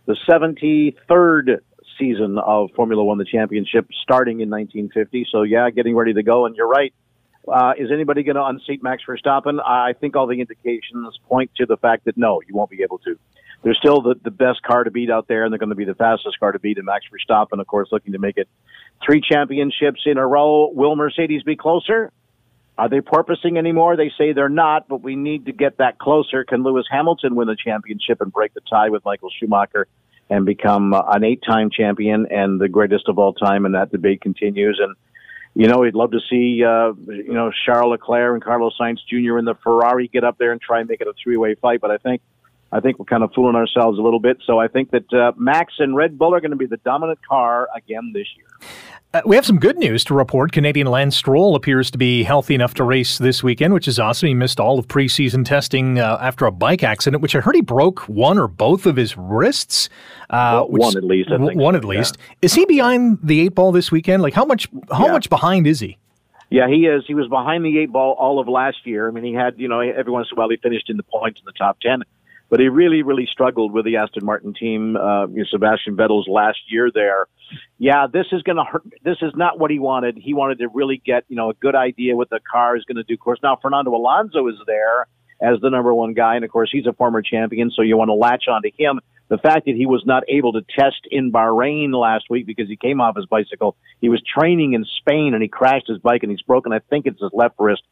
the 0.05 0.15
73rd 0.25 1.59
season 1.99 2.37
of 2.37 2.69
Formula 2.77 3.03
One, 3.03 3.17
the 3.17 3.25
championship, 3.25 3.87
starting 4.01 4.39
in 4.39 4.49
1950. 4.49 5.27
So 5.29 5.41
yeah, 5.41 5.69
getting 5.69 5.97
ready 5.97 6.13
to 6.13 6.23
go. 6.23 6.45
And 6.45 6.55
you're 6.55 6.69
right. 6.69 6.93
Uh, 7.47 7.73
is 7.77 7.91
anybody 7.91 8.23
going 8.23 8.35
to 8.35 8.43
unseat 8.43 8.83
Max 8.83 9.03
Verstappen? 9.07 9.59
I 9.65 9.93
think 9.93 10.15
all 10.15 10.27
the 10.27 10.41
indications 10.41 11.17
point 11.27 11.51
to 11.57 11.65
the 11.65 11.77
fact 11.77 12.05
that 12.05 12.17
no, 12.17 12.41
you 12.47 12.55
won't 12.55 12.69
be 12.69 12.83
able 12.83 12.99
to. 12.99 13.17
They're 13.63 13.73
still 13.73 14.01
the, 14.01 14.15
the 14.23 14.31
best 14.31 14.61
car 14.61 14.83
to 14.83 14.91
beat 14.91 15.09
out 15.09 15.27
there, 15.27 15.43
and 15.43 15.51
they're 15.51 15.57
going 15.57 15.69
to 15.69 15.75
be 15.75 15.85
the 15.85 15.95
fastest 15.95 16.39
car 16.39 16.51
to 16.51 16.59
beat. 16.59 16.77
And 16.77 16.85
Max 16.85 17.05
Verstappen, 17.11 17.59
of 17.59 17.67
course, 17.67 17.89
looking 17.91 18.13
to 18.13 18.19
make 18.19 18.37
it 18.37 18.47
three 19.03 19.21
championships 19.21 20.01
in 20.05 20.17
a 20.17 20.27
row. 20.27 20.69
Will 20.73 20.95
Mercedes 20.95 21.43
be 21.43 21.55
closer? 21.55 22.11
Are 22.77 22.89
they 22.89 22.99
porpoising 22.99 23.57
anymore? 23.57 23.97
They 23.97 24.11
say 24.17 24.33
they're 24.33 24.49
not, 24.49 24.87
but 24.87 25.01
we 25.01 25.15
need 25.15 25.47
to 25.47 25.51
get 25.51 25.77
that 25.77 25.97
closer. 25.97 26.43
Can 26.43 26.63
Lewis 26.63 26.85
Hamilton 26.91 27.35
win 27.35 27.47
the 27.47 27.55
championship 27.55 28.21
and 28.21 28.31
break 28.31 28.53
the 28.53 28.61
tie 28.69 28.89
with 28.89 29.03
Michael 29.03 29.31
Schumacher 29.39 29.87
and 30.29 30.45
become 30.45 30.93
uh, 30.93 31.01
an 31.07 31.23
eight-time 31.23 31.71
champion 31.71 32.27
and 32.29 32.61
the 32.61 32.69
greatest 32.69 33.07
of 33.07 33.17
all 33.17 33.33
time? 33.33 33.65
And 33.65 33.73
that 33.73 33.91
debate 33.91 34.21
continues. 34.21 34.79
And 34.79 34.95
you 35.57 35.67
know, 35.67 35.79
we'd 35.79 35.95
love 35.95 36.11
to 36.11 36.19
see 36.29 36.63
uh, 36.63 36.93
you 37.07 37.33
know 37.33 37.51
Charles 37.65 37.89
Leclerc 37.89 38.35
and 38.35 38.43
Carlos 38.43 38.77
Sainz 38.79 38.99
Jr. 39.09 39.39
in 39.39 39.45
the 39.45 39.55
Ferrari 39.63 40.07
get 40.07 40.23
up 40.23 40.37
there 40.37 40.51
and 40.51 40.61
try 40.61 40.81
and 40.81 40.87
make 40.87 41.01
it 41.01 41.07
a 41.07 41.13
three-way 41.23 41.55
fight. 41.55 41.81
But 41.81 41.89
I 41.89 41.97
think 41.97 42.21
I 42.71 42.79
think 42.79 42.99
we're 42.99 43.05
kind 43.05 43.23
of 43.23 43.31
fooling 43.33 43.55
ourselves 43.55 43.97
a 43.97 44.01
little 44.03 44.19
bit. 44.19 44.37
So 44.45 44.59
I 44.59 44.67
think 44.67 44.91
that 44.91 45.11
uh, 45.11 45.31
Max 45.35 45.73
and 45.79 45.95
Red 45.95 46.15
Bull 46.15 46.35
are 46.35 46.41
going 46.41 46.51
to 46.51 46.57
be 46.57 46.67
the 46.67 46.77
dominant 46.77 47.19
car 47.27 47.69
again 47.75 48.11
this 48.13 48.27
year. 48.35 48.69
Uh, 49.13 49.21
we 49.25 49.37
have 49.37 49.45
some 49.45 49.57
good 49.57 49.77
news 49.77 50.03
to 50.03 50.13
report. 50.13 50.51
Canadian 50.51 50.87
Lance 50.87 51.15
Stroll 51.15 51.55
appears 51.55 51.89
to 51.91 51.97
be 51.97 52.23
healthy 52.23 52.53
enough 52.53 52.73
to 52.73 52.83
race 52.83 53.17
this 53.17 53.41
weekend, 53.41 53.73
which 53.73 53.87
is 53.87 53.99
awesome. 53.99 54.27
He 54.27 54.33
missed 54.33 54.59
all 54.59 54.77
of 54.77 54.87
preseason 54.89 55.45
testing 55.45 55.97
uh, 55.97 56.17
after 56.19 56.45
a 56.45 56.51
bike 56.51 56.83
accident, 56.83 57.21
which 57.21 57.33
I 57.33 57.39
heard 57.39 57.55
he 57.55 57.61
broke 57.61 58.01
one 58.09 58.37
or 58.37 58.49
both 58.49 58.85
of 58.85 58.97
his 58.97 59.15
wrists. 59.15 59.87
Uh, 60.29 60.65
well, 60.67 60.89
one 60.89 60.97
at 60.97 61.05
least. 61.05 61.29
W- 61.29 61.57
one 61.57 61.75
at 61.75 61.85
least. 61.85 62.17
Yeah. 62.19 62.35
Is 62.41 62.53
he 62.53 62.65
behind 62.65 63.19
the 63.23 63.39
eight 63.39 63.55
ball 63.55 63.71
this 63.71 63.91
weekend? 63.93 64.23
Like 64.23 64.33
how 64.33 64.43
much? 64.43 64.67
How 64.91 65.05
yeah. 65.05 65.13
much 65.13 65.29
behind 65.29 65.67
is 65.67 65.79
he? 65.79 65.97
Yeah, 66.49 66.67
he 66.67 66.85
is. 66.85 67.03
He 67.07 67.13
was 67.13 67.29
behind 67.29 67.63
the 67.63 67.79
eight 67.79 67.93
ball 67.93 68.13
all 68.19 68.39
of 68.39 68.49
last 68.49 68.85
year. 68.85 69.07
I 69.07 69.11
mean, 69.11 69.23
he 69.23 69.33
had 69.33 69.57
you 69.57 69.69
know 69.69 69.79
every 69.79 70.11
once 70.11 70.27
in 70.29 70.37
a 70.37 70.39
while 70.39 70.49
he 70.49 70.57
finished 70.57 70.89
in 70.89 70.97
the 70.97 71.03
points 71.03 71.39
in 71.39 71.45
the 71.45 71.53
top 71.53 71.79
ten 71.79 72.03
but 72.49 72.59
he 72.59 72.69
really, 72.69 73.03
really 73.03 73.27
struggled 73.29 73.71
with 73.73 73.85
the 73.85 73.97
Aston 73.97 74.25
Martin 74.25 74.53
team. 74.53 74.95
Uh, 74.95 75.27
you 75.27 75.37
know, 75.37 75.43
Sebastian 75.49 75.97
Vettel's 75.97 76.27
last 76.27 76.59
year 76.67 76.89
there. 76.93 77.27
Yeah, 77.77 78.07
this 78.11 78.27
is 78.31 78.41
going 78.43 78.57
to 78.57 78.63
hurt. 78.63 78.83
This 79.03 79.17
is 79.21 79.33
not 79.35 79.59
what 79.59 79.71
he 79.71 79.79
wanted. 79.79 80.17
He 80.17 80.33
wanted 80.33 80.59
to 80.59 80.67
really 80.73 81.01
get, 81.05 81.23
you 81.27 81.35
know, 81.35 81.49
a 81.49 81.53
good 81.53 81.75
idea 81.75 82.15
what 82.15 82.29
the 82.29 82.39
car 82.51 82.75
is 82.75 82.83
going 82.85 82.97
to 82.97 83.03
do. 83.03 83.13
Of 83.13 83.19
course, 83.19 83.39
now 83.43 83.57
Fernando 83.61 83.91
Alonso 83.95 84.47
is 84.47 84.55
there 84.65 85.07
as 85.41 85.59
the 85.61 85.69
number 85.69 85.93
one 85.93 86.13
guy, 86.13 86.35
and 86.35 86.43
of 86.43 86.51
course, 86.51 86.69
he's 86.71 86.87
a 86.87 86.93
former 86.93 87.21
champion, 87.21 87.69
so 87.69 87.83
you 87.83 87.95
want 87.95 88.09
to 88.09 88.13
latch 88.13 88.45
onto 88.49 88.69
him. 88.75 88.99
The 89.29 89.37
fact 89.37 89.65
that 89.65 89.75
he 89.75 89.85
was 89.85 90.03
not 90.05 90.23
able 90.29 90.53
to 90.53 90.61
test 90.77 91.01
in 91.11 91.31
Bahrain 91.31 91.93
last 91.93 92.25
week 92.29 92.47
because 92.47 92.67
he 92.67 92.77
came 92.77 93.01
off 93.01 93.15
his 93.15 93.25
bicycle, 93.25 93.75
he 93.99 94.09
was 94.09 94.21
training 94.23 94.73
in 94.73 94.85
Spain 94.99 95.33
and 95.33 95.43
he 95.43 95.49
crashed 95.49 95.87
his 95.87 95.99
bike 95.99 96.23
and 96.23 96.31
he's 96.31 96.41
broken, 96.41 96.71
I 96.71 96.79
think 96.79 97.05
it's 97.05 97.21
his 97.21 97.31
left 97.33 97.55
wrist 97.59 97.83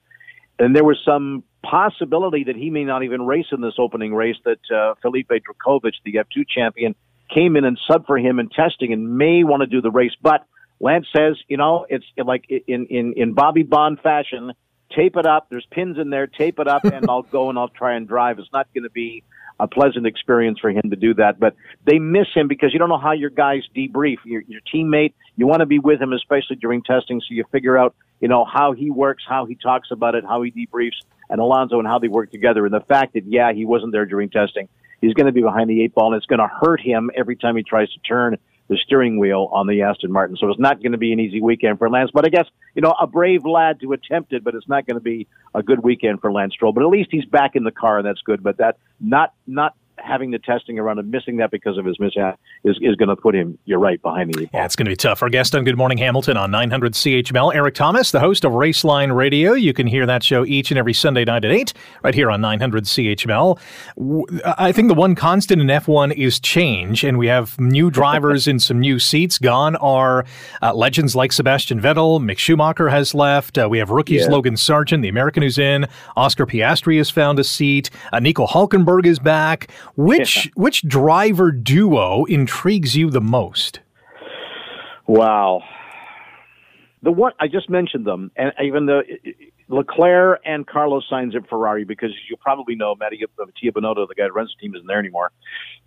and 0.59 0.75
there 0.75 0.83
was 0.83 0.97
some 1.05 1.43
possibility 1.63 2.45
that 2.45 2.55
he 2.55 2.69
may 2.69 2.83
not 2.83 3.03
even 3.03 3.25
race 3.25 3.47
in 3.51 3.61
this 3.61 3.73
opening 3.77 4.13
race. 4.13 4.37
That 4.45 4.59
uh, 4.73 4.95
Felipe 5.01 5.29
Drugovich, 5.29 5.95
the 6.05 6.15
F2 6.15 6.47
champion, 6.47 6.95
came 7.33 7.55
in 7.55 7.65
and 7.65 7.79
sub 7.89 8.05
for 8.05 8.17
him 8.17 8.39
in 8.39 8.49
testing 8.49 8.93
and 8.93 9.17
may 9.17 9.43
want 9.43 9.61
to 9.61 9.67
do 9.67 9.81
the 9.81 9.91
race. 9.91 10.13
But 10.21 10.45
Lance 10.79 11.07
says, 11.15 11.37
you 11.47 11.57
know, 11.57 11.85
it's 11.89 12.05
like 12.17 12.45
in 12.49 12.87
in 12.87 13.13
in 13.13 13.33
Bobby 13.33 13.63
Baun 13.63 13.97
fashion. 13.97 14.53
Tape 14.95 15.17
it 15.17 15.25
up. 15.25 15.47
There's 15.49 15.65
pins 15.71 15.97
in 15.97 16.09
there. 16.09 16.27
Tape 16.27 16.59
it 16.59 16.67
up, 16.67 16.83
and 16.85 17.05
I'll 17.09 17.23
go 17.23 17.49
and 17.49 17.57
I'll 17.57 17.69
try 17.69 17.95
and 17.95 18.07
drive. 18.07 18.39
It's 18.39 18.51
not 18.53 18.67
going 18.73 18.83
to 18.83 18.89
be 18.89 19.23
a 19.59 19.67
pleasant 19.67 20.05
experience 20.05 20.59
for 20.59 20.69
him 20.69 20.89
to 20.89 20.95
do 20.95 21.13
that. 21.15 21.39
But 21.39 21.55
they 21.85 21.97
miss 21.97 22.27
him 22.33 22.47
because 22.47 22.73
you 22.73 22.79
don't 22.79 22.89
know 22.89 22.97
how 22.97 23.13
your 23.13 23.29
guys 23.29 23.63
debrief. 23.75 24.17
Your, 24.25 24.41
your 24.47 24.61
teammate, 24.73 25.13
you 25.37 25.47
want 25.47 25.61
to 25.61 25.65
be 25.65 25.79
with 25.79 26.01
him, 26.01 26.13
especially 26.13 26.57
during 26.57 26.83
testing, 26.83 27.21
so 27.21 27.27
you 27.29 27.45
figure 27.51 27.77
out, 27.77 27.95
you 28.19 28.27
know, 28.27 28.45
how 28.45 28.73
he 28.73 28.89
works, 28.89 29.23
how 29.27 29.45
he 29.45 29.55
talks 29.55 29.91
about 29.91 30.15
it, 30.15 30.23
how 30.25 30.41
he 30.41 30.51
debriefs, 30.51 31.01
and 31.29 31.39
Alonso 31.39 31.79
and 31.79 31.87
how 31.87 31.99
they 31.99 32.07
work 32.07 32.31
together. 32.31 32.65
And 32.65 32.73
the 32.73 32.81
fact 32.81 33.13
that, 33.13 33.25
yeah, 33.25 33.53
he 33.53 33.65
wasn't 33.65 33.91
there 33.91 34.05
during 34.05 34.29
testing, 34.29 34.67
he's 35.01 35.13
going 35.13 35.27
to 35.27 35.31
be 35.31 35.41
behind 35.41 35.69
the 35.69 35.83
eight 35.83 35.93
ball, 35.93 36.13
and 36.13 36.17
it's 36.17 36.25
going 36.25 36.39
to 36.39 36.47
hurt 36.47 36.81
him 36.81 37.11
every 37.15 37.35
time 37.35 37.55
he 37.55 37.63
tries 37.63 37.91
to 37.91 37.99
turn 37.99 38.37
the 38.67 38.77
steering 38.83 39.19
wheel 39.19 39.49
on 39.51 39.67
the 39.67 39.83
Aston 39.83 40.11
Martin. 40.11 40.35
So 40.37 40.49
it's 40.49 40.59
not 40.59 40.81
going 40.81 40.93
to 40.93 40.97
be 40.97 41.13
an 41.13 41.19
easy 41.19 41.39
weekend 41.39 41.77
for 41.77 41.89
Lance. 41.89 42.09
But 42.13 42.25
I 42.25 42.29
guess, 42.29 42.47
you 42.73 42.81
know, 42.81 42.95
a 42.99 43.05
brave 43.05 43.45
lad 43.45 43.79
to 43.81 43.93
attempt 43.93 44.33
it, 44.33 44.43
but 44.43 44.55
it's 44.55 44.67
not 44.67 44.87
going 44.87 44.95
to 44.95 45.03
be 45.03 45.27
a 45.53 45.61
good 45.61 45.83
weekend 45.83 46.19
for 46.21 46.31
Lance 46.31 46.53
Stroll. 46.53 46.73
But 46.73 46.83
at 46.83 46.89
least 46.89 47.09
he's 47.11 47.25
back 47.25 47.55
in 47.55 47.63
the 47.63 47.71
car, 47.71 47.99
and 47.99 48.07
that's 48.07 48.21
good. 48.21 48.41
But 48.41 48.57
that 48.57 48.77
not 48.99 49.33
not 49.45 49.75
having 49.97 50.31
the 50.31 50.39
testing 50.39 50.79
around 50.79 50.99
and 50.99 51.09
missing 51.09 51.37
that 51.37 51.51
because 51.51 51.77
of 51.77 51.85
his 51.85 51.99
mishap 51.99 52.39
is, 52.63 52.77
is 52.81 52.95
going 52.95 53.09
to 53.09 53.15
put 53.15 53.35
him, 53.35 53.57
you're 53.65 53.79
right, 53.79 54.01
behind 54.01 54.33
the 54.33 54.43
eight 54.43 54.49
Yeah, 54.53 54.65
it's 54.65 54.75
going 54.75 54.85
to 54.85 54.91
be 54.91 54.95
tough. 54.95 55.21
Our 55.21 55.29
guest 55.29 55.55
on 55.55 55.63
Good 55.63 55.77
Morning 55.77 55.97
Hamilton 55.97 56.37
on 56.37 56.51
900 56.51 56.93
CHML, 56.93 57.53
Eric 57.55 57.75
Thomas, 57.75 58.11
the 58.11 58.19
host 58.19 58.45
of 58.45 58.53
Raceline 58.53 59.15
Radio. 59.15 59.53
You 59.53 59.73
can 59.73 59.87
hear 59.87 60.05
that 60.05 60.23
show 60.23 60.45
each 60.45 60.71
and 60.71 60.77
every 60.77 60.93
Sunday 60.93 61.25
night 61.25 61.45
at 61.45 61.51
8, 61.51 61.73
right 62.03 62.13
here 62.13 62.29
on 62.29 62.41
900 62.41 62.85
CHML. 62.85 63.59
I 64.57 64.71
think 64.71 64.87
the 64.87 64.93
one 64.93 65.15
constant 65.15 65.61
in 65.61 65.67
F1 65.67 66.13
is 66.15 66.39
change, 66.39 67.03
and 67.03 67.17
we 67.17 67.27
have 67.27 67.59
new 67.59 67.89
drivers 67.89 68.47
in 68.47 68.59
some 68.59 68.79
new 68.79 68.99
seats. 68.99 69.37
Gone 69.37 69.75
are 69.77 70.25
uh, 70.61 70.73
legends 70.73 71.15
like 71.15 71.31
Sebastian 71.31 71.79
Vettel, 71.79 72.19
Mick 72.19 72.37
Schumacher 72.37 72.89
has 72.89 73.13
left. 73.13 73.57
Uh, 73.57 73.67
we 73.69 73.77
have 73.77 73.89
rookies 73.89 74.23
yeah. 74.23 74.29
Logan 74.29 74.55
Sargeant, 74.55 75.01
the 75.01 75.09
American 75.09 75.43
who's 75.43 75.57
in. 75.57 75.87
Oscar 76.15 76.45
Piastri 76.45 76.97
has 76.97 77.09
found 77.09 77.39
a 77.39 77.43
seat. 77.43 77.89
Uh, 78.11 78.19
Nico 78.19 78.45
Hulkenberg 78.45 79.05
is 79.05 79.19
back. 79.19 79.69
Which 79.97 80.45
yeah. 80.45 80.51
which 80.55 80.87
driver 80.87 81.51
duo 81.51 82.25
intrigues 82.25 82.95
you 82.95 83.09
the 83.09 83.21
most? 83.21 83.79
Wow. 85.07 85.61
The 87.01 87.11
one 87.11 87.33
I 87.39 87.47
just 87.47 87.69
mentioned 87.69 88.05
them, 88.05 88.31
and 88.35 88.51
even 88.63 88.87
the 88.87 89.03
Leclerc 89.67 90.41
and 90.43 90.65
Carlos 90.65 91.05
Sainz 91.11 91.35
at 91.35 91.47
Ferrari, 91.47 91.85
because 91.85 92.11
you 92.29 92.35
probably 92.37 92.75
know 92.75 92.95
Mattia, 92.95 93.27
Mattia 93.37 93.69
uh, 93.69 93.71
Binotto, 93.71 94.07
the 94.07 94.15
guy 94.15 94.23
that 94.23 94.33
runs 94.33 94.53
the 94.55 94.61
team, 94.61 94.75
isn't 94.75 94.87
there 94.87 94.99
anymore. 94.99 95.31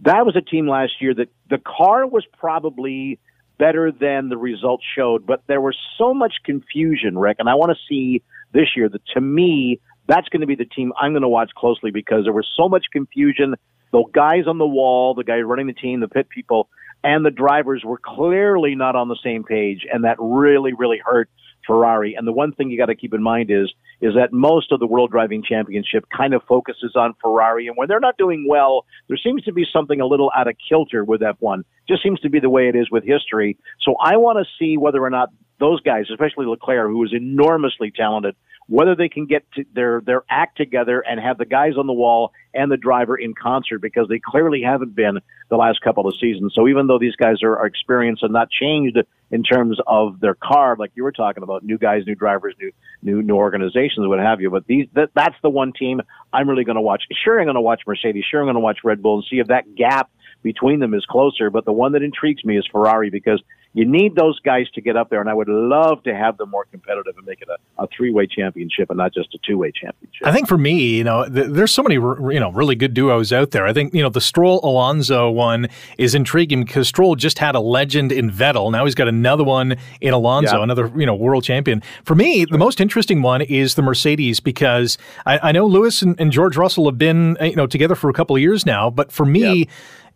That 0.00 0.24
was 0.24 0.36
a 0.36 0.40
team 0.40 0.68
last 0.68 0.92
year 1.00 1.14
that 1.14 1.28
the 1.50 1.59
car 1.59 2.06
was 2.06 2.24
probably 2.38 3.18
better 3.59 3.90
than 3.90 4.28
the 4.28 4.36
results 4.36 4.84
showed, 4.96 5.26
but 5.26 5.42
there 5.48 5.61
was 5.61 5.76
so 5.96 6.14
much 6.14 6.34
confusion, 6.44 7.18
Rick, 7.18 7.36
and 7.40 7.48
I 7.48 7.56
want 7.56 7.72
to 7.72 7.78
see 7.88 8.22
this 8.52 8.76
year 8.76 8.88
that 8.88 9.02
to 9.14 9.20
me, 9.20 9.80
that's 10.06 10.28
going 10.28 10.40
to 10.40 10.46
be 10.46 10.54
the 10.54 10.64
team 10.64 10.92
I'm 11.00 11.12
going 11.12 11.22
to 11.22 11.28
watch 11.28 11.50
closely 11.56 11.90
because 11.90 12.24
there 12.24 12.32
was 12.32 12.48
so 12.56 12.68
much 12.68 12.86
confusion 12.92 13.56
the 13.93 14.05
guys 14.12 14.47
on 14.47 14.59
the 14.59 14.66
wall, 14.66 15.14
the 15.14 15.24
guy 15.24 15.39
running 15.41 15.66
the 15.66 15.72
team, 15.72 16.01
the 16.01 16.09
pit 16.09 16.28
people, 16.28 16.68
and 17.05 17.24
the 17.24 17.30
drivers 17.30 17.82
were 17.84 18.01
clearly 18.03 18.74
not 18.74 18.97
on 18.97 19.09
the 19.09 19.18
same 19.22 19.45
page, 19.45 19.86
and 19.91 20.05
that 20.05 20.16
really, 20.18 20.72
really 20.72 21.01
hurt 21.05 21.30
Ferrari. 21.66 22.14
And 22.14 22.26
the 22.26 22.32
one 22.32 22.53
thing 22.53 22.70
you 22.70 22.78
got 22.78 22.86
to 22.86 22.97
keep 22.97 23.14
in 23.14 23.22
mind 23.22 23.51
is 23.51 23.72
is 24.01 24.14
that 24.14 24.32
most 24.32 24.70
of 24.70 24.78
the 24.78 24.86
World 24.86 25.11
Driving 25.11 25.43
Championship 25.43 26.05
kind 26.16 26.32
of 26.32 26.43
focuses 26.49 26.93
on 26.95 27.14
Ferrari, 27.20 27.66
and 27.66 27.76
when 27.76 27.89
they're 27.89 28.01
not 28.01 28.16
doing 28.16 28.47
well, 28.49 28.86
there 29.09 29.16
seems 29.16 29.43
to 29.45 29.53
be 29.53 29.64
something 29.72 30.01
a 30.01 30.07
little 30.07 30.30
out 30.36 30.49
of 30.49 30.55
kilter 30.68 31.05
with 31.05 31.20
F1. 31.20 31.64
Just 31.89 32.03
seems 32.03 32.20
to 32.20 32.30
be 32.30 32.39
the 32.39 32.51
way 32.51 32.68
it 32.68 32.76
is 32.76 32.91
with 32.91 33.05
history. 33.05 33.59
So 33.82 33.97
I 34.01 34.16
want 34.16 34.39
to 34.39 34.45
see 34.59 34.76
whether 34.76 35.03
or 35.03 35.11
not 35.11 35.30
those 35.59 35.80
guys, 35.80 36.05
especially 36.11 36.47
Leclerc, 36.47 36.89
who 36.89 37.05
is 37.05 37.12
enormously 37.12 37.91
talented, 37.91 38.36
whether 38.69 38.95
they 38.95 39.09
can 39.09 39.27
get 39.27 39.45
their 39.73 40.01
their 40.03 40.23
act 40.29 40.57
together 40.57 41.01
and 41.01 41.19
have 41.19 41.39
the 41.39 41.47
guys 41.47 41.73
on 41.79 41.87
the 41.87 41.93
wall 41.93 42.33
and 42.53 42.71
the 42.71 42.77
driver 42.77 43.16
in 43.16 43.35
concert 43.35 43.81
because 43.81 44.09
they 44.09 44.21
clearly 44.23 44.62
haven't 44.62 44.95
been 44.95 45.19
the 45.49 45.57
last 45.57 45.81
couple 45.81 46.07
of 46.07 46.14
seasons. 46.21 46.53
So 46.55 46.69
even 46.69 46.87
though 46.87 46.99
these 46.99 47.16
guys 47.16 47.43
are, 47.43 47.57
are 47.57 47.66
experienced 47.66 48.23
and 48.23 48.33
not 48.33 48.51
changed 48.51 48.99
in 49.31 49.43
terms 49.43 49.79
of 49.87 50.21
their 50.21 50.35
car, 50.35 50.77
like 50.79 50.93
you 50.95 51.03
were 51.03 51.12
talking 51.12 51.43
about, 51.43 51.64
new 51.64 51.79
guys, 51.79 52.03
new 52.07 52.14
drivers, 52.14 52.55
new 52.61 52.71
new 53.03 53.23
new 53.23 53.37
organizations, 53.37 54.07
what 54.07 54.19
have 54.19 54.41
you. 54.43 54.51
But 54.51 54.66
these 54.66 54.87
that, 54.93 55.11
that's 55.14 55.37
the 55.43 55.51
one 55.51 55.73
team 55.73 56.03
I'm 56.33 56.49
really 56.49 56.64
going 56.64 56.77
to 56.77 56.83
watch. 56.83 57.05
Sure, 57.25 57.41
I'm 57.41 57.47
going 57.47 57.55
to 57.55 57.62
watch 57.62 57.83
Mercedes. 57.87 58.25
Sure, 58.31 58.41
I'm 58.41 58.47
going 58.47 58.55
to 58.55 58.61
watch 58.61 58.81
Red 58.85 59.03
Bull 59.03 59.16
and 59.16 59.25
see 59.31 59.39
if 59.39 59.47
that 59.47 59.75
gap 59.75 60.11
between 60.43 60.81
them 60.81 60.93
is 60.93 61.07
closer. 61.07 61.49
But 61.49 61.64
the 61.64 61.73
one 61.73 61.93
that 61.93 62.03
intrigues 62.03 62.45
me 62.45 62.59
is 62.59 62.66
Ferrari 62.71 63.09
because 63.09 63.43
you 63.79 63.85
need 63.85 64.16
those 64.16 64.41
guys 64.41 64.68
to 64.74 64.81
get 64.81 64.97
up 64.97 65.09
there, 65.09 65.20
and 65.20 65.31
I 65.31 65.35
would 65.35 65.49
love 65.49 66.03
to 66.03 66.12
have 66.12 66.37
them 66.37 66.51
more 66.51 66.64
competitive 66.64 67.16
and 67.16 67.24
make 67.24 67.41
it 67.41 67.49
a, 67.49 67.85
a 67.85 67.87
three-way 67.97 68.26
championship 68.26 68.91
and 68.91 68.99
not 68.99 69.14
just 69.14 69.33
a 69.35 69.39
two-way 69.47 69.70
championship. 69.70 70.26
I 70.26 70.33
think 70.33 70.49
for 70.49 70.59
me, 70.59 70.97
you 70.97 71.05
know, 71.05 71.29
th- 71.29 71.47
there's 71.51 71.70
so 71.70 71.85
many 71.85 71.95
you 71.95 72.41
know 72.41 72.51
really 72.51 72.74
good 72.74 72.93
duos 72.93 73.33
out 73.33 73.53
there. 73.53 73.66
I 73.66 73.72
think 73.72 73.95
you 73.95 74.03
know 74.03 74.09
the 74.09 74.20
Stroll 74.20 74.59
Alonso 74.64 75.31
one 75.31 75.68
is 75.97 76.16
intriguing 76.16 76.64
because 76.64 76.89
Stroll 76.89 77.14
just 77.14 77.39
had 77.39 77.55
a 77.55 77.61
legend 77.61 78.11
in 78.11 78.33
Vettel. 78.33 78.72
Now 78.72 78.85
he's 78.85 78.97
got 78.97 79.07
another 79.07 79.45
one 79.45 79.76
in 80.01 80.12
Alonso, 80.12 80.57
yeah. 80.57 80.64
another 80.64 80.91
you 80.97 81.07
know 81.07 81.14
world 81.14 81.45
champion. 81.45 81.81
For 82.05 82.16
me, 82.16 82.47
the 82.47 82.59
most 82.59 82.81
interesting 82.81 83.22
one 83.22 83.43
is 83.43 83.76
the 83.76 83.83
Mercedes 83.83 84.41
because 84.41 84.99
I, 85.24 85.39
I 85.51 85.53
know 85.53 85.66
Lewis 85.66 86.03
and, 86.03 86.20
and, 86.20 86.33
George 86.33 86.57
Russell 86.57 86.87
have 86.87 86.99
been 86.99 87.37
uh, 87.41 87.45
you 87.45 87.55
know 87.55 87.68
together 87.68 87.95
for 87.95 88.11
a 88.11 88.12
couple 88.12 88.35
of 88.35 88.43
years 88.43 88.66
now, 88.66 88.91
but 88.91 89.12
for 89.12 89.24
me. 89.24 89.59
Yep 89.61 89.68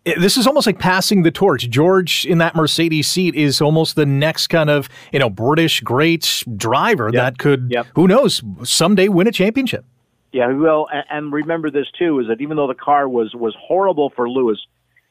this 0.05 0.37
is 0.37 0.45
almost 0.45 0.67
like 0.67 0.79
passing 0.79 1.23
the 1.23 1.31
torch. 1.31 1.69
George 1.69 2.25
in 2.25 2.37
that 2.39 2.55
Mercedes 2.55 3.07
seat 3.07 3.35
is 3.35 3.61
almost 3.61 3.95
the 3.95 4.05
next 4.05 4.47
kind 4.47 4.69
of 4.69 4.89
you 5.11 5.19
know 5.19 5.29
British 5.29 5.81
great 5.81 6.43
driver 6.55 7.05
yep. 7.05 7.13
that 7.13 7.37
could 7.37 7.71
yep. 7.71 7.87
who 7.95 8.07
knows 8.07 8.41
someday 8.63 9.07
win 9.07 9.27
a 9.27 9.31
championship. 9.31 9.85
Yeah, 10.31 10.51
well, 10.51 10.87
and 11.11 11.31
remember 11.31 11.69
this 11.69 11.87
too 11.97 12.19
is 12.19 12.27
that 12.27 12.41
even 12.41 12.57
though 12.57 12.67
the 12.67 12.73
car 12.73 13.07
was 13.07 13.33
was 13.35 13.55
horrible 13.59 14.11
for 14.15 14.29
Lewis, 14.29 14.59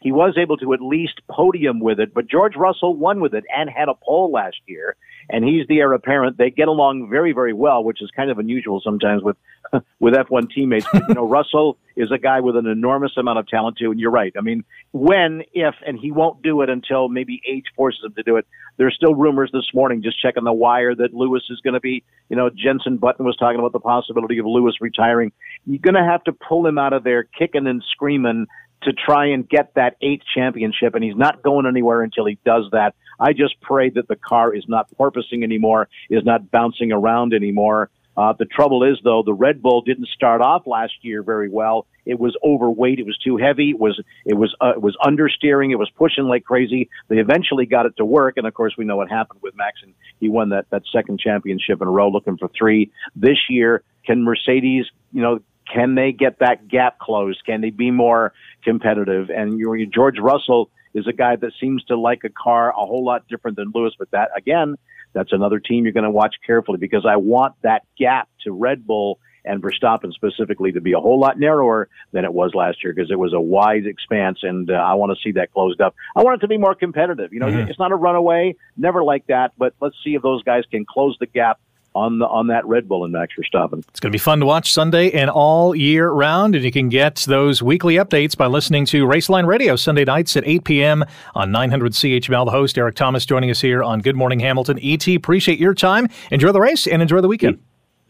he 0.00 0.12
was 0.12 0.36
able 0.36 0.56
to 0.58 0.74
at 0.74 0.82
least 0.82 1.20
podium 1.30 1.80
with 1.80 2.00
it. 2.00 2.12
But 2.12 2.26
George 2.26 2.56
Russell 2.56 2.96
won 2.96 3.20
with 3.20 3.32
it 3.34 3.44
and 3.56 3.70
had 3.70 3.88
a 3.88 3.94
pole 3.94 4.32
last 4.32 4.58
year 4.66 4.96
and 5.30 5.44
he's 5.44 5.66
the 5.68 5.80
heir 5.80 5.92
apparent. 5.92 6.38
They 6.38 6.50
get 6.50 6.68
along 6.68 7.08
very, 7.10 7.32
very 7.32 7.52
well, 7.52 7.84
which 7.84 8.02
is 8.02 8.10
kind 8.14 8.30
of 8.30 8.38
unusual 8.38 8.80
sometimes 8.82 9.22
with 9.22 9.36
with 10.00 10.14
F1 10.14 10.50
teammates. 10.50 10.86
But, 10.92 11.08
you 11.08 11.14
know, 11.14 11.26
Russell 11.28 11.78
is 11.96 12.10
a 12.10 12.18
guy 12.18 12.40
with 12.40 12.56
an 12.56 12.66
enormous 12.66 13.12
amount 13.16 13.38
of 13.38 13.48
talent 13.48 13.78
too, 13.78 13.90
and 13.90 14.00
you're 14.00 14.10
right. 14.10 14.32
I 14.36 14.40
mean, 14.40 14.64
when, 14.92 15.42
if, 15.52 15.74
and 15.86 15.98
he 15.98 16.10
won't 16.10 16.42
do 16.42 16.62
it 16.62 16.70
until 16.70 17.08
maybe 17.08 17.40
age 17.48 17.66
forces 17.76 18.04
him 18.04 18.14
to 18.14 18.22
do 18.22 18.36
it. 18.36 18.46
There's 18.78 18.94
still 18.94 19.14
rumors 19.14 19.50
this 19.52 19.68
morning, 19.74 20.02
just 20.02 20.20
checking 20.20 20.44
the 20.44 20.52
wire, 20.52 20.94
that 20.94 21.12
Lewis 21.12 21.42
is 21.50 21.60
going 21.60 21.74
to 21.74 21.80
be. 21.80 22.02
You 22.30 22.36
know, 22.36 22.50
Jenson 22.50 22.96
Button 22.96 23.24
was 23.24 23.36
talking 23.36 23.58
about 23.58 23.72
the 23.72 23.80
possibility 23.80 24.38
of 24.38 24.46
Lewis 24.46 24.76
retiring. 24.80 25.32
You're 25.66 25.78
going 25.78 25.94
to 25.94 26.04
have 26.04 26.24
to 26.24 26.32
pull 26.32 26.66
him 26.66 26.78
out 26.78 26.92
of 26.92 27.04
there, 27.04 27.24
kicking 27.24 27.66
and 27.66 27.82
screaming 27.90 28.46
to 28.84 28.92
try 28.92 29.26
and 29.26 29.48
get 29.48 29.74
that 29.74 29.96
eighth 30.00 30.24
championship, 30.34 30.94
and 30.94 31.04
he's 31.04 31.16
not 31.16 31.42
going 31.42 31.66
anywhere 31.66 32.02
until 32.02 32.26
he 32.26 32.38
does 32.44 32.64
that. 32.72 32.94
I 33.18 33.32
just 33.32 33.60
pray 33.60 33.90
that 33.90 34.08
the 34.08 34.16
car 34.16 34.54
is 34.54 34.64
not 34.68 34.88
porpoising 34.98 35.42
anymore, 35.42 35.88
is 36.10 36.24
not 36.24 36.50
bouncing 36.50 36.92
around 36.92 37.34
anymore. 37.34 37.90
Uh, 38.14 38.34
the 38.38 38.44
trouble 38.44 38.84
is, 38.84 38.98
though, 39.02 39.22
the 39.24 39.32
Red 39.32 39.62
Bull 39.62 39.80
didn't 39.80 40.08
start 40.08 40.42
off 40.42 40.66
last 40.66 40.92
year 41.00 41.22
very 41.22 41.48
well. 41.48 41.86
It 42.04 42.20
was 42.20 42.36
overweight. 42.44 42.98
It 42.98 43.06
was 43.06 43.16
too 43.16 43.38
heavy. 43.38 43.70
It 43.70 43.78
was 43.78 43.98
it 44.26 44.34
was 44.34 44.54
uh, 44.60 44.72
it 44.72 44.82
was 44.82 44.96
understeering. 45.02 45.70
It 45.70 45.76
was 45.76 45.88
pushing 45.96 46.24
like 46.24 46.44
crazy. 46.44 46.90
They 47.08 47.18
eventually 47.18 47.64
got 47.64 47.86
it 47.86 47.96
to 47.96 48.04
work, 48.04 48.36
and 48.36 48.46
of 48.46 48.52
course, 48.52 48.74
we 48.76 48.84
know 48.84 48.96
what 48.96 49.08
happened 49.08 49.40
with 49.42 49.56
Max, 49.56 49.78
and 49.82 49.94
he 50.20 50.28
won 50.28 50.50
that 50.50 50.68
that 50.70 50.82
second 50.92 51.20
championship 51.20 51.80
in 51.80 51.88
a 51.88 51.90
row, 51.90 52.10
looking 52.10 52.36
for 52.36 52.48
three 52.48 52.90
this 53.16 53.38
year. 53.48 53.82
Can 54.04 54.24
Mercedes, 54.24 54.84
you 55.12 55.22
know, 55.22 55.40
can 55.72 55.94
they 55.94 56.12
get 56.12 56.40
that 56.40 56.68
gap 56.68 56.98
closed? 56.98 57.44
Can 57.46 57.60
they 57.62 57.70
be 57.70 57.90
more 57.90 58.34
competitive? 58.62 59.30
And 59.30 59.58
you 59.58 59.86
George 59.86 60.18
Russell 60.18 60.70
is 60.94 61.06
a 61.06 61.12
guy 61.12 61.36
that 61.36 61.52
seems 61.60 61.84
to 61.84 61.98
like 61.98 62.22
a 62.24 62.28
car 62.28 62.70
a 62.70 62.86
whole 62.86 63.04
lot 63.04 63.26
different 63.28 63.56
than 63.56 63.72
Lewis. 63.74 63.94
But 63.98 64.10
that 64.10 64.30
again, 64.36 64.76
that's 65.12 65.32
another 65.32 65.60
team 65.60 65.84
you're 65.84 65.92
going 65.92 66.04
to 66.04 66.10
watch 66.10 66.36
carefully 66.46 66.78
because 66.78 67.06
I 67.08 67.16
want 67.16 67.54
that 67.62 67.82
gap 67.98 68.28
to 68.44 68.52
Red 68.52 68.86
Bull 68.86 69.18
and 69.44 69.62
Verstappen 69.62 70.12
specifically 70.12 70.72
to 70.72 70.80
be 70.80 70.92
a 70.92 71.00
whole 71.00 71.18
lot 71.18 71.38
narrower 71.38 71.88
than 72.12 72.24
it 72.24 72.32
was 72.32 72.52
last 72.54 72.82
year 72.84 72.92
because 72.94 73.10
it 73.10 73.18
was 73.18 73.32
a 73.32 73.40
wide 73.40 73.86
expanse, 73.86 74.38
and 74.42 74.70
uh, 74.70 74.74
I 74.74 74.94
want 74.94 75.16
to 75.16 75.22
see 75.22 75.32
that 75.32 75.52
closed 75.52 75.80
up. 75.80 75.94
I 76.14 76.22
want 76.22 76.36
it 76.36 76.40
to 76.42 76.48
be 76.48 76.58
more 76.58 76.74
competitive. 76.74 77.32
You 77.32 77.40
know, 77.40 77.46
mm-hmm. 77.46 77.68
it's 77.68 77.78
not 77.78 77.92
a 77.92 77.96
runaway, 77.96 78.54
never 78.76 79.02
like 79.02 79.26
that, 79.26 79.52
but 79.58 79.74
let's 79.80 79.96
see 80.04 80.14
if 80.14 80.22
those 80.22 80.42
guys 80.44 80.62
can 80.70 80.84
close 80.88 81.16
the 81.18 81.26
gap 81.26 81.60
on 81.94 82.18
the 82.18 82.26
on 82.26 82.46
that 82.48 82.66
Red 82.66 82.88
Bull 82.88 83.04
and 83.04 83.12
Max 83.12 83.34
Verstappen. 83.38 83.78
It's 83.88 84.00
going 84.00 84.10
to 84.10 84.14
be 84.16 84.18
fun 84.18 84.40
to 84.40 84.46
watch 84.46 84.72
Sunday 84.72 85.10
and 85.10 85.30
all 85.30 85.74
year 85.74 86.10
round, 86.10 86.54
and 86.54 86.64
you 86.64 86.72
can 86.72 86.88
get 86.88 87.16
those 87.28 87.62
weekly 87.62 87.96
updates 87.96 88.36
by 88.36 88.46
listening 88.46 88.86
to 88.86 89.06
Raceline 89.06 89.46
Radio 89.46 89.76
Sunday 89.76 90.04
nights 90.04 90.36
at 90.36 90.46
8 90.46 90.64
p.m. 90.64 91.04
on 91.34 91.50
900 91.52 91.92
CHML. 91.92 92.44
The 92.44 92.50
host 92.50 92.78
Eric 92.78 92.94
Thomas 92.94 93.26
joining 93.26 93.50
us 93.50 93.60
here 93.60 93.82
on 93.82 94.00
Good 94.00 94.16
Morning 94.16 94.40
Hamilton. 94.40 94.78
ET, 94.82 95.06
appreciate 95.08 95.58
your 95.58 95.74
time. 95.74 96.08
Enjoy 96.30 96.52
the 96.52 96.60
race 96.60 96.86
and 96.86 97.02
enjoy 97.02 97.20
the 97.20 97.28
weekend. 97.28 97.58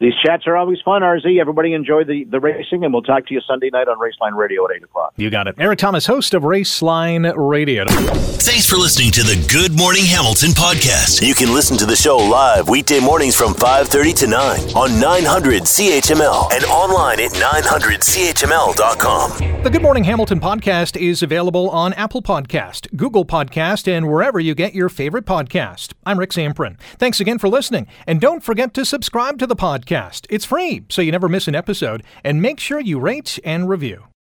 These 0.03 0.15
chats 0.21 0.47
are 0.49 0.57
always 0.57 0.81
fun, 0.85 1.03
RZ. 1.03 1.41
Everybody 1.41 1.75
enjoy 1.75 2.03
the, 2.03 2.25
the 2.25 2.41
racing, 2.41 2.83
and 2.83 2.93
we'll 2.93 3.05
talk 3.05 3.29
to 3.29 3.35
you 3.35 3.41
Sunday 3.41 3.71
night 3.71 3.87
on 3.87 4.01
Raceline 4.01 4.37
Radio 4.37 4.65
at 4.65 4.73
8 4.75 4.83
o'clock. 4.83 5.13
You 5.15 5.31
got 5.31 5.47
it. 5.47 5.55
Eric 5.59 5.79
Thomas, 5.79 6.07
host 6.07 6.35
of 6.35 6.43
Raceline 6.43 7.33
Radio. 7.37 7.85
Thanks 7.87 8.69
for 8.69 8.79
listening 8.79 9.13
to 9.13 9.23
the 9.23 9.37
Good 9.49 9.79
Morning 9.79 10.05
Hamilton 10.05 10.51
podcast. 10.51 11.25
You 11.25 11.37
can 11.37 11.55
listen 11.55 11.77
to 11.77 11.87
the 11.87 11.95
show 11.95 12.17
live 12.17 12.69
weekday 12.69 12.99
mornings 12.99 13.37
from 13.37 13.55
5.30 13.55 14.19
to 14.19 14.27
9 14.27 14.61
on 14.75 14.99
900 14.99 15.63
CHML 15.63 16.53
and 16.53 16.65
online 16.65 17.21
at 17.21 17.31
900CHML.com. 17.31 19.63
The 19.63 19.71
Good 19.71 19.83
Morning 19.83 20.03
Hamilton 20.03 20.41
podcast 20.41 21.01
is 21.01 21.23
available 21.23 21.71
on 21.71 21.93
Apple 21.93 22.23
Podcast, 22.23 22.89
Google 22.97 23.25
Podcast, 23.25 23.87
and 23.87 24.11
wherever 24.11 24.41
you 24.41 24.57
get 24.57 24.75
your 24.75 24.89
favorite 24.89 25.27
podcast. 25.27 25.93
I'm 26.05 26.19
Rick 26.19 26.31
Zamperin. 26.31 26.77
Thanks 26.99 27.21
again 27.21 27.39
for 27.39 27.49
listening, 27.49 27.87
and 28.05 28.21
don't 28.21 28.43
forget 28.43 28.75
to 28.75 28.85
subscribe 28.85 29.39
to 29.39 29.47
the 29.47 29.55
podcast 29.55 29.92
podcast. 29.93 30.27
It's 30.31 30.45
free, 30.45 30.85
so 30.89 31.03
you 31.03 31.13
never 31.13 31.29
miss 31.29 31.49
an 31.49 31.55
episode, 31.55 32.03
and 32.25 32.41
make 32.41 32.61
sure 32.61 32.81
you 32.81 32.99
rate 32.99 33.39
and 33.45 33.69
review. 33.69 34.05